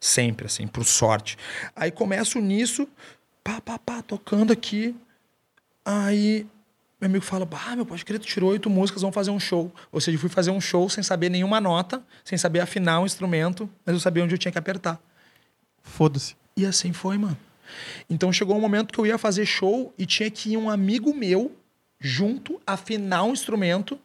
[0.00, 1.36] Sempre, assim, por sorte.
[1.76, 2.88] Aí começo nisso,
[3.44, 4.96] pá, pá, pá, tocando aqui.
[5.84, 6.46] Aí
[7.00, 9.72] meu amigo fala: Ah, meu pode crer, tu tirou oito músicas, vamos fazer um show.
[9.90, 13.06] Ou seja, eu fui fazer um show sem saber nenhuma nota, sem saber afinar o
[13.06, 15.00] instrumento, mas eu sabia onde eu tinha que apertar.
[15.82, 16.36] Foda-se.
[16.56, 17.36] E assim foi, mano.
[18.08, 21.14] Então chegou um momento que eu ia fazer show e tinha que ir um amigo
[21.14, 21.52] meu
[21.98, 23.98] junto afinar um instrumento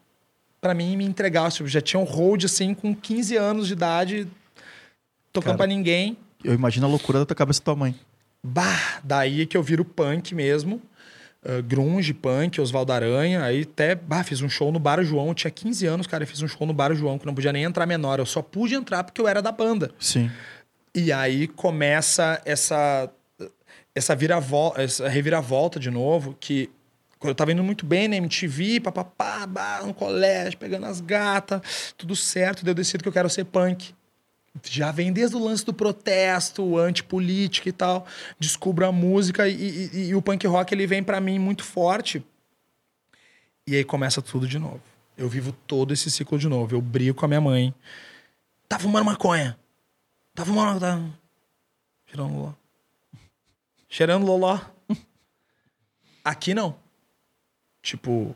[0.62, 1.52] para mim me entregar.
[1.52, 4.28] Tipo, já tinha um hold assim com 15 anos de idade,
[5.36, 6.18] tocando para ninguém.
[6.44, 7.96] Eu imagino a loucura da tua cabeça da tua mãe.
[8.44, 10.82] Bah, daí que eu viro punk mesmo.
[11.44, 13.44] Uh, grunge, punk, Oswaldo Aranha.
[13.44, 15.30] Aí até, bah, fiz um show no Bar João.
[15.30, 16.24] Eu tinha 15 anos, cara.
[16.24, 18.20] Eu fiz um show no Bar João, que não podia nem entrar menor.
[18.20, 19.92] Eu só pude entrar porque eu era da banda.
[20.00, 20.32] Sim.
[20.94, 23.10] E aí começa essa
[23.96, 26.70] essa, viravolta, essa reviravolta de novo, que
[27.24, 32.64] eu tava indo muito bem na MTV, papapá, no colégio, pegando as gatas, tudo certo.
[32.64, 33.96] Daí eu decido que eu quero ser punk.
[34.64, 38.06] Já vem desde o lance do protesto, antipolítica e tal.
[38.40, 42.26] Descubro a música e, e, e o punk rock ele vem para mim muito forte.
[43.68, 44.82] E aí começa tudo de novo.
[45.18, 46.76] Eu vivo todo esse ciclo de novo.
[46.76, 47.74] Eu brigo com a minha mãe.
[48.68, 49.58] Tá fumando maconha.
[50.34, 50.80] Tá fumando.
[50.80, 51.02] Tá...
[52.06, 52.54] Cheirando loló.
[53.90, 54.60] Cheirando loló.
[56.24, 56.78] Aqui não.
[57.82, 58.36] Tipo,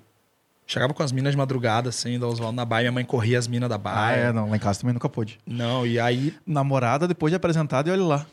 [0.72, 2.84] chegava com as minas de madrugada, assim, da Oswaldo na baia.
[2.84, 4.16] Minha mãe corria as minas da Ah, baia.
[4.16, 4.50] é, não.
[4.50, 5.40] Lá em casa também nunca pôde.
[5.46, 8.26] Não, e aí Namorada, depois de apresentado, e olha lá.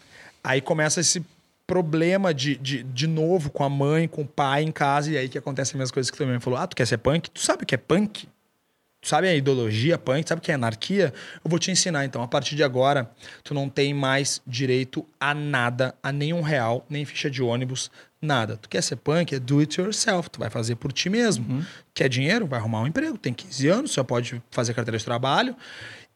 [0.45, 1.25] Aí começa esse
[1.67, 5.29] problema de, de, de novo com a mãe, com o pai em casa, e aí
[5.29, 6.59] que acontece as mesmas coisas que tu também falou.
[6.59, 7.29] Ah, tu quer ser punk?
[7.31, 8.29] Tu sabe o que é punk?
[9.01, 10.29] Tu sabe a ideologia punk?
[10.29, 11.13] Sabe o que é anarquia?
[11.45, 12.23] Eu vou te ensinar, então.
[12.23, 13.11] A partir de agora,
[13.43, 17.91] tu não tem mais direito a nada, a nenhum real, nem ficha de ônibus,
[18.27, 18.57] nada.
[18.57, 19.35] Tu quer ser punk?
[19.35, 20.29] É do it yourself.
[20.29, 21.65] Tu vai fazer por ti mesmo.
[21.95, 22.47] Quer dinheiro?
[22.47, 23.17] Vai arrumar um emprego.
[23.17, 25.57] Tem 15 anos, só pode fazer carteira de trabalho.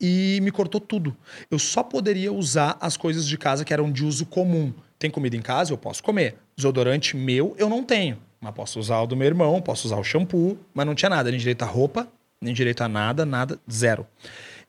[0.00, 1.16] E me cortou tudo.
[1.50, 4.72] Eu só poderia usar as coisas de casa que eram de uso comum.
[4.98, 5.72] Tem comida em casa?
[5.72, 6.36] Eu posso comer.
[6.56, 8.18] Desodorante meu, eu não tenho.
[8.40, 11.30] Mas posso usar o do meu irmão, posso usar o shampoo, mas não tinha nada,
[11.30, 12.08] nem direito a roupa,
[12.40, 14.06] nem direito a nada, nada, zero.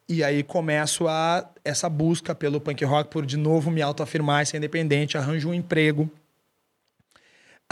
[0.10, 4.58] E aí começo a essa busca pelo punk rock por de novo me autoafirmar, ser
[4.58, 6.12] independente, arranjo um emprego.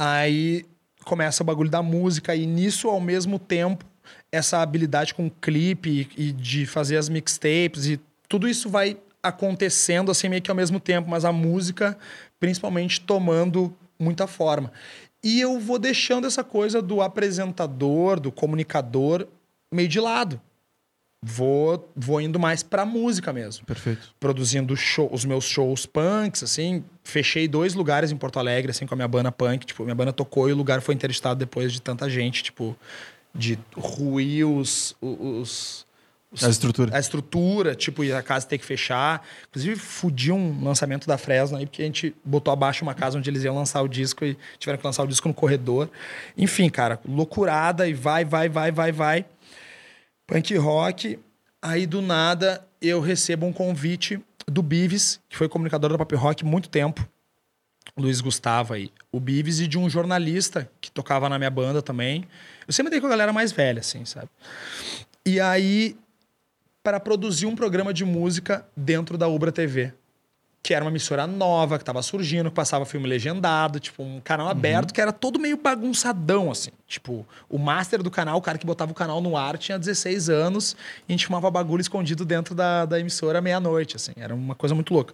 [0.02, 0.66] Aí
[1.04, 3.84] começa o bagulho da música e nisso ao mesmo tempo
[4.32, 8.00] essa habilidade com clipe e, de fazer as mixtapes e
[8.30, 11.98] tudo isso vai acontecendo assim meio que ao mesmo tempo, mas a música
[12.40, 14.72] principalmente tomando muita forma.
[15.22, 19.28] E eu vou deixando essa coisa do apresentador, do comunicador
[19.70, 20.40] meio de lado.
[21.22, 24.14] Vou, vou indo mais pra música mesmo Perfeito.
[24.22, 26.82] produzindo show- os meus shows punks, assim.
[27.04, 29.66] Fechei dois lugares em Porto Alegre, assim, com a minha banda punk.
[29.66, 32.74] Tipo, minha banda tocou e o lugar foi interestado depois de tanta gente, tipo,
[33.36, 34.96] de ruir os...
[35.02, 35.86] os,
[36.32, 36.96] os- A estrutura.
[36.96, 39.26] a estrutura, tipo, e a casa ter que fechar.
[39.50, 43.30] Inclusive, fudi um lançamento da Fresno aí, porque a gente botou abaixo uma casa onde
[43.30, 45.90] eles iam lançar o disco e tiveram que lançar o disco no corredor.
[46.38, 49.26] Enfim, cara, loucurada e vai, vai, vai, vai, vai.
[50.30, 51.20] Punk rock.
[51.60, 56.46] Aí, do nada, eu recebo um convite do Bives, que foi comunicador da Pop Rock
[56.46, 57.04] muito tempo.
[57.98, 58.92] Luiz Gustavo aí.
[59.12, 62.28] O Bives e de um jornalista que tocava na minha banda também.
[62.68, 64.30] Eu sempre dei com a galera mais velha, assim, sabe?
[65.26, 65.98] E aí,
[66.84, 69.94] para produzir um programa de música dentro da Ubra TV.
[70.62, 74.50] Que era uma emissora nova, que tava surgindo, que passava filme legendado, tipo, um canal
[74.50, 76.72] aberto, que era todo meio bagunçadão, assim.
[76.86, 80.30] Tipo, o master do canal, o cara que botava o canal no ar, tinha 16
[80.30, 80.76] anos,
[81.08, 84.12] e a gente fumava bagulho escondido dentro da, da emissora meia-noite, assim.
[84.18, 85.14] Era uma coisa muito louca.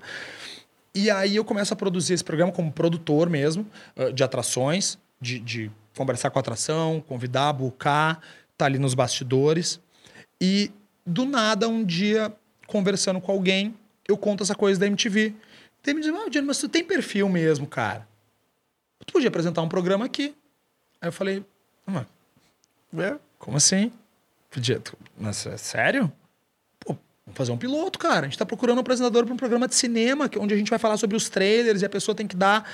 [0.95, 3.67] E aí eu começo a produzir esse programa como produtor mesmo,
[3.97, 8.21] eh, de atrações, de, de conversar com a atração, convidar, buscar,
[8.57, 9.79] tá ali nos bastidores.
[10.39, 10.71] E
[11.05, 12.33] do nada, um dia,
[12.65, 13.75] conversando com alguém,
[14.07, 15.33] eu conto essa coisa da MTV.
[15.83, 18.07] Daí me diz, ah, Johnny, mas tu tem perfil mesmo, cara.
[19.05, 20.35] Tu podia apresentar um programa aqui.
[21.01, 21.43] Aí eu falei,
[21.87, 22.05] ah,
[22.97, 23.15] É.
[23.37, 23.91] como assim?
[24.49, 24.79] Podia.
[24.79, 26.11] tu- Mas, é sério?
[26.79, 26.93] Pô,
[27.25, 28.21] vamos fazer um piloto, cara.
[28.21, 30.79] A gente tá procurando um apresentador para um programa de cinema, onde a gente vai
[30.79, 32.67] falar sobre os trailers e a pessoa tem que dar.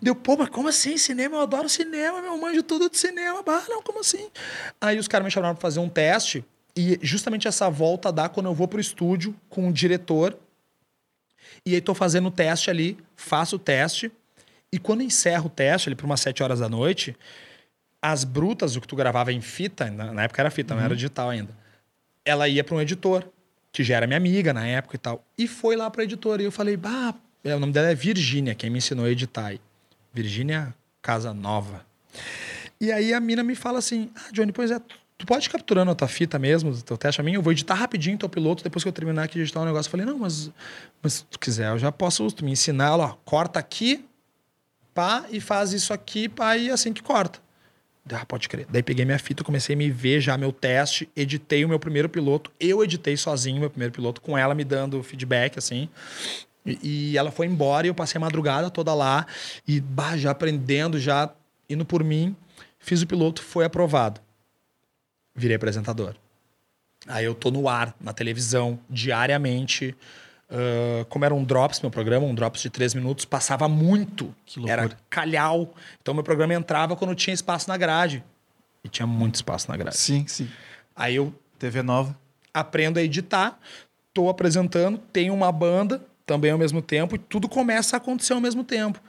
[0.00, 0.96] Deu, pô, mas como assim?
[0.96, 1.36] Cinema?
[1.36, 3.42] Eu adoro cinema, meu manjo tudo de cinema.
[3.42, 4.30] Bah, não, como assim?
[4.80, 6.44] Aí os caras me chamaram para fazer um teste.
[6.76, 10.38] E justamente essa volta dá quando eu vou pro estúdio com o diretor.
[11.66, 14.12] E aí tô fazendo o teste ali, faço o teste.
[14.72, 17.16] E quando encerro o teste, ali por umas 7 horas da noite,
[18.02, 21.30] as brutas, o que tu gravava em fita, na, época era fita, não era digital
[21.30, 21.50] ainda.
[22.24, 23.24] Ela ia para um editor,
[23.72, 25.24] que já era minha amiga na época e tal.
[25.38, 26.40] E foi lá para editor.
[26.40, 29.46] E eu falei, bah, é, o nome dela é Virgínia, quem me ensinou a editar.
[29.46, 29.60] aí.
[30.12, 31.84] Virgínia Casa Nova.
[32.80, 34.80] E aí a mina me fala assim: Ah, Johnny, pois é,
[35.24, 37.34] tu- pode capturando a tua fita mesmo, o teu teste a mim?
[37.34, 39.88] Eu vou editar rapidinho teu piloto, depois que eu terminar aqui de editar um negócio.
[39.88, 40.50] Eu falei, não, mas,
[41.02, 44.04] mas se tu quiser, eu já posso tu me ensinar, ó, corta aqui,
[44.92, 47.42] pá, e faz isso aqui, pá, e assim que corta.
[48.12, 48.66] Ah, pode crer.
[48.68, 52.08] Daí peguei minha fita, comecei a me ver já meu teste, editei o meu primeiro
[52.08, 52.52] piloto.
[52.60, 55.88] Eu editei sozinho meu primeiro piloto, com ela me dando feedback, assim.
[56.66, 59.26] E, e ela foi embora e eu passei a madrugada toda lá.
[59.66, 61.30] E bah, já aprendendo, já
[61.68, 62.36] indo por mim.
[62.78, 64.20] Fiz o piloto, foi aprovado.
[65.34, 66.14] Virei apresentador.
[67.06, 69.94] Aí eu tô no ar, na televisão, diariamente.
[70.50, 74.34] Ah, como era um Drops, meu programa, um Drops de três minutos, passava muito.
[74.66, 75.74] Era calhau.
[76.00, 78.22] Então meu programa entrava quando tinha espaço na grade.
[78.82, 79.96] E tinha muito espaço na grade.
[79.96, 80.48] Sim, sim.
[80.94, 82.16] Aí eu TV nova.
[82.52, 83.58] aprendo a editar,
[84.12, 88.40] tô apresentando, tenho uma banda também ao mesmo tempo e tudo começa a acontecer ao
[88.40, 89.00] mesmo tempo.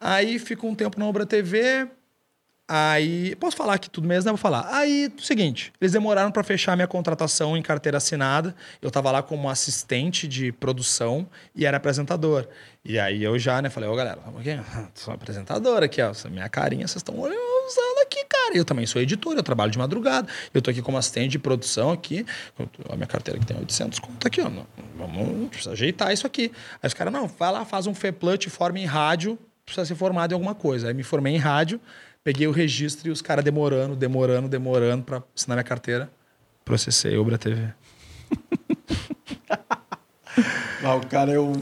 [0.00, 1.88] Aí fico um tempo na Obra TV,
[2.70, 4.32] Aí, posso falar aqui tudo mesmo, né?
[4.32, 4.68] Vou falar.
[4.70, 8.54] Aí, seguinte, eles demoraram para fechar minha contratação em carteira assinada.
[8.82, 11.26] Eu tava lá como assistente de produção
[11.56, 12.46] e era apresentador.
[12.84, 14.18] E aí eu já, né, falei, ô galera,
[14.94, 16.12] sou apresentador aqui, ó.
[16.28, 18.54] Minha carinha vocês estão usando aqui, cara.
[18.54, 20.28] Eu também sou editor, eu trabalho de madrugada.
[20.52, 22.26] Eu tô aqui como assistente de produção aqui.
[22.90, 24.50] A minha carteira que tem 800 conto aqui, ó.
[24.94, 26.52] Vamos ajeitar isso aqui.
[26.82, 30.32] Aí os caras, não, vai lá, faz um FEPLUT, forma em rádio, precisa ser formado
[30.32, 30.88] em alguma coisa.
[30.88, 31.80] Aí me formei em rádio
[32.28, 36.12] Peguei o registro e os caras demorando, demorando, demorando para assinar minha carteira.
[36.62, 37.72] Processei Ubra TV.
[40.84, 41.54] ah, o cara é um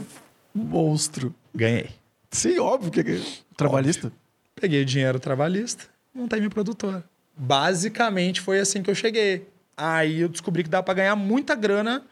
[0.53, 1.33] monstro.
[1.55, 1.91] Ganhei.
[2.29, 3.21] Sim, óbvio que é
[3.55, 4.07] trabalhista.
[4.07, 4.19] Óbvio.
[4.55, 7.01] Peguei o dinheiro trabalhista, montei minha produtora.
[7.33, 9.47] Basicamente foi assim que eu cheguei.
[9.77, 12.05] Aí eu descobri que dá para ganhar muita grana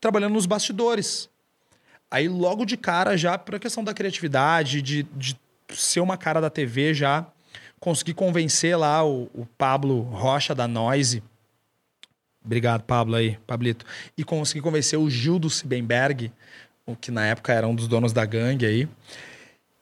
[0.00, 1.28] trabalhando nos bastidores.
[2.10, 5.38] Aí logo de cara, já por questão da criatividade, de, de
[5.74, 7.30] ser uma cara da TV já,
[7.80, 11.22] consegui convencer lá o, o Pablo Rocha da Noise.
[12.44, 13.84] Obrigado, Pablo aí, Pablito.
[14.16, 16.32] E consegui convencer o Gil do Sibenberg,
[16.86, 18.88] o que na época era um dos donos da gangue aí,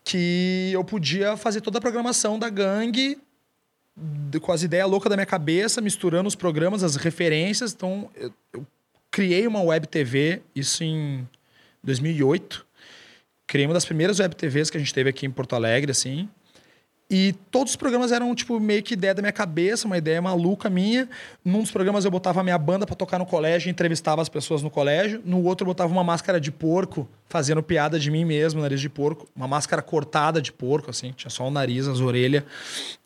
[0.05, 3.18] que eu podia fazer toda a programação da gangue
[4.43, 7.73] com as ideias loucas da minha cabeça, misturando os programas, as referências.
[7.73, 8.66] Então, eu, eu
[9.10, 11.27] criei uma web TV, isso em
[11.82, 12.66] 2008.
[13.47, 16.28] Criei uma das primeiras web TVs que a gente teve aqui em Porto Alegre, assim.
[17.08, 20.68] E todos os programas eram, tipo, meio que ideia da minha cabeça, uma ideia maluca
[20.68, 21.08] minha.
[21.44, 24.60] Num dos programas eu botava a minha banda para tocar no colégio, entrevistava as pessoas
[24.60, 25.22] no colégio.
[25.24, 28.88] No outro eu botava uma máscara de porco, fazendo piada de mim mesmo, nariz de
[28.88, 29.28] porco.
[29.36, 32.42] Uma máscara cortada de porco, assim, tinha só o nariz, as orelhas.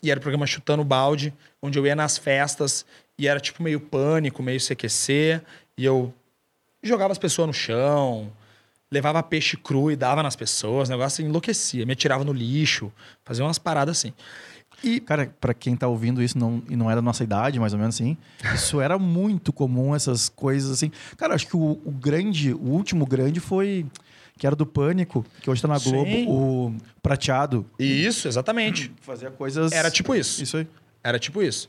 [0.03, 2.87] E era o programa Chutando Balde, onde eu ia nas festas
[3.19, 5.43] e era, tipo, meio pânico, meio CQC.
[5.77, 6.11] E eu
[6.83, 8.33] jogava as pessoas no chão,
[8.91, 12.93] levava peixe cru e dava nas pessoas, o negócio enlouquecia, me atirava no lixo,
[13.25, 14.13] fazia umas paradas assim.
[14.83, 17.73] E, cara, para quem tá ouvindo isso não, e não é da nossa idade, mais
[17.73, 18.17] ou menos assim,
[18.55, 20.91] isso era muito comum, essas coisas assim.
[21.17, 23.87] Cara, acho que o, o grande, o último grande foi
[24.39, 26.27] que era do Pânico, que hoje tá na Globo, Sim.
[26.27, 27.67] o Prateado.
[27.79, 28.91] Isso, exatamente.
[29.03, 29.71] Fazia coisas.
[29.71, 30.43] Era tipo isso.
[30.43, 30.67] Isso aí.
[31.05, 31.69] Era tipo isso.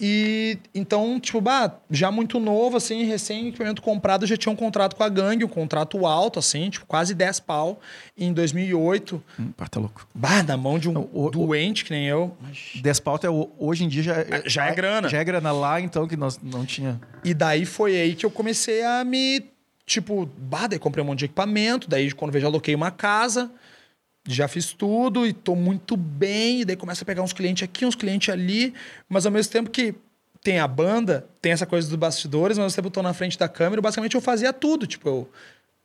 [0.00, 5.04] E então, tipo, bah, já muito novo, assim, recém-equipamento comprado, já tinha um contrato com
[5.04, 7.80] a gangue, um contrato alto, assim, tipo, quase 10 pau.
[8.16, 9.22] Em 2008.
[9.38, 10.08] Hum, tá louco.
[10.14, 12.34] Bah, na mão de um o, doente que nem eu.
[12.80, 15.08] 10 pau até hoje em dia já, é, já é grana.
[15.08, 16.98] Já é grana lá, então, que nós não tinha.
[17.22, 19.44] E daí foi aí que eu comecei a me.
[19.84, 23.50] Tipo, bah, daí comprei um monte de equipamento, daí quando vejo, aloquei uma casa
[24.26, 27.86] já fiz tudo e tô muito bem, e daí começa a pegar uns clientes aqui,
[27.86, 28.74] uns clientes ali,
[29.08, 29.94] mas ao mesmo tempo que
[30.42, 33.12] tem a banda, tem essa coisa dos bastidores, mas ao mesmo tempo eu tô na
[33.12, 35.30] frente da câmera, basicamente eu fazia tudo, tipo, eu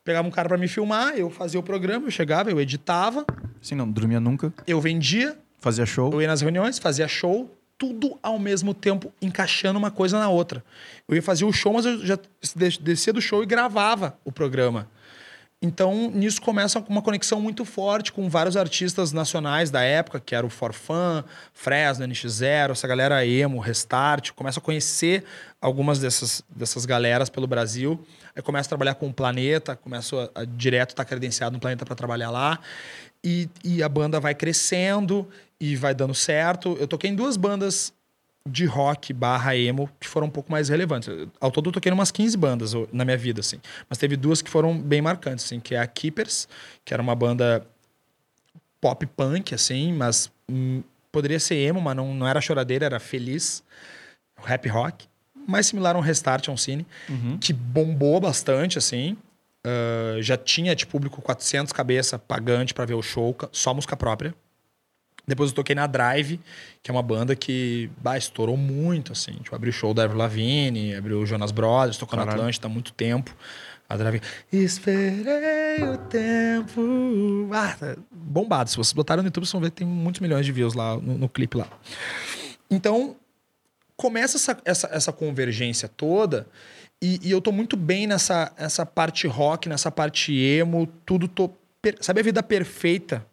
[0.04, 3.26] pegava um cara para me filmar, eu fazia o programa, eu chegava, eu editava.
[3.60, 4.52] Sim, não dormia nunca.
[4.66, 5.36] Eu vendia.
[5.58, 6.12] Fazia show.
[6.12, 10.64] Eu ia nas reuniões, fazia show, tudo ao mesmo tempo, encaixando uma coisa na outra.
[11.08, 12.18] Eu ia fazer o show, mas eu já
[12.80, 14.88] descia do show e gravava o programa.
[15.62, 20.44] Então, nisso começa uma conexão muito forte com vários artistas nacionais da época, que era
[20.46, 21.24] o Forfan,
[21.54, 24.32] Fresno, NX0, essa galera emo, Restart.
[24.32, 25.24] Começa a conhecer
[25.58, 27.98] algumas dessas, dessas galeras pelo Brasil.
[28.34, 31.60] Aí começa a trabalhar com o Planeta, começo a, a direto estar tá credenciado no
[31.60, 32.60] Planeta para trabalhar lá.
[33.24, 35.26] E, e a banda vai crescendo
[35.58, 36.76] e vai dando certo.
[36.78, 37.94] Eu toquei em duas bandas
[38.46, 41.08] de rock barra emo que foram um pouco mais relevantes.
[41.40, 43.60] Ao todo eu toquei em umas 15 bandas na minha vida, assim.
[43.88, 46.48] Mas teve duas que foram bem marcantes, assim, que é a Keepers,
[46.84, 47.66] que era uma banda
[48.80, 53.62] pop punk, assim, mas hum, poderia ser emo, mas não, não era choradeira, era feliz.
[54.44, 55.06] Rap rock.
[55.46, 57.38] Mais similar a um Restart, a um Cine, uhum.
[57.38, 59.16] que bombou bastante, assim.
[59.66, 64.34] Uh, já tinha de público 400 cabeça pagante para ver o show, só música própria.
[65.26, 66.38] Depois eu toquei na Drive,
[66.82, 69.32] que é uma banda que bah, estourou muito, assim.
[69.32, 72.30] Tipo, abriu o show da Avril Lavigne, abriu o Jonas Brothers, tocou Caralho.
[72.30, 73.34] na Atlântida há muito tempo.
[73.88, 74.20] A Drive...
[74.52, 77.48] Esperei o tempo...
[77.52, 78.70] Ah, tá bombado.
[78.70, 80.96] Se vocês botarem no YouTube, vocês vão ver que tem muitos milhões de views lá
[80.96, 81.68] no, no clipe lá.
[82.70, 83.16] Então,
[83.96, 86.46] começa essa, essa, essa convergência toda...
[87.02, 91.50] E, e, eu tô muito bem nessa, nessa parte rock, nessa parte emo, tudo tô...
[92.00, 93.24] Sabe a vida perfeita?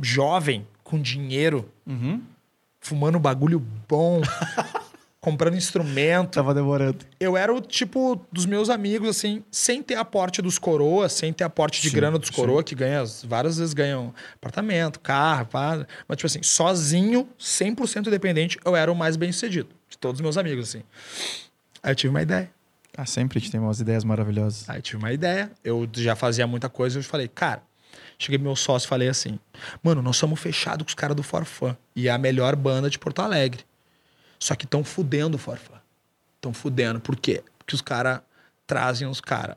[0.00, 2.22] Jovem, com dinheiro, uhum.
[2.80, 4.22] fumando bagulho bom,
[5.20, 6.30] comprando instrumento.
[6.30, 7.04] Tava demorando.
[7.20, 11.44] Eu era o tipo dos meus amigos, assim, sem ter aporte dos coroas, sem ter
[11.44, 15.86] aporte de sim, grana dos coroas, que ganha, várias vezes ganham apartamento, carro, pá.
[16.08, 20.22] Mas, tipo assim, sozinho, 100% independente, eu era o mais bem sucedido de todos os
[20.22, 20.82] meus amigos, assim.
[21.82, 22.50] Aí eu tive uma ideia.
[22.96, 24.68] Ah, sempre a gente tem umas ideias maravilhosas.
[24.70, 25.52] Aí eu tive uma ideia.
[25.62, 27.62] Eu já fazia muita coisa, eu falei, cara,
[28.18, 29.38] Cheguei pro meu sócio e falei assim:
[29.82, 31.76] Mano, nós somos fechados com os caras do Forfã.
[31.94, 33.64] E é a melhor banda de Porto Alegre.
[34.38, 35.74] Só que estão fudendo o Forfã.
[36.36, 37.00] Estão fudendo.
[37.00, 37.42] Por quê?
[37.58, 38.20] Porque os caras
[38.66, 39.56] trazem os caras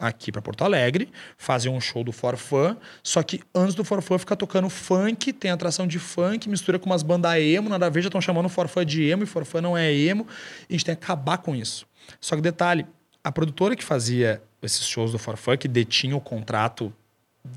[0.00, 4.34] aqui para Porto Alegre, fazem um show do Forfã, só que antes do Forfã fica
[4.34, 8.08] tocando funk, tem atração de funk, mistura com umas bandas emo, nada a ver, já
[8.08, 10.26] estão chamando o Forfã de emo, e Forfã não é emo,
[10.68, 11.86] e a gente tem que acabar com isso.
[12.18, 12.86] Só que detalhe,
[13.22, 16.90] a produtora que fazia esses shows do Forfã, que detinha o contrato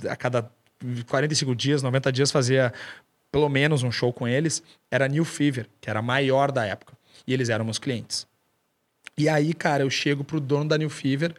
[0.10, 0.50] a cada
[1.08, 2.74] 45 dias, 90 dias fazia
[3.32, 4.62] pelo menos um show com eles,
[4.92, 6.94] era New Fever, que era a maior da época.
[7.26, 8.28] E eles eram meus clientes.
[9.18, 11.32] E aí, cara, eu chego pro dono da New Fever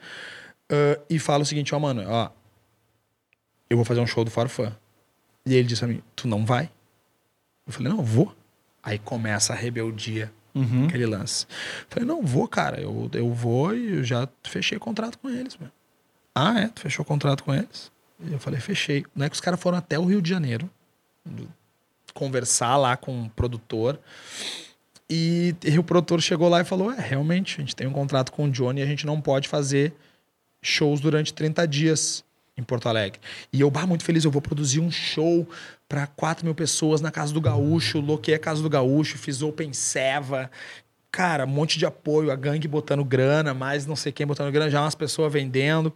[0.73, 2.31] uh, e falo o seguinte, ó, mano, ó,
[3.69, 4.77] eu vou fazer um show do Farfã.
[5.47, 6.71] E ele disse a mim, tu não vai?
[7.67, 8.35] Eu falei, não, eu vou.
[8.83, 10.87] Aí começa a rebeldia, Uhum.
[10.87, 11.47] aquele lance.
[11.81, 15.57] Eu falei, não, vou, cara, eu, eu vou e eu já fechei contrato com eles,
[15.57, 15.73] mano.
[16.35, 16.69] Ah, é?
[16.69, 17.91] Tu fechou contrato com eles?
[18.31, 19.05] Eu falei, fechei.
[19.15, 20.71] Não é que os caras foram até o Rio de Janeiro
[22.15, 23.99] conversar lá com o produtor.
[25.11, 28.33] E, e o produtor chegou lá e falou: É, realmente, a gente tem um contrato
[28.33, 29.93] com o Johnny a gente não pode fazer
[30.63, 32.25] shows durante 30 dias
[32.57, 33.21] em Porto Alegre.
[33.53, 35.47] E eu, bah, muito feliz, eu vou produzir um show
[35.87, 39.73] para 4 mil pessoas na Casa do Gaúcho, loquei a Casa do Gaúcho, fiz Open
[39.73, 40.51] Seva.
[41.11, 44.71] Cara, um monte de apoio, a gangue botando grana, mais não sei quem botando grana,
[44.71, 45.93] já umas pessoas vendendo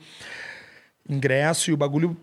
[1.09, 2.17] ingresso e o bagulho,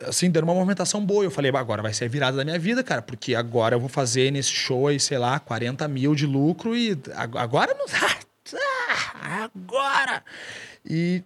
[0.00, 1.24] assim, dando uma movimentação boa.
[1.24, 3.80] Eu falei, "Bah, agora vai ser a virada da minha vida, cara, porque agora eu
[3.80, 7.86] vou fazer nesse show aí, sei lá, 40 mil de lucro e ag- agora não.
[9.26, 10.22] Ah, agora!
[10.84, 11.22] E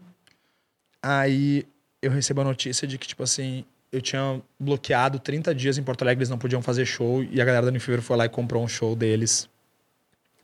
[1.03, 1.65] aí
[2.01, 6.03] eu recebo a notícia de que, tipo assim, eu tinha bloqueado 30 dias em Porto
[6.03, 8.29] Alegre, eles não podiam fazer show e a galera da New Fever foi lá e
[8.29, 9.49] comprou um show deles.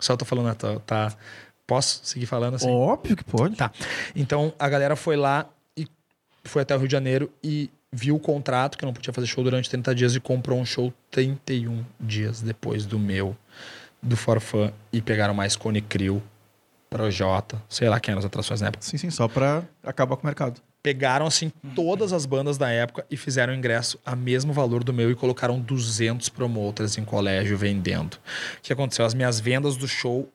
[0.00, 0.80] Só tô falando, tá?
[0.80, 1.16] tá
[1.66, 2.68] posso seguir falando assim?
[2.70, 3.54] Óbvio que pode.
[3.56, 3.70] Tá.
[4.16, 5.48] Então a galera foi lá
[6.48, 9.26] foi até o Rio de Janeiro e viu o contrato que eu não podia fazer
[9.26, 13.36] show durante 30 dias e comprou um show 31 dias depois do meu,
[14.02, 14.72] do Forfã.
[14.92, 16.22] E pegaram mais Cone Crew,
[16.90, 18.84] Projota, sei lá quem eram as atrações na época.
[18.84, 20.60] Sim, sim, só pra acabar com o mercado.
[20.82, 25.10] Pegaram, assim, todas as bandas da época e fizeram ingresso a mesmo valor do meu
[25.10, 28.14] e colocaram 200 promoters em colégio vendendo.
[28.14, 29.04] O que aconteceu?
[29.04, 30.28] As minhas vendas do show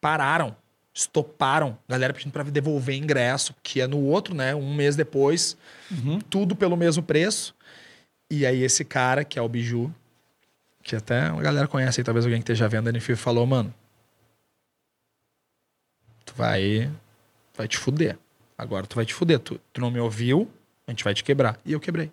[0.00, 0.56] pararam,
[1.00, 1.78] estoparam.
[1.88, 4.54] Galera pedindo para devolver ingresso, que é no outro, né?
[4.54, 5.56] Um mês depois,
[6.28, 7.54] tudo pelo mesmo preço.
[8.30, 9.92] E aí esse cara, que é o Biju,
[10.82, 13.74] que até a galera conhece aí, talvez alguém que esteja vendo a NFI, falou, mano,
[16.24, 16.90] tu vai,
[17.56, 18.18] vai te fuder.
[18.56, 19.38] Agora tu vai te fuder.
[19.38, 20.50] Tu, tu não me ouviu,
[20.86, 21.58] a gente vai te quebrar.
[21.64, 22.12] E eu quebrei.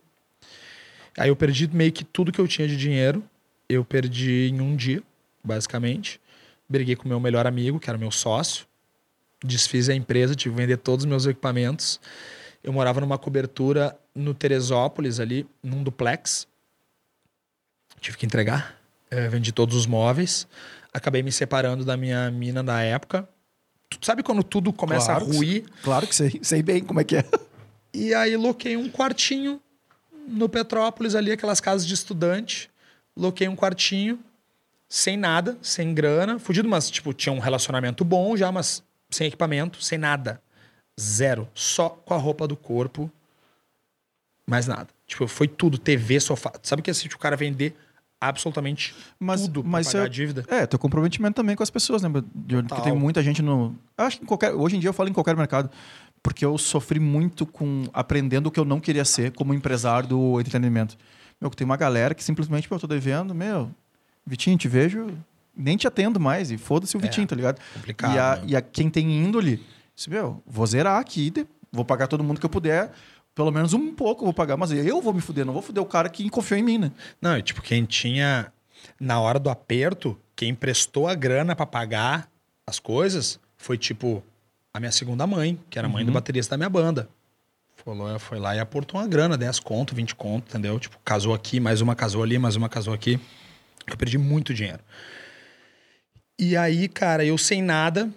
[1.18, 3.24] Aí eu perdi meio que tudo que eu tinha de dinheiro.
[3.68, 5.04] Eu perdi em um dia,
[5.44, 6.22] basicamente.
[6.70, 8.67] Briguei com o meu melhor amigo, que era meu sócio.
[9.44, 12.00] Desfiz a empresa, tive que vender todos os meus equipamentos.
[12.64, 16.48] Eu morava numa cobertura no Teresópolis, ali, num duplex.
[18.00, 18.76] Tive que entregar.
[19.10, 20.48] Eh, vendi todos os móveis.
[20.94, 23.28] Acabei me separando da minha mina da época.
[23.90, 25.66] Tu sabe quando tudo começa Claro a que ruir?
[25.84, 26.40] Claro que sei.
[26.42, 27.24] Sei bem como é que é.
[27.94, 29.62] E aí loquei um quartinho
[30.28, 32.70] no Petrópolis ali, aquelas casas de estudante.
[33.16, 34.20] Loquei um quartinho,
[34.90, 36.38] sem nada, sem grana.
[36.38, 40.42] Fudido, mas tipo, tinha um relacionamento bom já, mas sem equipamento, sem nada.
[41.00, 41.48] Zero.
[41.54, 43.12] Só com a roupa do corpo.
[44.50, 44.88] Mais nada.
[45.06, 45.78] Tipo, foi tudo.
[45.78, 46.54] TV, sofá.
[46.64, 47.76] Sabe que assim, o cara vender
[48.20, 50.46] absolutamente Mas, tudo mas pagar é, a dívida?
[50.48, 52.10] É, teu comprometimento também com as pessoas, né?
[52.34, 52.86] De onde que Total.
[52.86, 53.76] tem muita gente no.
[53.98, 54.54] Acho que em qualquer.
[54.54, 55.70] Hoje em dia eu falo em qualquer mercado.
[56.24, 60.40] Porque eu sofri muito com aprendendo o que eu não queria ser como empresário do
[60.40, 60.98] entretenimento.
[61.40, 63.72] Meu, tem uma galera que simplesmente, pô, eu tô devendo, meu,
[64.26, 65.08] Vitinho, te vejo,
[65.58, 66.52] nem te atendo mais.
[66.52, 67.60] E foda-se o É, Vitinho, tá ligado?
[67.74, 68.44] complicado, E a, né?
[68.48, 69.64] e a quem tem índole,
[69.96, 71.34] disse, meu, vou zerar aqui,
[71.72, 72.92] vou pagar todo mundo que eu puder.
[73.36, 75.82] Pelo menos um pouco eu vou pagar, mas eu vou me fuder, não vou fuder
[75.84, 76.92] o cara que confiou em mim, né?
[77.22, 78.52] Não, e, tipo, quem tinha.
[79.00, 82.30] Na hora do aperto, quem emprestou a grana pra pagar
[82.66, 84.24] as coisas foi, tipo,
[84.74, 87.10] a minha segunda mãe, que era a mãe do baterista da minha banda.
[87.86, 90.78] Lá, foi lá e aportou uma grana, 10 conto, 20 conto, entendeu?
[90.80, 93.20] Tipo, casou aqui, mais uma casou ali, mais uma casou aqui.
[93.86, 94.80] Eu perdi muito dinheiro.
[96.40, 98.10] E aí, cara, eu sem nada,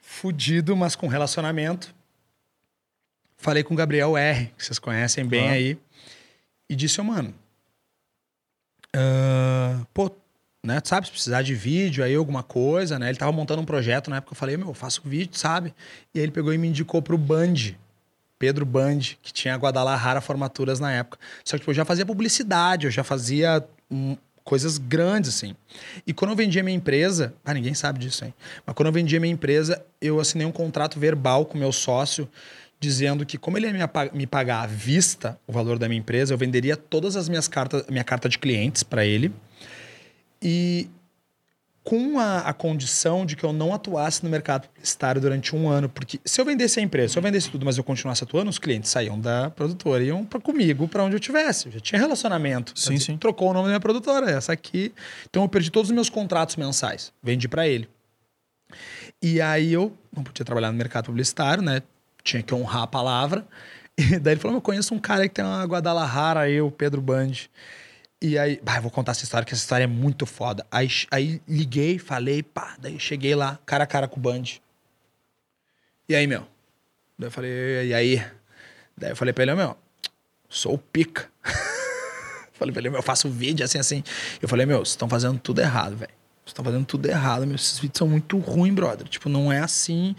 [0.00, 1.94] fudido, mas com relacionamento.
[3.36, 5.78] Falei com o Gabriel R, que vocês conhecem bem aí.
[6.68, 7.34] E disse, ô, mano,
[8.94, 10.10] ah, pô,
[10.64, 13.08] né, tu sabe, se precisar de vídeo aí, alguma coisa, né?
[13.08, 15.74] Ele tava montando um projeto na época, eu falei, meu, eu faço vídeo, sabe?
[16.14, 17.74] E aí ele pegou e me indicou pro Band,
[18.38, 21.18] Pedro Band, que tinha Guadalajara Formaturas na época.
[21.44, 24.16] Só que tipo, eu já fazia publicidade, eu já fazia hum,
[24.46, 25.56] coisas grandes, assim.
[26.06, 28.32] E quando eu vendia minha empresa, ah, ninguém sabe disso, hein?
[28.64, 32.28] Mas quando eu vendia minha empresa, eu assinei um contrato verbal com meu sócio
[32.78, 36.38] dizendo que como ele ia me pagar à vista o valor da minha empresa, eu
[36.38, 39.32] venderia todas as minhas cartas, minha carta de clientes para ele
[40.40, 40.88] e
[41.86, 45.88] com a, a condição de que eu não atuasse no mercado publicitário durante um ano,
[45.88, 48.58] porque se eu vendesse a empresa, se eu vendesse tudo, mas eu continuasse atuando, os
[48.58, 51.66] clientes saíam da produtora e iam pra, comigo para onde eu tivesse.
[51.66, 52.72] Eu já tinha relacionamento.
[52.74, 53.16] Sim, dizer, sim.
[53.16, 54.92] Trocou o nome da minha produtora, essa aqui.
[55.30, 57.12] Então eu perdi todos os meus contratos mensais.
[57.22, 57.88] Vendi para ele.
[59.22, 61.82] E aí eu não podia trabalhar no mercado publicitário, né?
[62.24, 63.46] Tinha que honrar a palavra.
[63.98, 67.00] E daí ele falou: Eu conheço um cara que tem uma Guadalajara, aí, o Pedro
[67.00, 67.32] Band.
[68.20, 70.66] E aí, bah, vou contar essa história, que essa história é muito foda.
[70.70, 74.44] Aí, aí liguei, falei, pá, daí cheguei lá, cara a cara com o Band.
[76.08, 76.46] E aí, meu?
[77.18, 78.26] Daí eu falei, e aí?
[78.96, 79.76] Daí eu falei pra ele, meu,
[80.48, 81.30] sou o pica.
[82.54, 84.02] falei pra ele, meu, eu faço vídeo assim, assim.
[84.40, 86.15] Eu falei, meu, vocês estão fazendo tudo errado, velho.
[86.46, 87.56] Vocês estão fazendo tudo errado, meu.
[87.56, 89.08] Esses vídeos são muito ruins, brother.
[89.08, 90.14] Tipo, não é assim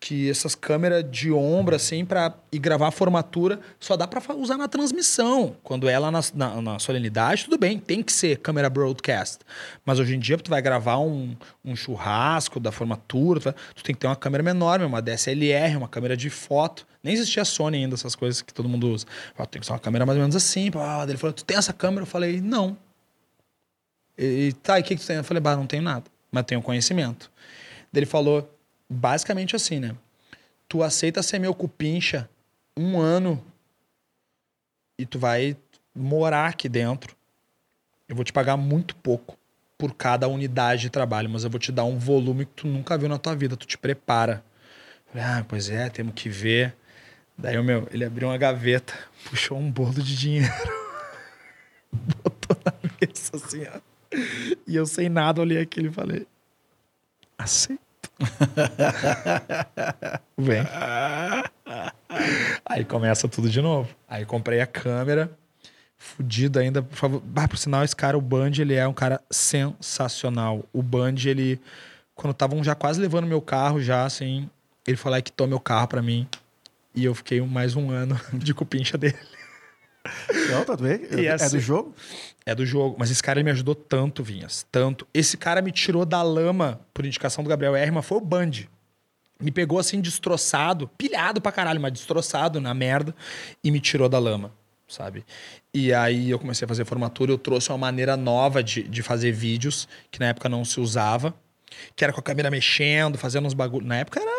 [0.00, 4.34] que essas câmeras de ombro, assim, pra ir gravar a formatura, só dá pra fa-
[4.34, 5.54] usar na transmissão.
[5.62, 9.38] Quando é na, na, na solenidade, tudo bem, tem que ser câmera broadcast.
[9.84, 13.82] Mas hoje em dia, tu vai gravar um, um churrasco da formatura, tu, vai- tu
[13.82, 16.86] tem que ter uma câmera menor, uma DSLR, uma câmera de foto.
[17.02, 19.04] Nem existia Sony ainda, essas coisas que todo mundo usa.
[19.50, 20.70] Tem que ser uma câmera mais ou menos assim.
[21.06, 22.02] Ele falou, tu tem essa câmera?
[22.02, 22.76] Eu falei, não.
[24.18, 25.16] E, tá, e o que, que tu tem?
[25.16, 27.30] Eu falei, bah, não tenho nada, mas tenho conhecimento.
[27.92, 28.48] Daí ele falou,
[28.88, 29.94] basicamente assim, né?
[30.68, 32.28] Tu aceita ser meu cupincha
[32.76, 33.42] um ano
[34.98, 35.56] e tu vai
[35.94, 37.16] morar aqui dentro.
[38.08, 39.36] Eu vou te pagar muito pouco
[39.78, 42.96] por cada unidade de trabalho, mas eu vou te dar um volume que tu nunca
[42.96, 44.42] viu na tua vida, tu te prepara.
[45.06, 46.74] Falei, ah, pois é, temos que ver.
[47.36, 48.94] Daí o meu, ele abriu uma gaveta,
[49.28, 50.52] puxou um bolo de dinheiro,
[51.92, 53.80] botou na mesa assim, ó.
[54.66, 56.26] E eu sem nada olhei aquilo e falei:
[57.38, 57.80] aceito.
[60.38, 60.62] Vem.
[62.64, 63.94] Aí começa tudo de novo.
[64.08, 65.30] Aí comprei a câmera,
[65.96, 66.82] fudido ainda.
[66.82, 70.64] Por favor, bah, por sinal, esse cara, o Band, ele é um cara sensacional.
[70.72, 71.60] O Band, ele,
[72.14, 74.48] quando estavam já quase levando meu carro, já assim,
[74.86, 76.26] ele foi lá e quitou meu carro pra mim.
[76.94, 79.18] E eu fiquei mais um ano de cupincha dele.
[80.50, 81.00] Não, tá bem?
[81.24, 81.94] É assim- do jogo?
[82.44, 82.96] É do jogo.
[82.98, 84.66] Mas esse cara me ajudou tanto, Vinhas.
[84.70, 85.06] Tanto.
[85.12, 88.50] Esse cara me tirou da lama, por indicação do Gabriel Herman, foi o Band.
[89.40, 93.14] Me pegou assim, destroçado, pilhado pra caralho, mas destroçado na merda,
[93.62, 94.50] e me tirou da lama,
[94.88, 95.26] sabe?
[95.74, 99.32] E aí eu comecei a fazer formatura, eu trouxe uma maneira nova de, de fazer
[99.32, 101.34] vídeos, que na época não se usava,
[101.94, 103.86] que era com a câmera mexendo, fazendo uns bagulho.
[103.86, 104.30] Na época era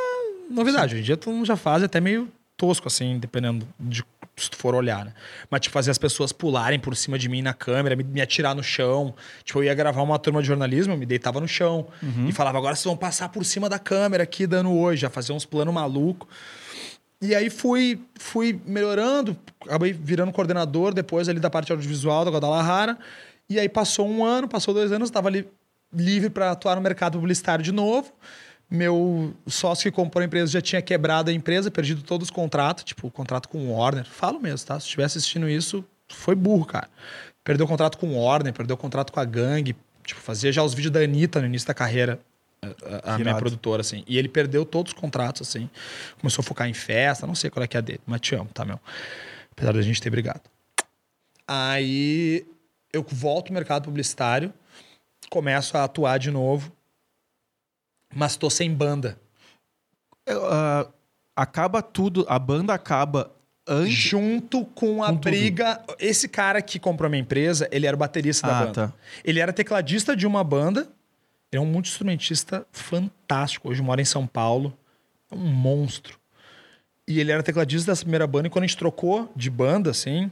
[0.50, 2.28] novidade, hoje em dia todo mundo já faz, é até meio
[2.58, 4.04] tosco, assim, dependendo de
[4.36, 5.14] se tu for olhar, né?
[5.50, 8.54] Mas, tipo, fazer as pessoas pularem por cima de mim na câmera, me, me atirar
[8.54, 9.16] no chão.
[9.44, 11.88] Tipo, eu ia gravar uma turma de jornalismo, eu me deitava no chão
[12.28, 15.34] e falava, agora vocês vão passar por cima da câmera aqui, dando hoje, já fazer
[15.34, 16.28] uns planos malucos.
[17.20, 22.96] E aí fui, fui melhorando, acabei virando coordenador depois ali da parte audiovisual da Guadalajara.
[23.50, 25.48] E aí passou um ano, passou dois anos, estava ali
[25.92, 28.14] livre para atuar no mercado publicitário de novo.
[28.70, 32.84] Meu sócio que comprou a empresa já tinha quebrado a empresa, perdido todos os contratos,
[32.84, 34.06] tipo, o contrato com o Warner.
[34.06, 34.78] Falo mesmo, tá?
[34.80, 36.90] Se estiver assistindo isso, foi burro, cara.
[37.46, 39.74] Perdeu o contrato com o Warner, perdeu o contrato com a gangue.
[40.06, 42.20] Tipo, fazia já os vídeos da Anitta no início da carreira,
[42.62, 44.04] a, a- minha produtora, assim.
[44.06, 45.70] E ele perdeu todos os contratos, assim.
[46.20, 48.36] Começou a focar em festa, não sei qual é que é a dele, mas te
[48.36, 48.80] amo, tá, meu?
[49.52, 50.42] Apesar da gente ter brigado.
[51.48, 52.46] Aí
[52.92, 54.54] eu volto ao mercado publicitário,
[55.30, 56.72] começo a atuar de novo,
[58.14, 59.18] mas tô sem banda.
[60.28, 60.88] Ah,
[61.36, 63.32] acaba tudo, a banda acaba
[63.68, 63.94] antes.
[63.94, 65.24] Junto com a Com tudo.
[65.32, 65.82] briga.
[66.00, 68.74] Esse cara que comprou a minha empresa, ele era o baterista da Ah, banda.
[68.90, 68.94] tá.
[69.24, 70.82] Ele era tecladista de uma banda.
[71.52, 73.70] Ele é um multi-instrumentista fantástico.
[73.70, 74.78] Hoje mora em São Paulo.
[75.32, 76.18] É um monstro.
[77.08, 78.48] E ele era tecladista dessa primeira banda.
[78.48, 80.30] E quando a gente trocou de banda, assim,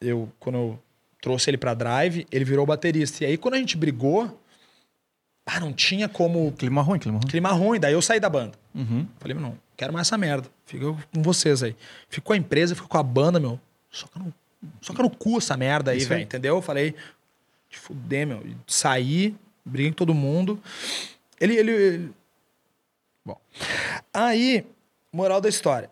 [0.00, 0.78] eu, quando eu
[1.22, 3.24] trouxe ele pra drive, ele virou baterista.
[3.24, 4.38] E aí, quando a gente brigou,
[5.46, 6.52] ah, não tinha como.
[6.52, 7.28] Clima ruim, clima ruim.
[7.28, 7.80] Clima ruim.
[7.80, 8.52] Daí eu saí da banda.
[8.74, 9.06] Uhum.
[9.18, 10.48] Falei, meu, não, quero mais essa merda.
[10.64, 11.74] Fica com vocês aí.
[12.08, 13.58] Fico com a empresa, fico com a banda, meu.
[13.90, 14.32] Soca no,
[14.80, 16.22] soca no cu essa merda aí, velho.
[16.22, 16.56] Entendeu?
[16.56, 16.94] Eu falei,
[17.68, 18.44] te fuder, meu.
[18.66, 19.34] Saí,
[19.64, 20.60] briguei com todo mundo.
[21.40, 22.12] Ele, ele, ele-
[23.24, 23.36] Bom.
[24.14, 24.64] Aí,
[25.12, 25.90] moral da história.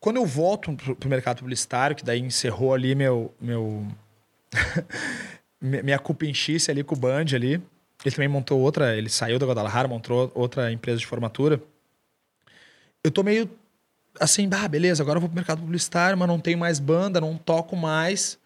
[0.00, 3.32] Quando eu volto pro, pro mercado publicitário, que daí encerrou ali meu.
[3.40, 3.86] meu
[5.60, 7.62] mi- minha cupinchice ali com o Band ali.
[8.04, 11.62] Ele também montou outra, ele saiu da Guadalajara, montou outra empresa de formatura.
[13.02, 13.48] Eu tô meio
[14.20, 17.36] assim, ah, beleza, agora eu vou pro mercado publicitário, mas não tenho mais banda, não
[17.36, 18.38] toco mais.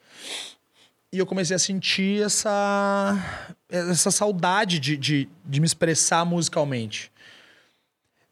[1.12, 7.10] E eu comecei a sentir essa, essa saudade de, de, de me expressar musicalmente.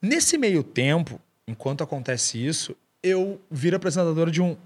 [0.00, 4.56] Nesse meio tempo, enquanto acontece isso, eu viro apresentador de, um,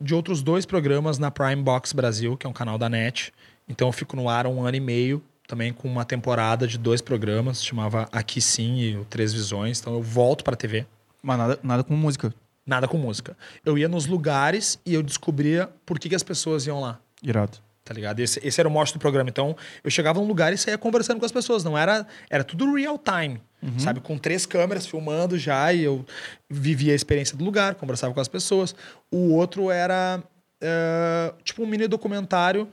[0.00, 3.32] de outros dois programas na Prime Box Brasil, que é um canal da NET.
[3.68, 7.00] Então eu fico no ar um ano e meio, também com uma temporada de dois
[7.00, 9.80] programas, chamava Aqui Sim e o Três Visões.
[9.80, 10.86] Então eu volto pra TV.
[11.22, 12.32] Mas nada, nada com música.
[12.66, 13.34] Nada com música.
[13.64, 17.00] Eu ia nos lugares e eu descobria por que, que as pessoas iam lá.
[17.22, 17.56] Irado.
[17.82, 18.20] Tá ligado?
[18.20, 19.30] Esse, esse era o mote do programa.
[19.30, 21.64] Então, eu chegava num lugar e saía conversando com as pessoas.
[21.64, 22.06] Não era.
[22.28, 23.40] Era tudo real time.
[23.78, 24.00] Sabe?
[24.00, 25.72] Com três câmeras filmando já.
[25.72, 26.04] E eu
[26.50, 28.74] vivia a experiência do lugar, conversava com as pessoas.
[29.10, 30.22] O outro era.
[30.60, 32.68] eh, tipo um mini documentário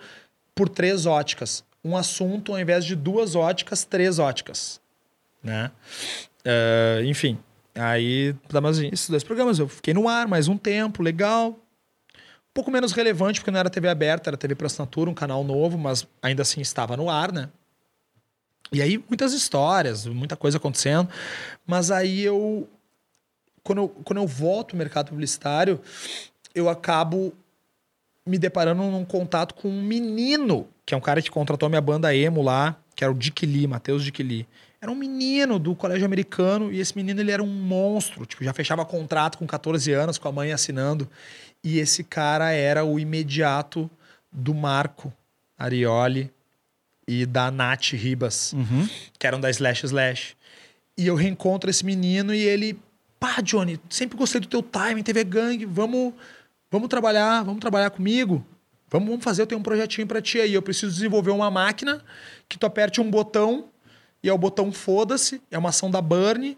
[0.53, 1.63] por três óticas.
[1.85, 4.81] Um assunto, ao invés de duas óticas, três óticas.
[5.43, 5.71] Né?
[6.43, 7.37] Eh, enfim.
[7.75, 8.59] Aí, tá,
[8.91, 13.41] esses dois programas, eu fiquei no ar mais um tempo, legal um pouco menos relevante,
[13.41, 16.61] porque não era TV aberta, era TV por assinatura, um canal novo, mas ainda assim
[16.61, 17.49] estava no ar, né?
[18.71, 21.09] E aí, muitas histórias, muita coisa acontecendo.
[21.67, 22.67] Mas aí eu.
[23.61, 25.81] Quando eu, quando eu volto ao mercado publicitário,
[26.53, 27.33] eu acabo
[28.25, 31.81] me deparando num contato com um menino, que é um cara que contratou a minha
[31.81, 34.47] banda emo lá, que era o Dick Lee, Matheus Dick Lee.
[34.81, 38.53] Era um menino do colégio americano e esse menino ele era um monstro, tipo, já
[38.53, 41.09] fechava contrato com 14 anos, com a mãe assinando.
[41.63, 43.89] E esse cara era o imediato
[44.31, 45.11] do Marco
[45.57, 46.31] Arioli
[47.07, 48.87] e da Nath Ribas, Uhum.
[49.17, 50.35] que eram da Slash Slash.
[50.97, 52.79] E eu reencontro esse menino e ele,
[53.19, 56.13] pá, Johnny, sempre gostei do teu timing, TV Gang, vamos,
[56.71, 58.45] vamos trabalhar, vamos trabalhar comigo.
[58.95, 60.53] Vamos, vamos fazer, eu tenho um projetinho pra ti aí.
[60.53, 62.01] Eu preciso desenvolver uma máquina
[62.47, 63.65] que tu aperte um botão
[64.23, 66.57] e é o botão foda-se, é uma ação da Burn.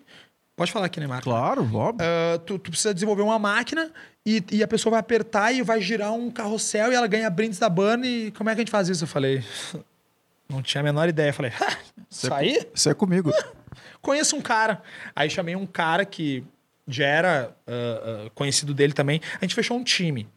[0.55, 1.23] Pode falar aqui, né, Marco?
[1.23, 2.07] Claro, óbvio.
[2.07, 3.91] Ah, tu, tu precisa desenvolver uma máquina
[4.23, 7.57] e, e a pessoa vai apertar e vai girar um carrossel e ela ganha brindes
[7.57, 8.07] da Burn.
[8.07, 9.05] E como é que a gente faz isso?
[9.05, 9.43] Eu falei,
[10.47, 11.29] não tinha a menor ideia.
[11.29, 11.77] Eu falei, "Ha,
[12.07, 12.67] isso aí?
[12.71, 13.31] Isso é comigo.
[13.99, 14.83] Conheço um cara.
[15.15, 16.43] Aí chamei um cara que
[16.87, 19.21] já era ah, ah, conhecido dele também.
[19.41, 20.27] A gente fechou um time.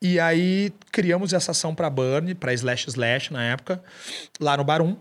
[0.00, 3.82] E aí criamos essa ação pra Burn, pra Slash Slash na época,
[4.38, 4.96] lá no Barum.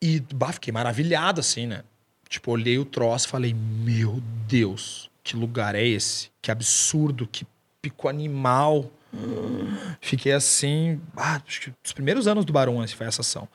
[0.00, 1.82] E bah, fiquei maravilhado, assim, né?
[2.28, 6.30] Tipo, olhei o troço e falei, meu Deus, que lugar é esse?
[6.42, 7.46] Que absurdo, que
[7.80, 8.90] pico animal.
[10.00, 13.48] Fiquei assim, ah, acho que os primeiros anos do Barão assim, foi essa ação.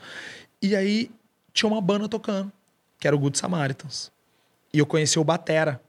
[0.61, 1.11] E aí
[1.53, 2.51] tinha uma banda tocando,
[2.99, 4.11] que era o Good Samaritans.
[4.73, 5.79] E eu conheci o Batera.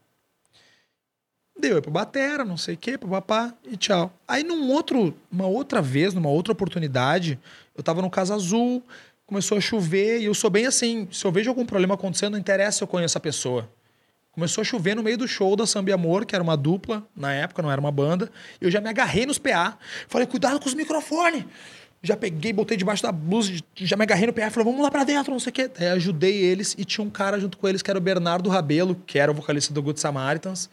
[1.69, 4.13] Deu pro Batera, não sei o quê, papá, e tchau.
[4.29, 7.39] Aí num outro, uma outra vez, numa outra oportunidade,
[7.75, 8.83] eu tava no Casa Azul,
[9.25, 12.39] começou a chover, e eu sou bem assim, se eu vejo algum problema acontecendo, não
[12.39, 13.67] interessa se eu conheço a pessoa.
[14.31, 17.33] Começou a chover no meio do show da Samba Amor, que era uma dupla, na
[17.33, 18.31] época, não era uma banda.
[18.61, 19.79] Eu já me agarrei nos PA.
[20.09, 21.45] Falei, cuidado com os microfones.
[22.03, 24.51] Já peguei, botei debaixo da blusa, já me agarrei no PA.
[24.51, 25.71] Falei, vamos lá pra dentro, não sei o quê.
[25.79, 29.01] Aí ajudei eles e tinha um cara junto com eles, que era o Bernardo Rabelo,
[29.07, 30.69] que era o vocalista do Good Samaritans.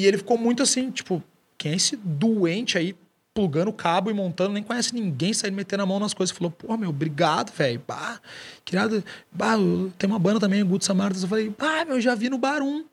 [0.00, 1.22] E ele ficou muito assim, tipo,
[1.58, 2.96] quem é esse doente aí
[3.34, 6.34] plugando cabo e montando, nem conhece ninguém, saindo metendo a mão nas coisas.
[6.34, 7.82] Falou, pô, meu, obrigado, velho.
[7.86, 8.18] Bah,
[8.64, 9.04] criado.
[9.30, 9.56] Bah,
[9.98, 11.22] tem uma banda também, o Good Samaritans.
[11.22, 12.86] Eu falei, ah, meu, já vi no Barum.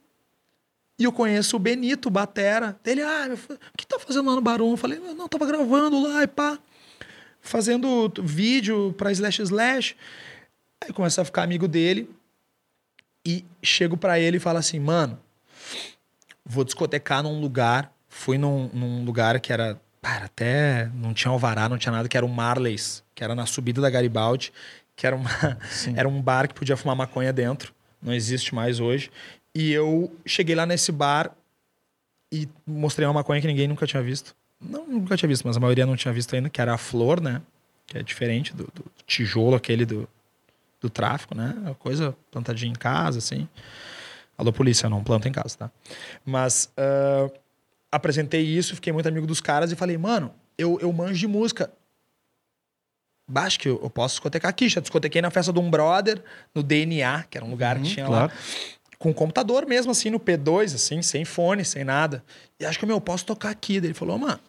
[0.99, 2.77] E eu conheço o Benito, Batera.
[2.85, 4.71] Ele, ah, meu, o que tá fazendo lá no Barum?
[4.71, 6.59] Eu falei, não, tava gravando lá e pá.
[7.39, 9.95] Fazendo vídeo pra Slash Slash.
[10.83, 12.09] Aí começa a ficar amigo dele.
[13.25, 15.17] E chego pra ele e falo assim, mano,
[16.47, 17.91] vou discotecar num lugar.
[18.07, 19.79] Fui num, num lugar que era.
[20.01, 23.45] Cara, até não tinha alvará, não tinha nada, que era o Marleys, que era na
[23.45, 24.53] subida da Garibaldi,
[24.95, 25.29] que era, uma,
[25.97, 27.73] era um bar que podia fumar maconha dentro.
[28.01, 29.11] Não existe mais hoje.
[29.53, 31.35] E eu cheguei lá nesse bar
[32.31, 34.33] e mostrei uma maconha que ninguém nunca tinha visto.
[34.61, 37.19] Não, nunca tinha visto, mas a maioria não tinha visto ainda, que era a flor,
[37.19, 37.41] né?
[37.85, 40.07] Que é diferente do, do tijolo aquele do,
[40.79, 41.53] do tráfico, né?
[41.57, 43.47] Uma coisa plantadinha em casa, assim.
[44.37, 45.71] Alô, polícia, não planta em casa, tá?
[46.23, 47.29] Mas ah,
[47.91, 51.71] apresentei isso, fiquei muito amigo dos caras e falei, mano, eu, eu manjo de música.
[53.27, 54.69] Baixo que eu, eu posso discotecar aqui.
[54.69, 56.23] Já discotequei na festa de um brother,
[56.53, 58.27] no DNA, que era um lugar que tinha claro.
[58.27, 58.39] lá.
[58.97, 62.23] Com computador mesmo, assim, no P2, assim, sem fone, sem nada.
[62.59, 63.79] E acho que, meu, eu posso tocar aqui.
[63.79, 64.39] Daí ele falou, mano,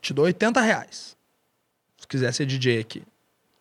[0.00, 1.16] te dou 80 reais.
[1.98, 3.02] Se quiser ser DJ aqui.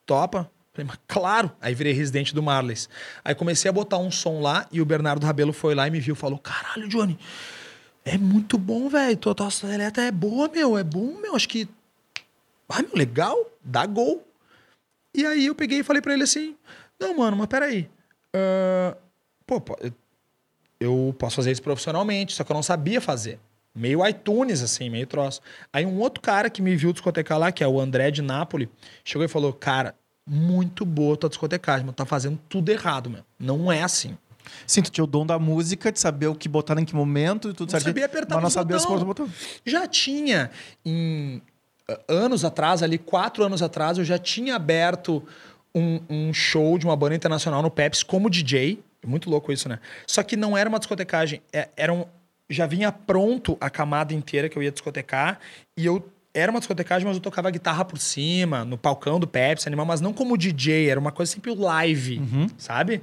[0.05, 0.49] Topa?
[0.73, 1.51] Falei, mas claro.
[1.59, 2.89] Aí virei residente do Marleys.
[3.23, 5.99] Aí comecei a botar um som lá e o Bernardo Rabelo foi lá e me
[5.99, 6.15] viu.
[6.15, 7.17] Falou, caralho, Johnny,
[8.05, 9.17] é muito bom, velho.
[9.17, 10.77] Tua, tua seleta é boa, meu.
[10.77, 11.35] É bom, meu.
[11.35, 11.67] Acho que...
[12.67, 13.35] Ah, meu, legal.
[13.63, 14.25] Dá gol.
[15.13, 16.55] E aí eu peguei e falei pra ele assim,
[16.99, 17.89] não, mano, mas peraí.
[18.35, 18.95] Ah,
[19.45, 19.61] pô,
[20.79, 23.39] eu posso fazer isso profissionalmente, só que eu não sabia fazer.
[23.75, 25.41] Meio iTunes, assim, meio troço.
[25.71, 28.67] Aí um outro cara que me viu discotecar lá, que é o André de Nápoles,
[29.03, 29.95] chegou e falou: Cara,
[30.29, 33.23] muito boa tua discotecagem, mas tá fazendo tudo errado, meu.
[33.39, 34.15] Não é assim.
[34.65, 37.49] Sim, tu tinha o dom da música, de saber o que botar em que momento
[37.49, 37.83] e tudo certo.
[37.83, 38.99] sabia apertar mas não sabia as botão.
[38.99, 39.29] do botão.
[39.65, 40.49] Já tinha,
[40.85, 41.41] em
[41.89, 45.23] uh, anos atrás, ali quatro anos atrás, eu já tinha aberto
[45.73, 48.83] um, um show de uma banda internacional no Pepsi como DJ.
[49.03, 49.79] É Muito louco isso, né?
[50.05, 51.41] Só que não era uma discotecagem.
[51.53, 52.05] é- Era um,
[52.49, 55.39] já vinha pronto a camada inteira que eu ia discotecar.
[55.77, 59.67] E eu era uma discotecagem, mas eu tocava guitarra por cima, no palcão do Pepsi,
[59.67, 60.89] animal, mas não como DJ.
[60.89, 62.21] Era uma coisa sempre live,
[62.57, 63.01] sabe?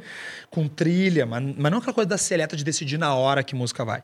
[0.51, 3.85] Com trilha, mas, mas não aquela coisa da seleta de decidir na hora que música
[3.85, 4.03] vai.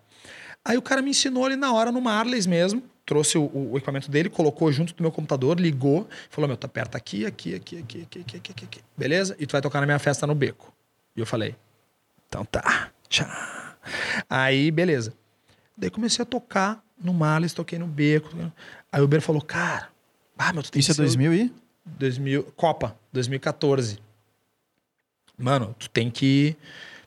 [0.65, 2.83] Aí o cara me ensinou ali na hora no Marleys mesmo.
[3.05, 6.97] Trouxe o, o equipamento dele, colocou junto do meu computador, ligou, falou: Meu, tu aperta
[6.97, 8.81] aqui, aqui, aqui, aqui, aqui, aqui, aqui, aqui, aqui.
[8.97, 9.37] Beleza?
[9.41, 10.73] E tu vai tocar na minha festa no beco.
[11.17, 11.57] E eu falei:
[12.29, 12.91] Então tá.
[13.09, 13.27] Tchau.
[14.31, 15.13] Aí, beleza.
[15.77, 18.31] Daí comecei a tocar no Marleys, toquei no beco.
[18.93, 19.89] Aí o Uber falou: Cara,
[20.37, 21.53] ah, meu, tu tem Isso que é ser o- 2000 e?
[21.85, 23.99] 2000, Copa, 2014.
[25.39, 26.55] Mano, tu tem que.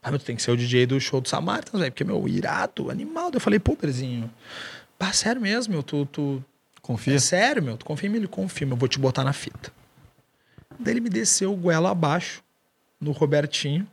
[0.01, 1.91] Ah, meu, tu tem que ser o DJ do show do Samaritans, velho.
[1.91, 3.31] Porque, meu, irado, animal.
[3.33, 4.31] Eu falei, pô, Berezinho.
[4.99, 5.83] Pá, sério mesmo, meu.
[5.83, 6.43] Tu, tu.
[6.81, 7.15] Confia?
[7.15, 7.77] É sério, meu.
[7.77, 8.17] Tu confia em mim?
[8.19, 9.71] Ele confia, eu vou te botar na fita.
[10.79, 12.43] Daí ele me desceu o goela abaixo,
[12.99, 13.87] no Robertinho,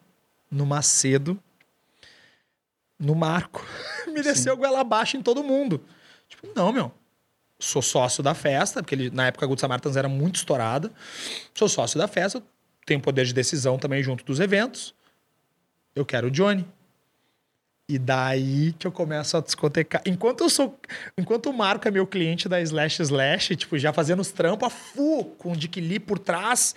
[0.50, 1.38] no Macedo,
[2.98, 3.64] no Marco.
[4.08, 5.80] me desceu o goela abaixo em todo mundo.
[6.28, 6.92] Tipo, não, meu
[7.62, 10.90] sou sócio da festa, porque ele, na época a Good Samaritans era muito estourada.
[11.54, 12.42] Sou sócio da festa,
[12.84, 14.94] tenho poder de decisão também junto dos eventos.
[15.94, 16.66] Eu quero o Johnny.
[17.88, 20.02] E daí que eu começo a discotecar.
[20.06, 20.78] Enquanto eu sou.
[21.16, 24.70] Enquanto o Marco é meu cliente da Slash Slash, tipo, já fazendo os trampos a
[24.70, 26.74] full, com o Dick Lee por trás.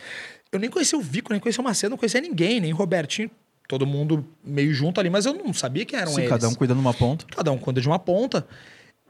[0.51, 3.31] Eu nem conhecia o Vico, nem conhecia o Macedo, não conhecia ninguém, nem o Robertinho.
[3.67, 6.29] Todo mundo meio junto ali, mas eu não sabia quem eram Sim, eles.
[6.29, 7.25] cada um cuidando de uma ponta.
[7.33, 8.45] Cada um cuida de uma ponta.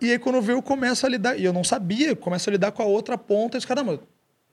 [0.01, 1.37] E aí, quando vê, eu começo a lidar.
[1.37, 3.57] E eu não sabia, eu começo a lidar com a outra ponta.
[3.57, 4.01] E os caramba,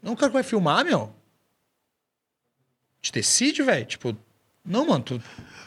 [0.03, 1.13] não, o cara que vai filmar, meu?
[3.01, 3.85] Te decide, velho.
[3.85, 4.17] Tipo,
[4.65, 5.23] não, mano, tu,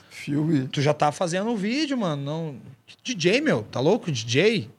[0.09, 0.67] Filme.
[0.69, 2.23] tu já tá fazendo o vídeo, mano.
[2.23, 2.59] Não.
[3.03, 4.11] DJ, meu, tá louco?
[4.11, 4.69] DJ?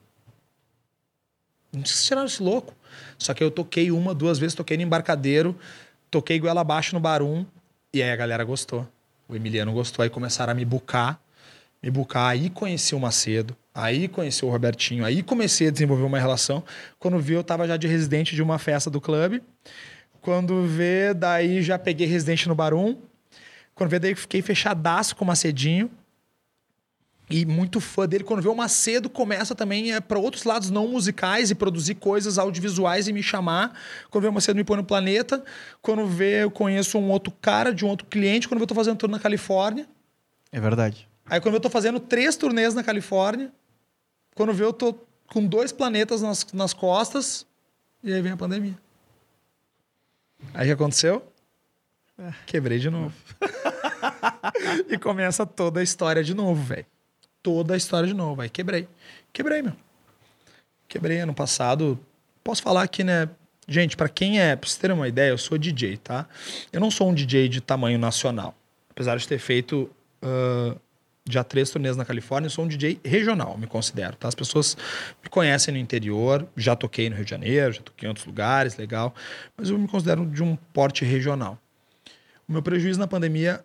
[1.73, 2.75] Não precisa tirar esse louco.
[3.19, 5.59] Só que eu toquei uma, duas vezes, toquei no embarcadeiro,
[6.11, 7.45] toquei goela abaixo no Barum,
[7.93, 8.89] e aí a galera gostou.
[9.29, 11.21] O Emiliano gostou, aí começaram a me bucar,
[11.83, 16.19] me bucar, aí conheci o Macedo, aí conheci o Robertinho, aí comecei a desenvolver uma
[16.19, 16.65] relação.
[16.99, 19.43] Quando vi, eu tava já de residente de uma festa do clube.
[20.23, 22.97] Quando vê, daí já peguei residente no Barum.
[23.75, 25.91] Quando vê, daí fiquei fechadaço com o Macedinho.
[27.29, 28.25] E muito fã dele.
[28.25, 32.39] Quando vê o Macedo, começa também é, para outros lados não musicais e produzir coisas
[32.39, 33.79] audiovisuais e me chamar.
[34.11, 35.45] Quando vê o Macedo, me põe no planeta.
[35.83, 38.49] Quando vê, eu conheço um outro cara de um outro cliente.
[38.49, 39.87] Quando vê, eu tô fazendo tour na Califórnia.
[40.51, 41.07] É verdade.
[41.29, 43.53] Aí quando vê, eu tô fazendo três turnês na Califórnia.
[44.37, 44.95] Quando vê, eu tô
[45.29, 47.47] com dois planetas nas, nas costas.
[48.05, 48.79] E aí vem a pandemia.
[50.53, 51.27] Aí o que aconteceu?
[52.45, 53.15] Quebrei de novo.
[54.89, 56.87] e começa toda a história de novo, velho.
[57.43, 58.43] Toda a história de novo.
[58.43, 58.87] Aí quebrei.
[59.33, 59.73] Quebrei, meu.
[60.87, 61.99] Quebrei ano passado.
[62.45, 63.31] Posso falar aqui, né?
[63.67, 66.29] Gente, pra quem é, pra vocês terem uma ideia, eu sou DJ, tá?
[66.71, 68.55] Eu não sou um DJ de tamanho nacional.
[68.91, 69.91] Apesar de ter feito
[70.23, 70.77] ah,
[71.29, 74.29] já três turnês na Califórnia, eu sou um DJ regional, me considero, tá?
[74.29, 74.77] As pessoas
[75.23, 78.77] me conhecem no interior, já toquei no Rio de Janeiro, já toquei em outros lugares,
[78.77, 79.15] legal.
[79.57, 81.59] Mas eu me considero de um porte regional.
[82.49, 83.65] O meu prejuízo na pandemia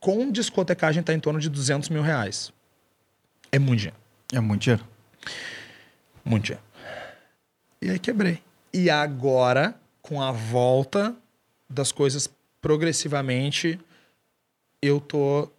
[0.00, 2.52] com discotecagem está em torno de 200 mil reais.
[3.52, 3.96] É muito dinheiro.
[4.32, 4.84] É muito dinheiro.
[6.24, 6.64] Muito dinheiro.
[7.80, 8.42] E aí quebrei.
[8.72, 11.14] E agora, com a volta
[11.68, 12.28] das coisas
[12.60, 13.78] progressivamente,
[14.82, 15.50] eu tô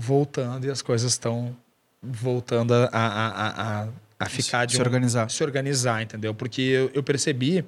[0.00, 1.54] voltando e as coisas estão
[2.00, 3.88] voltando a, a, a,
[4.20, 5.28] a, ficar de Se um- organizar.
[5.28, 6.32] se organizar, entendeu?
[6.32, 7.64] Porque eu, eu percebi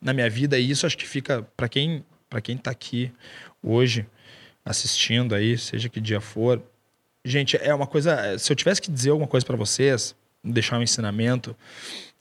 [0.00, 3.12] na minha vida, e isso acho que fica para quem para quem tá aqui
[3.62, 4.06] hoje
[4.64, 6.62] assistindo aí, seja que dia for.
[7.24, 10.82] Gente, é uma coisa, se eu tivesse que dizer alguma coisa para vocês, deixar um
[10.82, 11.54] ensinamento,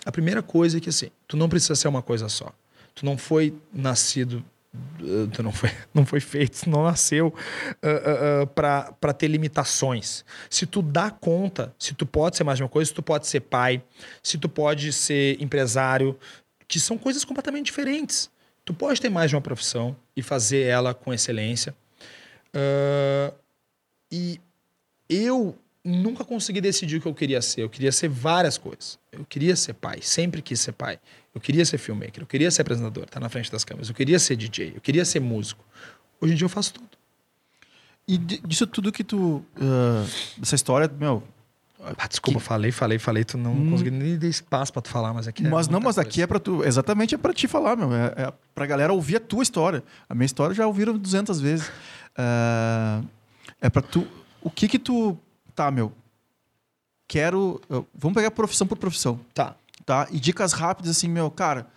[0.05, 2.51] a primeira coisa é que assim, tu não precisa ser uma coisa só.
[2.93, 4.43] Tu não foi nascido
[4.73, 10.23] uh, tu não foi, não foi feito, não nasceu uh, para ter limitações.
[10.49, 13.27] Se tu dá conta, se tu pode ser mais de uma coisa, se tu pode
[13.27, 13.83] ser pai,
[14.21, 16.17] se tu pode ser empresário,
[16.67, 18.29] que são coisas completamente diferentes.
[18.63, 21.75] Tu pode ter mais de uma profissão e fazer ela com excelência.
[22.55, 23.33] Uh,
[24.11, 24.39] e
[25.09, 27.61] eu nunca consegui decidir o que eu queria ser.
[27.61, 28.99] Eu queria ser várias coisas.
[29.11, 30.99] Eu queria ser pai, sempre quis ser pai.
[31.33, 33.87] Eu queria ser filmmaker, eu queria ser apresentador, estar na frente das câmeras.
[33.89, 35.63] Eu queria ser DJ, eu queria ser músico.
[36.19, 36.89] Hoje em dia eu faço tudo.
[38.07, 39.43] E di- disso tudo que tu.
[39.55, 40.05] ah,
[40.37, 41.23] dessa história, meu.
[41.97, 43.23] Ah, desculpa, falei, falei, falei.
[43.23, 45.97] Tu não consegui nem dar espaço pra tu falar, mas aqui é mas não, mas
[45.97, 46.23] aqui coisa.
[46.23, 46.63] é pra tu.
[46.63, 47.91] Exatamente é pra te falar, meu.
[47.93, 49.83] É, é pra galera ouvir a tua história.
[50.07, 51.71] A minha história já ouviram 200 vezes.
[52.15, 53.01] Ah,
[53.59, 54.05] é pra tu
[54.41, 55.17] O que que tu...
[55.55, 55.91] Tá, meu.
[57.07, 57.59] Quero...
[57.95, 59.55] Vamos pegar profissão por profissão, Tá.
[59.85, 60.07] Tá?
[60.11, 61.29] E dicas rápidas assim, meu.
[61.31, 61.67] Cara,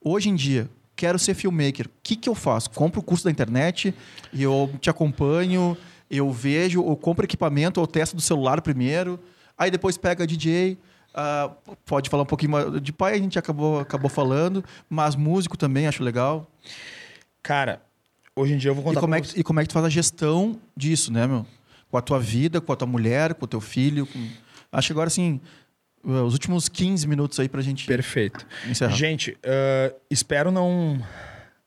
[0.00, 1.86] hoje em dia, quero ser filmmaker.
[1.86, 2.70] O que que eu faço?
[2.70, 3.94] Compro o curso da internet
[4.32, 5.76] e eu te acompanho,
[6.10, 9.18] eu vejo, ou compro equipamento, ou testo do celular primeiro.
[9.58, 10.78] Aí depois pega DJ...
[11.14, 11.50] ah,
[11.84, 15.86] pode falar um pouquinho mais de pai, a gente acabou, acabou falando, mas músico também
[15.86, 16.46] acho legal.
[17.42, 17.80] Cara,
[18.34, 19.40] hoje em dia eu vou E contar como, pra é que, você.
[19.40, 21.46] e como é que tu faz a gestão disso, né, meu?
[21.90, 24.06] Com a tua vida, com a tua mulher, com o teu filho.
[24.06, 24.28] com-
[24.72, 25.40] Acho que agora, assim,
[26.06, 28.46] os últimos 15 minutos aí pra gente Perfeito.
[28.68, 28.94] encerrar.
[28.94, 31.04] Gente, ah, espero não,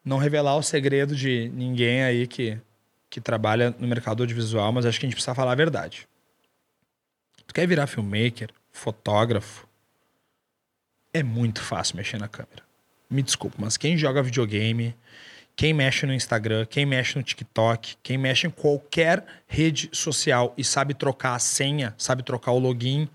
[0.03, 2.57] não revelar o segredo de ninguém aí que,
[3.09, 6.07] que trabalha no mercado audiovisual, mas acho que a gente precisa falar a verdade.
[7.45, 9.67] Tu quer virar filmmaker, fotógrafo?
[11.13, 12.63] É muito fácil mexer na câmera.
[13.09, 14.95] Me desculpa, mas quem joga videogame,
[15.55, 20.63] quem mexe no Instagram, quem mexe no TikTok, quem mexe em qualquer rede social e
[20.63, 23.09] sabe trocar a senha, sabe trocar o login,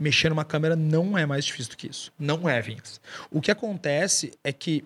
[0.00, 2.10] mexer numa câmera não é mais difícil do que isso.
[2.18, 3.00] Não é, Vinhas.
[3.30, 4.82] O que acontece é que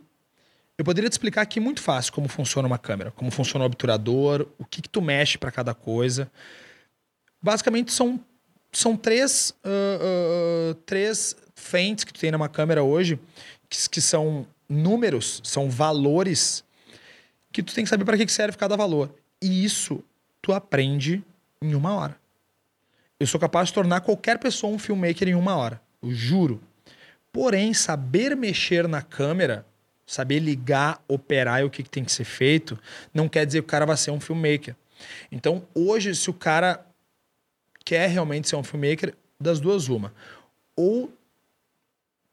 [0.77, 4.49] eu poderia te explicar aqui muito fácil como funciona uma câmera, como funciona o obturador,
[4.59, 6.28] o que, que tu mexe para cada coisa.
[7.41, 8.19] Basicamente são,
[8.73, 13.20] são três, ah, ah, três fentes que tu tem numa câmera hoje,
[13.69, 16.65] que, que são números, são valores
[17.53, 19.15] que tu tem que saber para que que serve cada valor.
[19.41, 20.03] E isso
[20.43, 21.23] tu aprende
[21.62, 22.23] em uma hora.
[23.19, 25.81] Eu sou capaz de tornar qualquer pessoa um filmmaker em uma hora.
[26.03, 26.61] Eu juro.
[27.32, 29.66] Porém, saber mexer na câmera,
[30.07, 32.78] saber ligar, operar e o que, que tem que ser feito,
[33.12, 34.77] não quer dizer que o cara vai ser um filmmaker.
[35.31, 36.85] Então, hoje, se o cara
[37.85, 40.12] quer realmente ser um filmmaker, das duas, uma.
[40.77, 41.12] Ou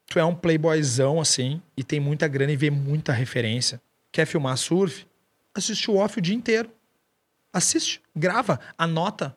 [0.06, 3.80] tu é um playboyzão assim e tem muita grana e vê muita referência.
[4.10, 5.06] Quer filmar surf?
[5.54, 6.70] Assiste o off o dia inteiro.
[7.52, 9.36] Assiste, grava, anota.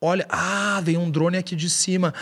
[0.00, 2.12] Olha, ah, veio um drone aqui de cima.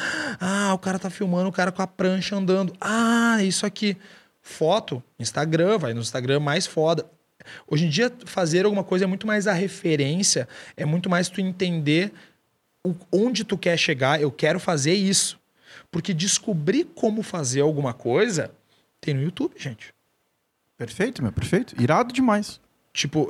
[0.41, 2.73] Ah, o cara tá filmando o cara com a prancha andando.
[2.81, 3.97] Ah, isso aqui.
[4.41, 7.05] Foto, Instagram, vai no Instagram mais foda.
[7.67, 10.47] Hoje em dia, fazer alguma coisa é muito mais a referência,
[10.77, 12.13] é muito mais tu entender
[12.87, 14.21] o- onde tu quer chegar.
[14.21, 15.39] Eu quero fazer isso.
[15.91, 18.51] Porque descobrir como fazer alguma coisa
[19.01, 19.93] tem no YouTube, gente.
[20.77, 21.75] Perfeito, meu, perfeito.
[21.81, 22.61] Irado demais.
[22.93, 23.29] Tipo,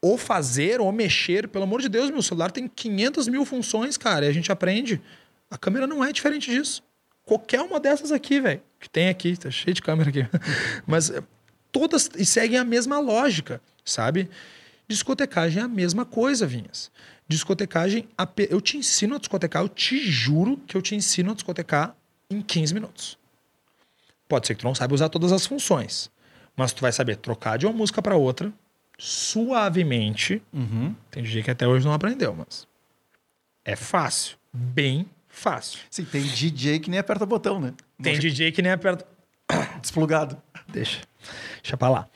[0.00, 1.48] ou fazer ou mexer.
[1.48, 5.00] Pelo amor de Deus, meu celular tem 500 mil funções, cara, e a gente aprende.
[5.50, 6.82] A câmera não é diferente disso.
[7.24, 10.26] Qualquer uma dessas aqui, velho, que tem aqui, tá cheio de câmera aqui.
[10.86, 11.22] Mas é,
[11.72, 14.30] todas seguem a mesma lógica, sabe?
[14.88, 16.90] Discotecagem é a mesma coisa, Vinhas.
[17.28, 18.08] Discotecagem,
[18.48, 21.96] eu te ensino a discotecar, eu te juro que eu te ensino a discotecar
[22.30, 23.18] em 15 minutos.
[24.28, 26.10] Pode ser que tu não saiba usar todas as funções,
[26.56, 28.52] mas tu vai saber trocar de uma música para outra
[28.98, 30.42] suavemente.
[30.52, 30.94] Uhum.
[31.10, 32.66] Tem DJ que até hoje não aprendeu, mas
[33.64, 35.80] é fácil, bem fácil.
[35.90, 37.74] Sim, tem DJ que nem aperta botão, né?
[38.02, 39.06] Tem DJ que nem aperta.
[39.80, 40.40] Desplugado.
[40.68, 41.00] Deixa.
[41.62, 42.08] Deixa pra lá.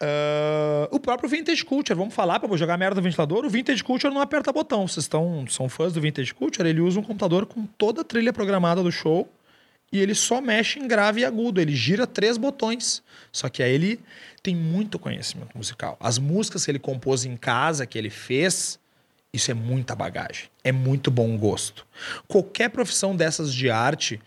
[0.00, 3.44] Ah, o próprio Vintage Culture, vamos falar pra jogar merda no ventilador.
[3.44, 4.86] O Vintage Culture não aperta botão.
[4.86, 6.68] Vocês estão, são fãs do Vintage Culture?
[6.68, 9.28] Ele usa um computador com toda a trilha programada do show
[9.92, 11.60] e ele só mexe em grave e agudo.
[11.60, 13.02] Ele gira três botões.
[13.32, 14.00] Só que aí ele
[14.42, 15.96] tem muito conhecimento musical.
[16.00, 18.78] As músicas que ele compôs em casa, que ele fez,
[19.32, 20.48] isso é muita bagagem.
[20.62, 21.86] É muito bom gosto.
[22.26, 24.20] Qualquer profissão dessas de arte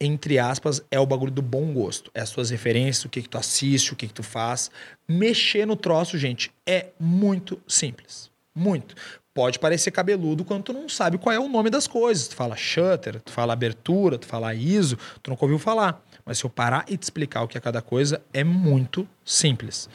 [0.00, 2.10] entre aspas, é o bagulho do bom gosto.
[2.14, 4.70] É as tuas referências, o que, que tu assiste, o que, que tu faz.
[5.08, 8.30] Mexer no troço, gente, é muito simples.
[8.54, 8.94] Muito.
[9.38, 12.26] Pode parecer cabeludo quando tu não sabe qual é o nome das coisas.
[12.26, 16.04] Tu fala shutter, tu fala abertura, tu fala ISO, tu nunca ouviu falar.
[16.26, 19.88] Mas se eu parar e te explicar o que é cada coisa, é muito simples.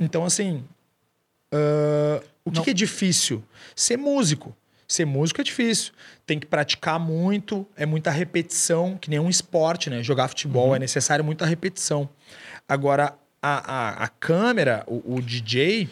[0.00, 0.64] Então, assim,
[1.52, 3.44] ah, o que, que é difícil?
[3.76, 4.56] Ser músico.
[4.86, 5.92] Ser músico é difícil.
[6.24, 10.02] Tem que praticar muito, é muita repetição, que nem um esporte, né?
[10.02, 12.08] Jogar futebol é necessário muita repetição.
[12.66, 15.90] Agora, a, a, a câmera, o, o DJ,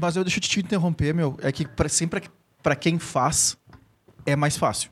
[0.00, 1.36] Mas eu deixo te interromper, meu.
[1.42, 2.22] É que pra, sempre
[2.62, 3.56] pra quem faz,
[4.26, 4.90] é mais fácil.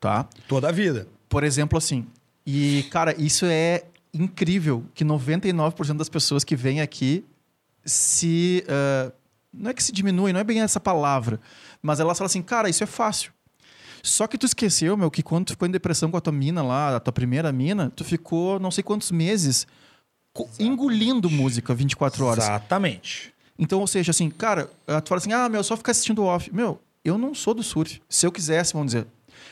[0.00, 0.28] Tá?
[0.48, 1.06] toda a vida.
[1.28, 2.06] Por exemplo, assim.
[2.44, 7.24] E, cara, isso é incrível que 99% das pessoas que vêm aqui
[7.84, 8.64] se.
[8.68, 9.12] ah,
[9.52, 11.38] não é que se diminuem, não é bem essa palavra.
[11.80, 13.32] Mas elas falam assim, cara, isso é fácil.
[14.02, 16.62] Só que tu esqueceu, meu, que quando tu ficou em depressão com a tua mina
[16.62, 19.66] lá, a tua primeira mina, tu ficou não sei quantos meses
[20.32, 22.42] co- engolindo música 24 horas.
[22.44, 23.32] Exatamente.
[23.62, 24.68] Então, ou seja, assim, cara,
[25.04, 26.52] tu fala assim, ah, meu, só ficar assistindo off.
[26.52, 28.02] Meu, eu não sou do surf.
[28.08, 29.06] Se eu quisesse, vamos dizer.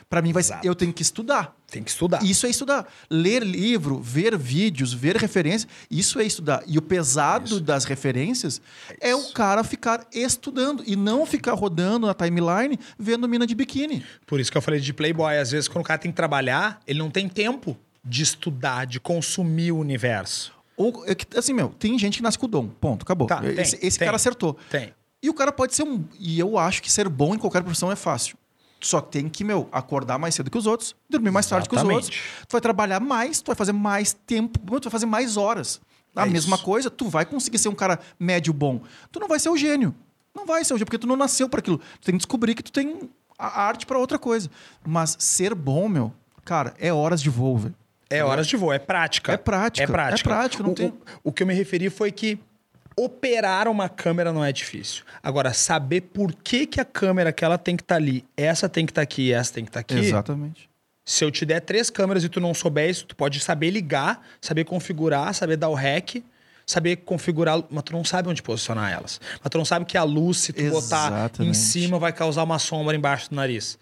[0.08, 0.66] Pra mim, vai, Exato.
[0.66, 1.54] eu tenho que estudar.
[1.70, 2.20] Tem que estudar.
[2.24, 2.92] Isso é estudar.
[3.08, 6.64] Ler livro, ver vídeos, ver referências, isso é estudar.
[6.66, 8.60] E o pesado das referências
[9.00, 14.04] é, o cara ficar estudando e não ficar rodando na timeline vendo mina de biquíni.
[14.26, 15.38] Por isso que eu falei de Playboy.
[15.38, 18.98] Às vezes, quando o cara tem que trabalhar, ele não tem tempo de estudar, de
[18.98, 20.59] consumir o universo.
[20.82, 22.66] Ou, é assim, meu, tem gente que nasce com o dom.
[22.68, 23.28] Ponto, acabou.
[23.28, 24.06] Tá, tem, esse esse tem.
[24.06, 24.56] cara acertou.
[24.70, 24.94] Tem.
[25.22, 26.02] E o cara pode ser um.
[26.18, 28.34] E eu acho que ser bom em qualquer profissão é fácil.
[28.80, 31.76] Só que tem que, meu, acordar mais cedo que os outros, dormir mais tarde que
[31.76, 32.10] os outros.
[32.48, 35.82] Tu vai trabalhar mais, tu vai fazer mais tempo, tu vai fazer mais horas.
[36.16, 36.64] A É mesma isso.
[36.64, 38.80] coisa, tu vai conseguir ser um cara médio bom.
[39.12, 39.94] Tu não vai ser o gênio.
[40.34, 41.76] Não vai ser o gênio, porque tu não nasceu para aquilo.
[42.00, 44.48] Tu tem que descobrir que tu tem a arte para outra coisa.
[44.86, 46.10] Mas ser bom, meu,
[46.42, 47.74] cara, é horas de voo, velho.
[48.10, 49.32] É horas de voo, é prática.
[49.32, 50.28] É prática, É prática.
[50.28, 52.38] é prática, não o, tem- o, o que eu me referi foi que
[52.96, 55.04] operar uma câmera não é difícil.
[55.22, 58.84] Agora, saber por que, que a câmera que ela tem que estar ali, essa tem
[58.84, 59.94] que estar aqui e essa tem que estar aqui.
[59.98, 60.68] Exatamente.
[61.04, 64.24] Se eu te der três câmeras e tu não souber isso, tu pode saber ligar,
[64.40, 66.22] saber configurar, saber dar o REC,
[66.66, 69.20] saber configurar, mas tu não sabe onde posicionar elas.
[69.42, 71.56] Mas tu não sabe que a luz, se tu botar em Exatamente.
[71.56, 73.78] cima, vai causar uma sombra embaixo do nariz.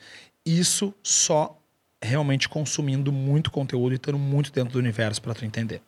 [0.47, 1.58] Isso só
[2.03, 5.83] realmente consumindo muito conteúdo e estando muito dentro do universo para tu entender.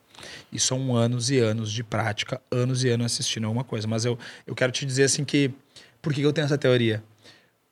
[0.53, 3.87] E são anos e anos de prática, anos e anos assistindo alguma coisa.
[3.87, 5.51] Mas eu, eu quero te dizer assim que.
[6.03, 7.03] Por que eu tenho essa teoria?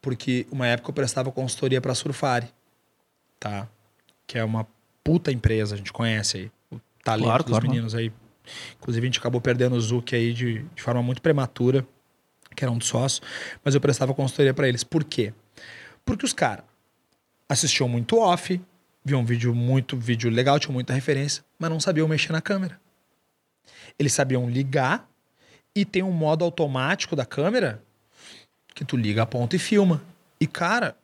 [0.00, 2.48] Porque uma época eu prestava consultoria para Surfari
[3.38, 3.68] tá?
[4.26, 4.66] Que é uma
[5.02, 6.50] puta empresa, a gente conhece aí.
[6.70, 8.12] O talento Claro, dos claro, meninos aí.
[8.78, 11.86] Inclusive, a gente acabou perdendo o Zuki aí de, de forma muito prematura,
[12.54, 13.22] que era um dos sócios,
[13.64, 14.82] mas eu prestava consultoria para eles.
[14.82, 15.32] Por quê?
[16.04, 16.64] Porque os caras
[17.48, 18.60] assistiam muito off,
[19.04, 22.80] viam um vídeo muito vídeo legal, tinham muita referência, mas não sabiam mexer na câmera.
[23.98, 25.08] Eles sabiam ligar
[25.74, 27.82] e tem um modo automático da câmera
[28.74, 30.02] que tu liga a ponta e filma.
[30.40, 30.96] E cara,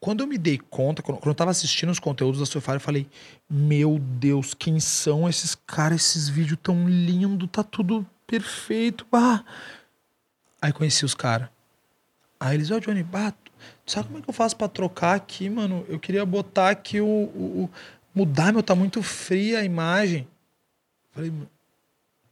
[0.00, 3.06] quando eu me dei conta, quando, eu tava assistindo os conteúdos da Surfire, eu falei:
[3.48, 6.00] Meu Deus, quem são esses caras?
[6.00, 9.06] Esses vídeos tão lindos, tá tudo perfeito.
[9.12, 9.44] Ah.
[10.60, 11.48] Aí conheci os caras.
[12.38, 13.49] Aí eles, ó, Johnny, bah, tu
[13.86, 15.84] sabe como é que eu faço pra trocar aqui, mano?
[15.88, 17.06] Eu queria botar aqui o.
[17.06, 17.70] o- o-
[18.14, 20.26] mudar, meu, tá muito fria a imagem.
[21.12, 21.32] Falei,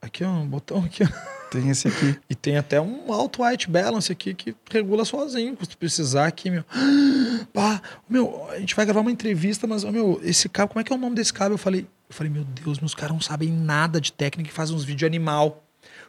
[0.03, 1.09] aqui, ó, um botão aqui, ó.
[1.51, 2.19] Tem esse aqui.
[2.29, 6.51] E tem até um alto white balance aqui que regula sozinho, se tu precisar aqui,
[6.51, 6.65] meu.
[7.55, 10.93] Pá, meu, a gente vai gravar uma entrevista, mas, meu, esse cabo, como é que
[10.93, 11.55] é o nome desse cabo?
[11.55, 14.77] Eu falei, eu falei, meu Deus, meus caras não sabem nada de técnica e fazem
[14.77, 15.65] uns vídeos animal.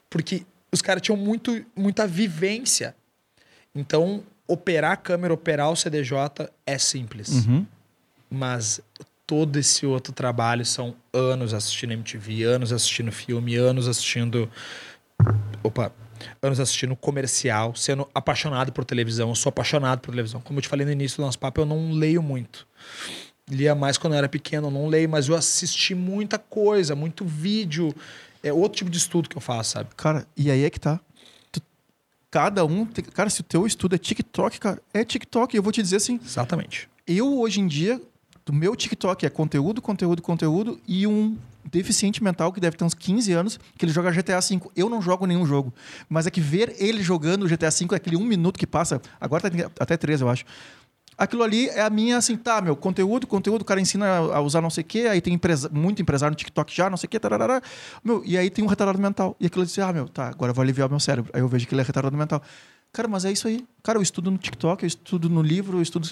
[0.10, 2.96] Porque os caras tinham muito, muita vivência.
[3.74, 7.46] Então, operar a câmera, operar o CDJ é simples.
[7.46, 7.66] Uhum.
[8.30, 8.82] Mas
[9.28, 14.50] todo esse outro trabalho são anos assistindo MTV, anos assistindo filme, anos assistindo.
[15.64, 15.92] Opa!
[16.42, 19.30] Anos assistindo comercial, sendo apaixonado por televisão.
[19.30, 20.42] Eu sou apaixonado por televisão.
[20.42, 22.68] Como eu te falei no início do nosso papo, eu não leio muito.
[23.48, 27.24] Lia mais quando eu era pequeno, eu não leio, mas eu assisti muita coisa, muito
[27.24, 27.96] vídeo.
[28.44, 29.90] É outro tipo de estudo que eu faço, sabe?
[29.96, 31.00] Cara, e aí é que tá.
[32.32, 32.86] Cada um.
[32.86, 35.56] tem- cara, se o teu estudo é TikTok, cara, é TikTok.
[35.56, 36.20] Eu vou te dizer assim.
[36.24, 36.88] Exatamente.
[37.08, 38.00] Eu, hoje em dia,
[38.48, 42.94] o meu TikTok é conteúdo, conteúdo, conteúdo e um deficiente mental que deve ter uns
[42.94, 44.60] 15 anos, que ele joga GTA V.
[44.76, 45.74] Eu não jogo nenhum jogo.
[46.08, 49.50] Mas é que ver ele jogando o GTA V, aquele um minuto que passa, agora
[49.50, 50.46] tá até três, eu acho.
[51.20, 54.62] Aquilo ali é a minha, assim, tá, meu, conteúdo, conteúdo, o cara ensina a usar
[54.62, 57.10] não sei o quê, aí tem empresa, muito empresário no TikTok já, não sei o
[57.10, 57.62] quê, tarará.
[58.04, 59.36] Meu, e aí tem um retardado mental.
[59.40, 61.30] E aquilo disse, ah, meu, tá, agora eu vou aliviar o meu cérebro.
[61.34, 62.42] Aí eu vejo que ele é retardado mental.
[62.94, 63.64] Cara, mas é isso aí.
[63.84, 66.08] Cara, eu estudo no TikTok, eu estudo no livro, eu estudo.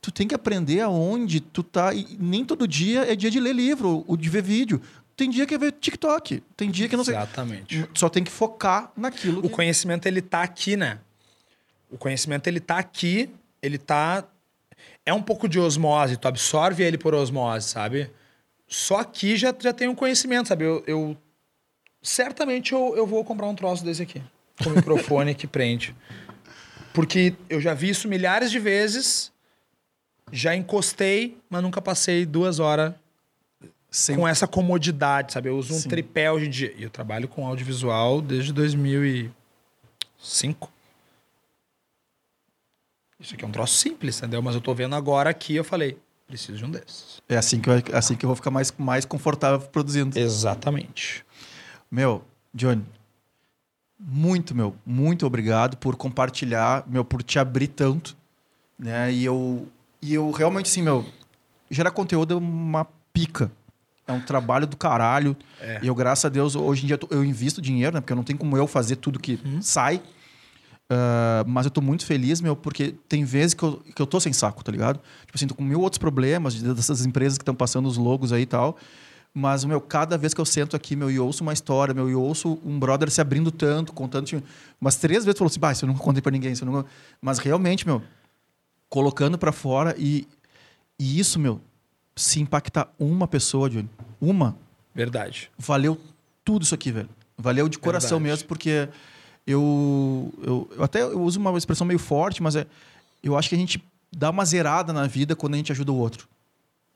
[0.00, 1.92] Tu tem que aprender aonde tu tá.
[1.92, 4.80] E nem todo dia é dia de ler livro ou de ver vídeo.
[5.14, 6.42] Tem dia que é ver TikTok.
[6.56, 7.14] Tem dia que não sei.
[7.14, 7.86] Exatamente.
[7.94, 9.40] Só tem que focar naquilo.
[9.40, 10.98] O que- conhecimento ele tá aqui, né?
[11.90, 13.28] O conhecimento ele tá aqui,
[13.60, 14.24] ele tá
[15.04, 18.10] é um pouco de osmose, tu absorve ele por osmose, sabe?
[18.68, 20.64] Só aqui já, já tem um conhecimento, sabe?
[20.64, 21.16] Eu, eu-
[22.00, 24.22] certamente eu, eu vou comprar um troço desse aqui,
[24.62, 25.94] com o microfone que prende.
[26.94, 29.30] Porque eu já vi isso milhares de vezes,
[30.30, 32.94] já encostei, mas nunca passei duas horas
[33.90, 35.48] Sem- com essa comodidade, sabe?
[35.50, 35.88] Eu uso um Sim.
[35.88, 36.72] tripé hoje em dia.
[36.76, 40.71] E eu trabalho com audiovisual desde 2005.
[43.22, 44.42] Isso aqui é um troço simples, entendeu?
[44.42, 45.96] Mas eu tô vendo agora aqui, eu falei,
[46.26, 47.22] preciso de um desses.
[47.28, 50.18] É assim que, eu, é assim que eu vou ficar mais, mais confortável produzindo.
[50.18, 51.24] Exatamente.
[51.88, 52.84] Meu, Johnny,
[53.96, 58.16] muito, meu, muito obrigado por compartilhar, meu, por te abrir tanto,
[58.76, 59.12] né?
[59.12, 59.68] E eu,
[60.00, 61.06] e eu realmente, assim, meu,
[61.70, 63.52] gerar conteúdo é uma pica.
[64.04, 65.36] É um trabalho do caralho.
[65.80, 68.00] E eu, graças a Deus, hoje em dia eu invisto dinheiro, né?
[68.00, 70.02] Porque não tem como eu fazer tudo que sai.
[70.92, 74.20] Uh, mas eu tô muito feliz, meu, porque tem vezes que eu, que eu tô
[74.20, 75.00] sem saco, tá ligado?
[75.24, 78.42] Tipo assim, tô com mil outros problemas dessas empresas que estão passando os logos aí
[78.42, 78.76] e tal.
[79.32, 82.14] Mas, meu, cada vez que eu sento aqui, meu, e ouço uma história, meu, e
[82.14, 84.26] ouço um brother se abrindo tanto, contando.
[84.26, 84.42] Tipo,
[84.78, 86.52] umas três vezes falou assim, bah, isso eu nunca contei pra ninguém.
[86.52, 86.86] Isso eu nunca...
[87.22, 88.02] Mas realmente, meu,
[88.90, 90.28] colocando para fora e,
[90.98, 91.62] e isso, meu,
[92.14, 93.88] se impactar uma pessoa, Johnny,
[94.20, 94.54] uma.
[94.94, 95.50] Verdade.
[95.56, 95.98] Valeu
[96.44, 97.08] tudo isso aqui, velho.
[97.38, 98.40] Valeu de coração Verdade.
[98.40, 98.90] mesmo, porque
[99.46, 102.66] eu, eu, eu até eu uso uma expressão meio forte, mas é,
[103.22, 105.96] eu acho que a gente dá uma zerada na vida quando a gente ajuda o
[105.96, 106.28] outro.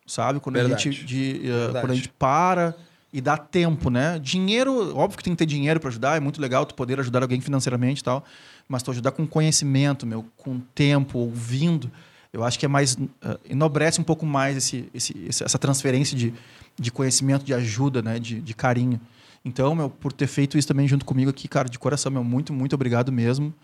[0.06, 0.38] Sabe?
[0.38, 2.76] Quando, a gente, de, uh, quando a gente para
[3.12, 4.20] e dá tempo, né?
[4.20, 7.22] Dinheiro, óbvio que tem que ter dinheiro para ajudar, é muito legal tu poder ajudar
[7.22, 8.24] alguém financeiramente e tal,
[8.68, 11.90] mas tu ajudar com conhecimento, meu, com tempo, ouvindo,
[12.32, 13.08] eu acho que é mais uh,
[13.48, 16.32] enobrece um pouco mais esse, esse, essa transferência de,
[16.78, 18.18] de conhecimento, de ajuda, né?
[18.18, 19.00] De, de carinho.
[19.46, 22.52] Então, meu, por ter feito isso também junto comigo aqui, cara, de coração, meu, muito,
[22.52, 23.54] muito obrigado mesmo.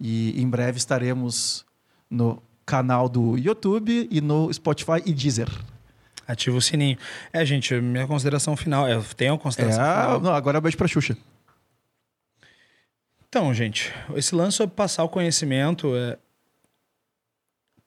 [0.00, 1.62] E em breve estaremos
[2.08, 5.50] no canal do YouTube e no Spotify e Deezer.
[6.26, 6.96] Ativa o sininho.
[7.30, 8.88] É, gente, minha consideração final.
[8.88, 10.20] Eu tenho uma consideração é, final.
[10.22, 11.14] Não, agora é um beijo pra Xuxa.
[13.28, 16.16] Então, gente, esse lance sobre passar o conhecimento é.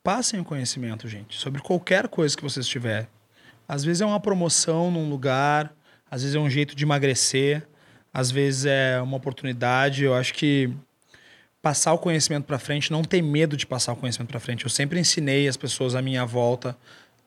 [0.04, 3.08] Passem o conhecimento, gente, sobre qualquer coisa que vocês tiverem.
[3.68, 5.74] Às vezes é uma promoção num lugar,
[6.10, 7.68] às vezes é um jeito de emagrecer,
[8.14, 10.04] às vezes é uma oportunidade.
[10.04, 10.72] Eu acho que
[11.62, 14.64] passar o conhecimento para frente, não ter medo de passar o conhecimento para frente.
[14.64, 16.76] Eu sempre ensinei as pessoas à minha volta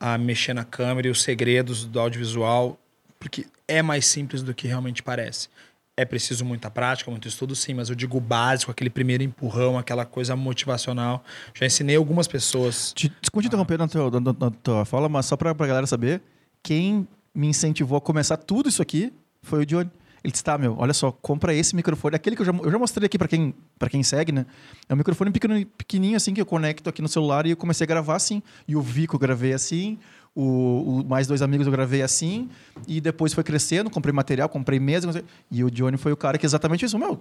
[0.01, 2.79] a mexer na câmera e os segredos do audiovisual,
[3.21, 5.49] porque é mais simples do que realmente parece.
[5.97, 10.05] É preciso muita prática, muito estudo, sim, mas eu digo básico, aquele primeiro empurrão, aquela
[10.05, 11.23] coisa motivacional.
[11.55, 12.93] Já ensinei algumas pessoas.
[12.97, 16.21] Desculpe interromper na tua, na, na tua fala, mas só para a galera saber,
[16.63, 19.91] quem me incentivou a começar tudo isso aqui foi o Johnny.
[20.25, 22.15] Ele disse, tá, meu, olha só, compra esse microfone.
[22.15, 23.53] Aquele que eu já, eu já mostrei aqui para quem,
[23.91, 24.47] quem segue, né?
[24.89, 27.85] É um microfone pequeno, pequenininho, assim, que eu conecto aqui no celular e eu comecei
[27.85, 28.41] a gravar assim.
[28.69, 29.99] E o Vico eu gravei assim,
[30.35, 32.49] o, o, mais dois amigos eu gravei assim,
[32.89, 36.47] e depois foi crescendo, comprei material, comprei mesa, e o Johnny foi o cara que
[36.47, 37.21] exatamente isso, meu.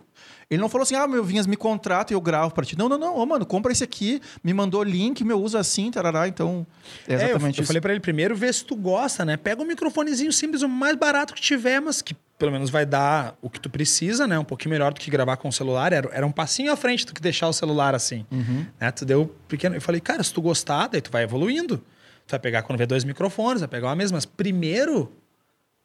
[0.49, 2.77] Ele não falou assim, ah, meu, Vinhas, me contrata e eu gravo para ti.
[2.77, 6.27] Não, não, não, ô, mano, compra esse aqui, me mandou link, meu, usa assim, tarará,
[6.27, 6.65] então
[7.07, 7.61] é exatamente é, eu, isso.
[7.61, 9.35] Eu falei para ele primeiro, vê se tu gosta, né?
[9.35, 13.37] Pega um microfonezinho simples, o mais barato que tiver, mas que pelo menos vai dar
[13.39, 14.39] o que tu precisa, né?
[14.39, 15.93] Um pouquinho melhor do que gravar com o celular.
[15.93, 18.25] Era, era um passinho à frente do que deixar o celular assim.
[18.31, 18.65] Uhum.
[18.79, 18.89] Né?
[18.89, 19.75] Tu deu pequeno.
[19.75, 21.83] Eu falei, cara, se tu gostar, daí tu vai evoluindo.
[22.31, 24.17] Vai pegar quando vê dois microfones, vai pegar uma mesma.
[24.17, 25.11] Mas primeiro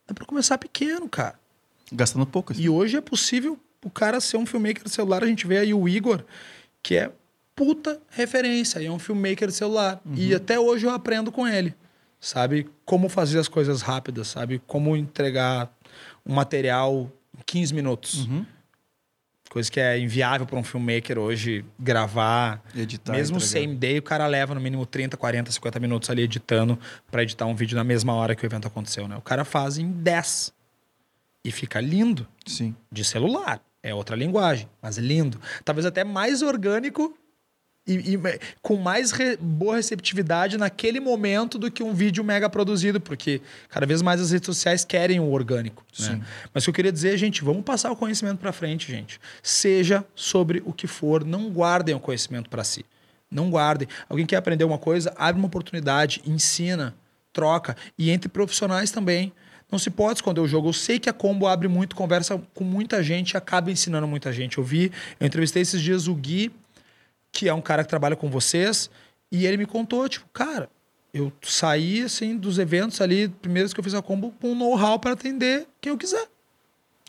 [0.08, 1.38] é para começar pequeno, cara.
[1.92, 2.52] Gastando pouco.
[2.52, 2.62] Assim.
[2.62, 5.22] E hoje é possível o cara ser um filmmaker de celular.
[5.22, 6.24] A gente vê aí o Igor,
[6.82, 7.10] que é
[7.54, 8.80] puta referência.
[8.80, 10.00] E é um filmmaker de celular.
[10.04, 10.14] Uhum.
[10.16, 11.74] E até hoje eu aprendo com ele.
[12.20, 14.60] Sabe como fazer as coisas rápidas, sabe?
[14.66, 15.72] Como entregar
[16.24, 18.26] um material em 15 minutos.
[18.26, 18.44] Uhum.
[19.56, 22.62] Coisa que é inviável para um filmmaker hoje gravar.
[22.76, 23.14] Editar.
[23.14, 26.78] Mesmo same day, o cara leva no mínimo 30, 40, 50 minutos ali editando
[27.10, 29.16] para editar um vídeo na mesma hora que o evento aconteceu, né?
[29.16, 30.52] O cara faz em 10.
[31.42, 32.28] E fica lindo.
[32.44, 32.76] Sim.
[32.92, 33.58] De celular.
[33.82, 35.40] É outra linguagem, mas lindo.
[35.64, 37.16] Talvez até mais orgânico
[37.86, 38.20] e, e,
[38.60, 43.86] com mais re, boa receptividade naquele momento do que um vídeo mega produzido, porque cada
[43.86, 45.84] vez mais as redes sociais querem o orgânico.
[46.00, 46.20] Né?
[46.52, 49.20] Mas o que eu queria dizer, gente, vamos passar o conhecimento para frente, gente.
[49.42, 52.84] Seja sobre o que for, não guardem o conhecimento para si.
[53.30, 53.88] Não guardem.
[54.08, 56.94] Alguém quer aprender uma coisa, abre uma oportunidade, ensina,
[57.32, 57.76] troca.
[57.96, 59.32] E entre profissionais também.
[59.70, 60.68] Não se pode esconder o jogo.
[60.68, 64.58] Eu sei que a Combo abre muito, conversa com muita gente acaba ensinando muita gente.
[64.58, 66.52] Eu vi, eu entrevistei esses dias o Gui
[67.36, 68.88] que é um cara que trabalha com vocês,
[69.30, 70.70] e ele me contou, tipo, cara,
[71.12, 75.12] eu saí assim dos eventos ali, primeiros que eu fiz a combo, com know-how para
[75.12, 76.26] atender quem eu quiser.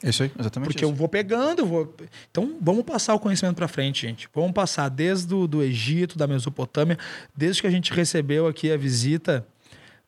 [0.03, 0.67] Isso aí, exatamente.
[0.67, 0.91] Porque isso.
[0.91, 1.95] eu vou pegando, eu vou.
[2.29, 4.27] Então, vamos passar o conhecimento para frente, gente.
[4.35, 6.97] Vamos passar desde do, do Egito, da Mesopotâmia,
[7.33, 9.47] desde que a gente recebeu aqui a visita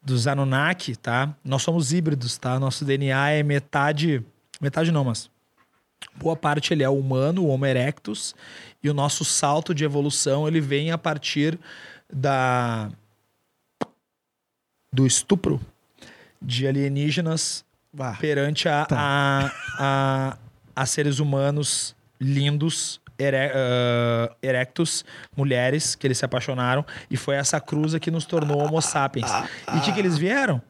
[0.03, 1.33] dos Anunnaki, tá?
[1.45, 2.59] Nós somos híbridos, tá?
[2.59, 4.21] Nosso DNA é metade.
[4.59, 5.29] Metade não, mas.
[6.15, 8.33] Boa parte ele é humano, o Homo erectus,
[8.83, 11.59] e o nosso salto de evolução ele vem a partir
[12.11, 12.89] da
[14.91, 15.61] do estupro
[16.41, 17.63] de alienígenas
[17.97, 18.97] ah, perante a, tá.
[18.97, 20.37] a, a,
[20.75, 27.59] a, seres humanos lindos, ere, uh, erectos, mulheres que eles se apaixonaram e foi essa
[27.59, 29.29] cruza que nos tornou Homo sapiens.
[29.73, 30.61] E o que, que eles vieram?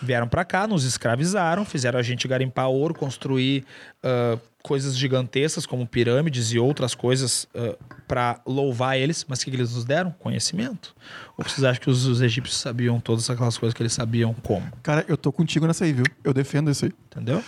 [0.00, 3.64] Vieram para cá, nos escravizaram, fizeram a gente garimpar ouro, construir
[4.04, 7.76] uh, coisas gigantescas como pirâmides e outras coisas uh,
[8.06, 9.24] para louvar eles.
[9.28, 10.12] Mas o que, que, eles nos deram?
[10.12, 10.94] Conhecimento.
[11.36, 14.70] Ou vocês acham que os, os, egípcios sabiam todas aquelas coisas que eles sabiam como?
[14.82, 16.04] Cara, eu tô contigo nessa aí, viu?
[16.22, 16.92] Eu defendo isso aí.
[17.06, 17.42] Entendeu?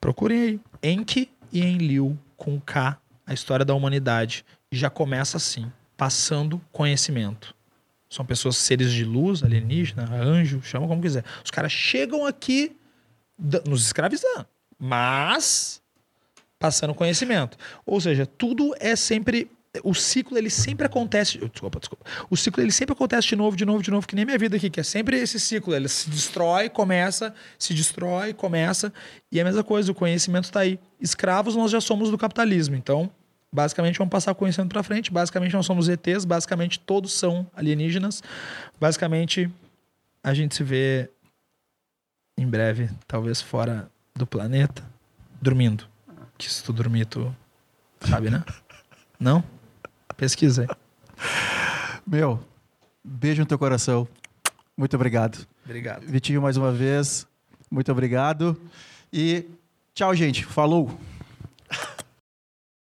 [0.00, 0.60] Procurem aí.
[0.82, 4.44] Enki e Enlil, com K, a história da humanidade.
[4.72, 7.54] E já começa assim, passando conhecimento.
[8.14, 11.24] São pessoas, seres de luz, alienígena, anjo, chama como quiser.
[11.44, 12.76] Os caras chegam aqui
[13.66, 14.46] nos escravizando,
[14.78, 15.82] mas
[16.60, 17.58] passando conhecimento.
[17.84, 19.50] Ou seja, tudo é sempre
[19.82, 22.06] o ciclo ele sempre acontece, desculpa, desculpa.
[22.30, 24.56] O ciclo ele sempre acontece de novo, de novo, de novo, que nem minha vida
[24.56, 28.92] aqui, que é sempre esse ciclo, ele se destrói, começa, se destrói, começa,
[29.32, 30.78] e é a mesma coisa, o conhecimento está aí.
[31.00, 33.10] Escravos nós já somos do capitalismo, então
[33.54, 38.20] basicamente vamos passar o conhecimento para frente, basicamente nós somos ETs, basicamente todos são alienígenas.
[38.80, 39.48] Basicamente
[40.22, 41.08] a gente se vê
[42.36, 44.84] em breve, talvez fora do planeta,
[45.40, 45.86] dormindo.
[46.36, 47.34] Que se tu dormir, tu
[48.00, 48.42] sabe, né?
[49.20, 49.44] Não?
[50.16, 50.68] Pesquisa aí.
[52.04, 52.44] Meu,
[53.04, 54.08] beijo no teu coração.
[54.76, 55.46] Muito obrigado.
[55.64, 56.04] Obrigado.
[56.04, 57.24] Vitinho, mais uma vez,
[57.70, 58.60] muito obrigado.
[59.12, 59.46] E
[59.94, 60.44] tchau, gente.
[60.44, 60.98] Falou.